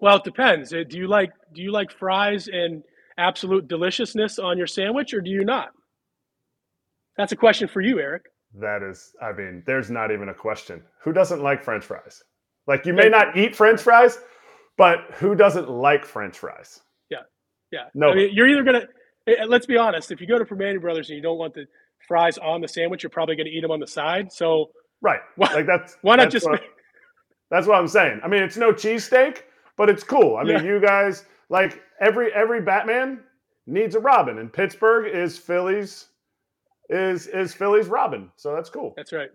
Well, 0.00 0.16
it 0.16 0.24
depends. 0.24 0.72
Uh, 0.72 0.82
do 0.88 0.98
you 0.98 1.06
like 1.06 1.30
do 1.54 1.62
you 1.62 1.70
like 1.70 1.90
fries 1.92 2.48
and 2.48 2.82
absolute 3.22 3.68
deliciousness 3.68 4.38
on 4.38 4.58
your 4.58 4.66
sandwich 4.66 5.14
or 5.14 5.20
do 5.20 5.30
you 5.30 5.44
not? 5.44 5.70
That's 7.16 7.32
a 7.32 7.36
question 7.36 7.68
for 7.68 7.80
you, 7.80 8.00
Erik. 8.00 8.24
That 8.60 8.82
is, 8.82 9.12
I 9.22 9.32
mean, 9.32 9.62
there's 9.66 9.90
not 9.90 10.10
even 10.10 10.28
a 10.28 10.34
question. 10.34 10.82
Who 11.04 11.12
doesn't 11.12 11.42
like 11.42 11.62
French 11.62 11.84
fries? 11.84 12.22
Like, 12.66 12.84
you 12.84 12.92
may 12.92 13.08
not 13.08 13.36
eat 13.36 13.56
French 13.56 13.80
fries, 13.80 14.18
but 14.76 14.98
who 15.14 15.34
doesn't 15.34 15.70
like 15.70 16.04
French 16.04 16.38
fries? 16.38 16.80
Yeah, 17.10 17.18
yeah. 17.70 17.84
No, 17.94 18.10
I 18.10 18.14
mean, 18.14 18.30
you're 18.32 18.48
either 18.48 18.62
gonna. 18.62 18.86
Eh, 19.26 19.34
eh, 19.38 19.44
let's 19.46 19.66
be 19.66 19.76
honest. 19.76 20.10
If 20.10 20.20
you 20.20 20.26
go 20.26 20.38
to 20.38 20.44
Primanti 20.44 20.80
Brothers 20.80 21.08
and 21.08 21.16
you 21.16 21.22
don't 21.22 21.38
want 21.38 21.54
the 21.54 21.66
fries 22.06 22.38
on 22.38 22.60
the 22.60 22.68
sandwich, 22.68 23.02
you're 23.02 23.10
probably 23.10 23.36
going 23.36 23.46
to 23.46 23.52
eat 23.52 23.62
them 23.62 23.70
on 23.70 23.80
the 23.80 23.86
side. 23.86 24.32
So, 24.32 24.70
right, 25.00 25.20
why, 25.36 25.52
like 25.54 25.66
that's 25.66 25.96
why 26.02 26.16
not 26.16 26.24
that's 26.24 26.32
just? 26.34 26.46
What, 26.46 26.62
that's 27.50 27.66
what 27.66 27.78
I'm 27.78 27.88
saying. 27.88 28.20
I 28.24 28.28
mean, 28.28 28.42
it's 28.42 28.56
no 28.56 28.72
cheesesteak, 28.72 29.42
but 29.76 29.88
it's 29.88 30.04
cool. 30.04 30.36
I 30.36 30.44
mean, 30.44 30.56
yeah. 30.56 30.62
you 30.62 30.80
guys 30.80 31.24
like 31.52 31.82
every 32.00 32.32
every 32.32 32.62
Batman 32.62 33.20
needs 33.66 33.94
a 33.94 34.00
Robin, 34.00 34.38
and 34.38 34.50
Pittsburgh 34.50 35.14
is 35.14 35.38
Philly's 35.38 36.08
is 36.88 37.26
is 37.26 37.52
Philly's 37.52 37.86
Robin. 37.86 38.30
So 38.36 38.54
that's 38.54 38.70
cool. 38.70 38.94
That's 38.96 39.12
right. 39.12 39.28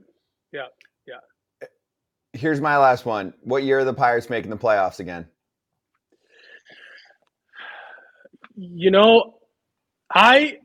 Yeah, 0.52 0.66
yeah. 1.08 1.68
Here's 2.34 2.60
my 2.60 2.78
last 2.78 3.06
one. 3.06 3.34
What 3.44 3.64
year 3.64 3.80
are 3.80 3.86
the 3.86 3.94
Pirates 3.94 4.30
making 4.30 4.50
the 4.50 4.58
playoffs 4.58 5.00
again? 5.00 5.28
You 8.56 8.90
know, 8.90 9.36
I 10.12 10.58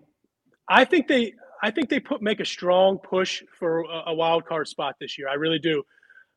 I 0.69 0.87
think 0.87 1.07
they 1.07 1.35
I 1.63 1.71
think 1.71 1.91
they 1.91 2.01
put 2.01 2.23
make 2.23 2.41
a 2.41 2.47
strong 2.47 2.97
push 2.99 3.43
for 3.59 3.83
a, 3.83 4.05
a 4.11 4.15
wild 4.15 4.47
card 4.47 4.69
spot 4.69 4.95
this 4.99 5.19
year. 5.19 5.29
I 5.29 5.35
really 5.35 5.59
do. 5.59 5.83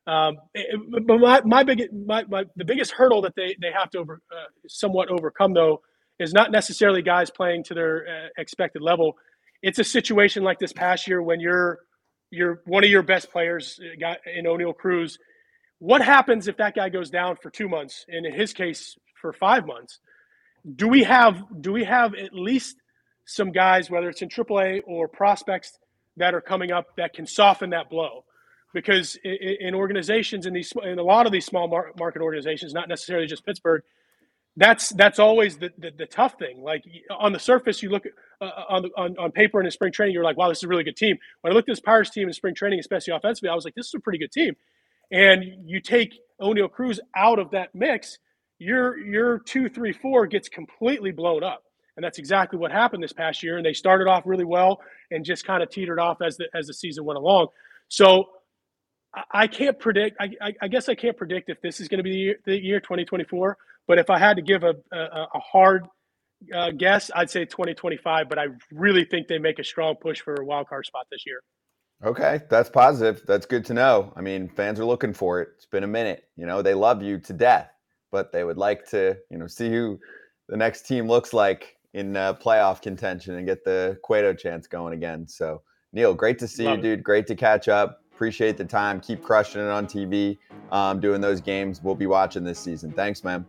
Um, 0.07 0.37
but 1.05 1.19
my, 1.19 1.41
my 1.43 1.63
big 1.63 1.81
my, 1.91 2.23
my 2.25 2.45
the 2.55 2.65
biggest 2.65 2.91
hurdle 2.91 3.21
that 3.23 3.35
they 3.35 3.55
they 3.59 3.71
have 3.71 3.89
to 3.91 3.99
over 3.99 4.21
uh, 4.31 4.45
somewhat 4.67 5.09
overcome 5.09 5.53
though 5.53 5.81
is 6.19 6.33
not 6.33 6.51
necessarily 6.51 7.01
guys 7.01 7.29
playing 7.29 7.63
to 7.65 7.73
their 7.73 8.05
uh, 8.07 8.27
expected 8.37 8.81
level. 8.81 9.17
It's 9.63 9.79
a 9.79 9.83
situation 9.83 10.43
like 10.43 10.59
this 10.59 10.73
past 10.73 11.07
year 11.07 11.21
when 11.21 11.39
you're 11.39 11.79
you're 12.29 12.61
one 12.65 12.83
of 12.83 12.89
your 12.89 13.01
best 13.01 13.31
players 13.31 13.79
uh, 13.81 13.95
got 13.99 14.17
in 14.27 14.45
Oneil 14.45 14.75
Cruz. 14.75 15.17
What 15.79 16.01
happens 16.01 16.47
if 16.47 16.57
that 16.57 16.75
guy 16.75 16.89
goes 16.89 17.09
down 17.09 17.37
for 17.41 17.49
two 17.49 17.67
months, 17.67 18.05
and 18.07 18.25
in 18.25 18.33
his 18.33 18.53
case 18.53 18.95
for 19.19 19.33
five 19.33 19.65
months? 19.65 19.99
Do 20.75 20.87
we 20.87 21.03
have 21.03 21.43
do 21.61 21.71
we 21.71 21.83
have 21.83 22.13
at 22.13 22.33
least 22.33 22.77
some 23.25 23.51
guys, 23.51 23.89
whether 23.89 24.09
it's 24.09 24.21
in 24.21 24.29
AAA 24.29 24.81
or 24.85 25.07
prospects, 25.07 25.79
that 26.17 26.35
are 26.35 26.41
coming 26.41 26.71
up 26.71 26.95
that 26.97 27.13
can 27.13 27.25
soften 27.25 27.71
that 27.71 27.89
blow? 27.89 28.23
Because 28.75 29.17
in, 29.23 29.73
organizations 29.73 30.45
in 30.45 30.53
these 30.53 30.73
in 30.83 30.99
a 30.99 31.03
lot 31.03 31.25
of 31.25 31.31
these 31.31 31.45
small 31.45 31.67
market 31.97 32.21
organizations, 32.21 32.73
not 32.73 32.89
necessarily 32.89 33.25
just 33.25 33.45
Pittsburgh, 33.45 33.81
that's 34.57 34.89
that's 34.89 35.17
always 35.17 35.57
the, 35.57 35.71
the, 35.77 35.91
the 35.97 36.05
tough 36.05 36.37
thing. 36.37 36.61
Like 36.61 36.83
on 37.09 37.31
the 37.31 37.39
surface, 37.39 37.81
you 37.81 37.89
look 37.89 38.03
uh, 38.41 38.49
on, 38.67 38.81
the, 38.83 38.89
on 38.97 39.17
on 39.17 39.31
paper 39.31 39.59
and 39.59 39.65
in 39.65 39.71
spring 39.71 39.93
training, 39.93 40.13
you're 40.13 40.25
like, 40.25 40.35
wow, 40.35 40.49
this 40.49 40.57
is 40.57 40.65
a 40.65 40.67
really 40.67 40.83
good 40.83 40.97
team. 40.97 41.17
When 41.39 41.53
I 41.53 41.55
looked 41.55 41.69
at 41.69 41.71
this 41.71 41.79
Pirates 41.79 42.09
team 42.09 42.27
in 42.27 42.33
spring 42.33 42.53
training, 42.53 42.79
especially 42.79 43.13
offensively, 43.13 43.47
I 43.47 43.55
was 43.55 43.63
like, 43.63 43.75
this 43.75 43.87
is 43.87 43.93
a 43.95 43.99
pretty 44.01 44.19
good 44.19 44.31
team. 44.33 44.55
And 45.09 45.69
you 45.69 45.79
take 45.79 46.19
Oneil 46.41 46.69
Cruz 46.69 46.99
out 47.15 47.39
of 47.39 47.51
that 47.51 47.73
mix, 47.73 48.19
your 48.59 48.97
your 48.97 49.39
two, 49.39 49.69
three, 49.69 49.93
four 49.93 50.27
gets 50.27 50.49
completely 50.49 51.11
blown 51.11 51.45
up. 51.45 51.63
And 51.95 52.03
that's 52.03 52.19
exactly 52.19 52.59
what 52.59 52.73
happened 52.73 53.01
this 53.01 53.13
past 53.13 53.41
year. 53.41 53.55
And 53.55 53.65
they 53.65 53.71
started 53.71 54.09
off 54.09 54.23
really 54.25 54.43
well 54.43 54.81
and 55.11 55.23
just 55.23 55.45
kind 55.47 55.63
of 55.63 55.69
teetered 55.69 55.97
off 55.97 56.17
as 56.21 56.35
the 56.35 56.47
as 56.53 56.67
the 56.67 56.73
season 56.73 57.05
went 57.05 57.17
along. 57.17 57.47
So 57.87 58.25
I 59.31 59.47
can't 59.47 59.79
predict. 59.79 60.17
I, 60.19 60.31
I, 60.41 60.53
I, 60.63 60.67
guess 60.67 60.89
I 60.89 60.95
can't 60.95 61.15
predict 61.15 61.49
if 61.49 61.61
this 61.61 61.79
is 61.79 61.87
going 61.87 61.99
to 61.99 62.03
be 62.03 62.11
the 62.11 62.17
year, 62.17 62.35
the 62.45 62.63
year 62.63 62.79
2024. 62.79 63.57
But 63.87 63.99
if 63.99 64.09
I 64.09 64.19
had 64.19 64.35
to 64.37 64.41
give 64.41 64.63
a, 64.63 64.75
a, 64.91 65.27
a 65.33 65.39
hard 65.39 65.87
uh, 66.53 66.71
guess, 66.71 67.11
I'd 67.15 67.29
say 67.29 67.45
2025. 67.45 68.29
But 68.29 68.39
I 68.39 68.47
really 68.71 69.05
think 69.05 69.27
they 69.27 69.39
make 69.39 69.59
a 69.59 69.63
strong 69.63 69.95
push 69.95 70.21
for 70.21 70.35
a 70.35 70.45
wild 70.45 70.67
card 70.67 70.85
spot 70.85 71.07
this 71.11 71.25
year. 71.25 71.41
Okay, 72.03 72.41
that's 72.49 72.69
positive. 72.69 73.23
That's 73.25 73.45
good 73.45 73.65
to 73.65 73.73
know. 73.73 74.11
I 74.15 74.21
mean, 74.21 74.49
fans 74.49 74.79
are 74.79 74.85
looking 74.85 75.13
for 75.13 75.41
it. 75.41 75.49
It's 75.55 75.65
been 75.65 75.83
a 75.83 75.87
minute. 75.87 76.25
You 76.35 76.45
know, 76.45 76.61
they 76.61 76.73
love 76.73 77.01
you 77.01 77.19
to 77.19 77.33
death, 77.33 77.71
but 78.11 78.31
they 78.31 78.43
would 78.43 78.57
like 78.57 78.87
to, 78.89 79.17
you 79.31 79.37
know, 79.37 79.47
see 79.47 79.69
who 79.69 79.99
the 80.49 80.57
next 80.57 80.87
team 80.87 81.07
looks 81.07 81.31
like 81.31 81.77
in 81.93 82.17
uh, 82.17 82.33
playoff 82.33 82.81
contention 82.81 83.35
and 83.35 83.47
get 83.47 83.63
the 83.63 83.97
Cueto 84.03 84.33
chance 84.33 84.67
going 84.67 84.93
again. 84.93 85.25
So, 85.27 85.61
Neil, 85.93 86.13
great 86.13 86.37
to 86.39 86.47
see 86.47 86.65
love 86.65 86.77
you, 86.77 86.81
dude. 86.81 87.03
Great 87.03 87.27
to 87.27 87.35
catch 87.35 87.69
up. 87.69 88.01
Appreciate 88.15 88.55
the 88.55 88.63
time. 88.63 89.01
Keep 89.01 89.21
crushing 89.21 89.59
it 89.59 89.67
on 89.67 89.85
TV, 89.85 90.37
um, 90.71 91.01
doing 91.01 91.19
those 91.19 91.41
games. 91.41 91.83
We'll 91.83 91.95
be 91.95 92.07
watching 92.07 92.45
this 92.45 92.57
season. 92.57 92.93
Thanks, 92.93 93.25
man. 93.25 93.45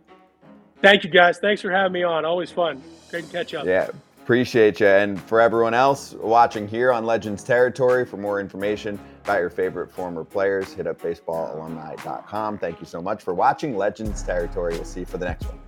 Thank 0.83 1.05
you, 1.05 1.11
guys. 1.11 1.39
Thanks 1.39 1.63
for 1.63 1.71
having 1.71 1.93
me 1.93 2.03
on. 2.03 2.25
Always 2.25 2.51
fun. 2.51 2.83
Great 3.09 3.27
to 3.27 3.33
catch 3.33 3.55
up. 3.55 3.65
Yeah, 3.65 3.89
appreciate 4.21 4.81
you. 4.81 4.89
And 4.89 5.23
for 5.23 5.41
everyone 5.41 5.73
else 5.73 6.15
watching 6.15 6.67
here 6.67 6.93
on 6.93 7.07
Legends 7.07 7.45
Territory, 7.45 8.05
for 8.05 8.17
more 8.17 8.41
information, 8.41 8.99
about 9.23 9.39
your 9.39 9.51
favorite 9.51 9.89
former 9.93 10.25
players, 10.25 10.73
hit 10.73 10.89
up 10.89 11.01
baseballalumni.com. 11.01 12.59
Thank 12.59 12.81
you 12.81 12.87
so 12.87 13.01
much 13.01 13.23
for 13.23 13.35
watching 13.35 13.77
Legends 13.77 14.21
Territory. 14.25 14.75
We'll 14.75 14.85
see 14.85 15.01
you 15.01 15.07
for 15.07 15.19
the 15.19 15.27
next 15.27 15.45
one. 15.45 15.61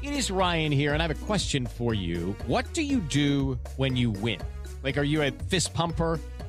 It 0.00 0.12
is 0.12 0.30
Ryan 0.30 0.70
here, 0.70 0.92
and 0.94 1.02
I 1.02 1.08
have 1.08 1.16
a 1.16 1.26
question 1.26 1.66
for 1.66 1.92
you. 1.92 2.36
What 2.46 2.72
do 2.72 2.82
you 2.82 3.00
do 3.00 3.58
when 3.76 3.96
you 3.96 4.12
win? 4.12 4.40
Like, 4.82 4.96
are 4.96 5.04
you 5.04 5.22
a 5.22 5.30
fist 5.30 5.74
pumper? 5.74 6.18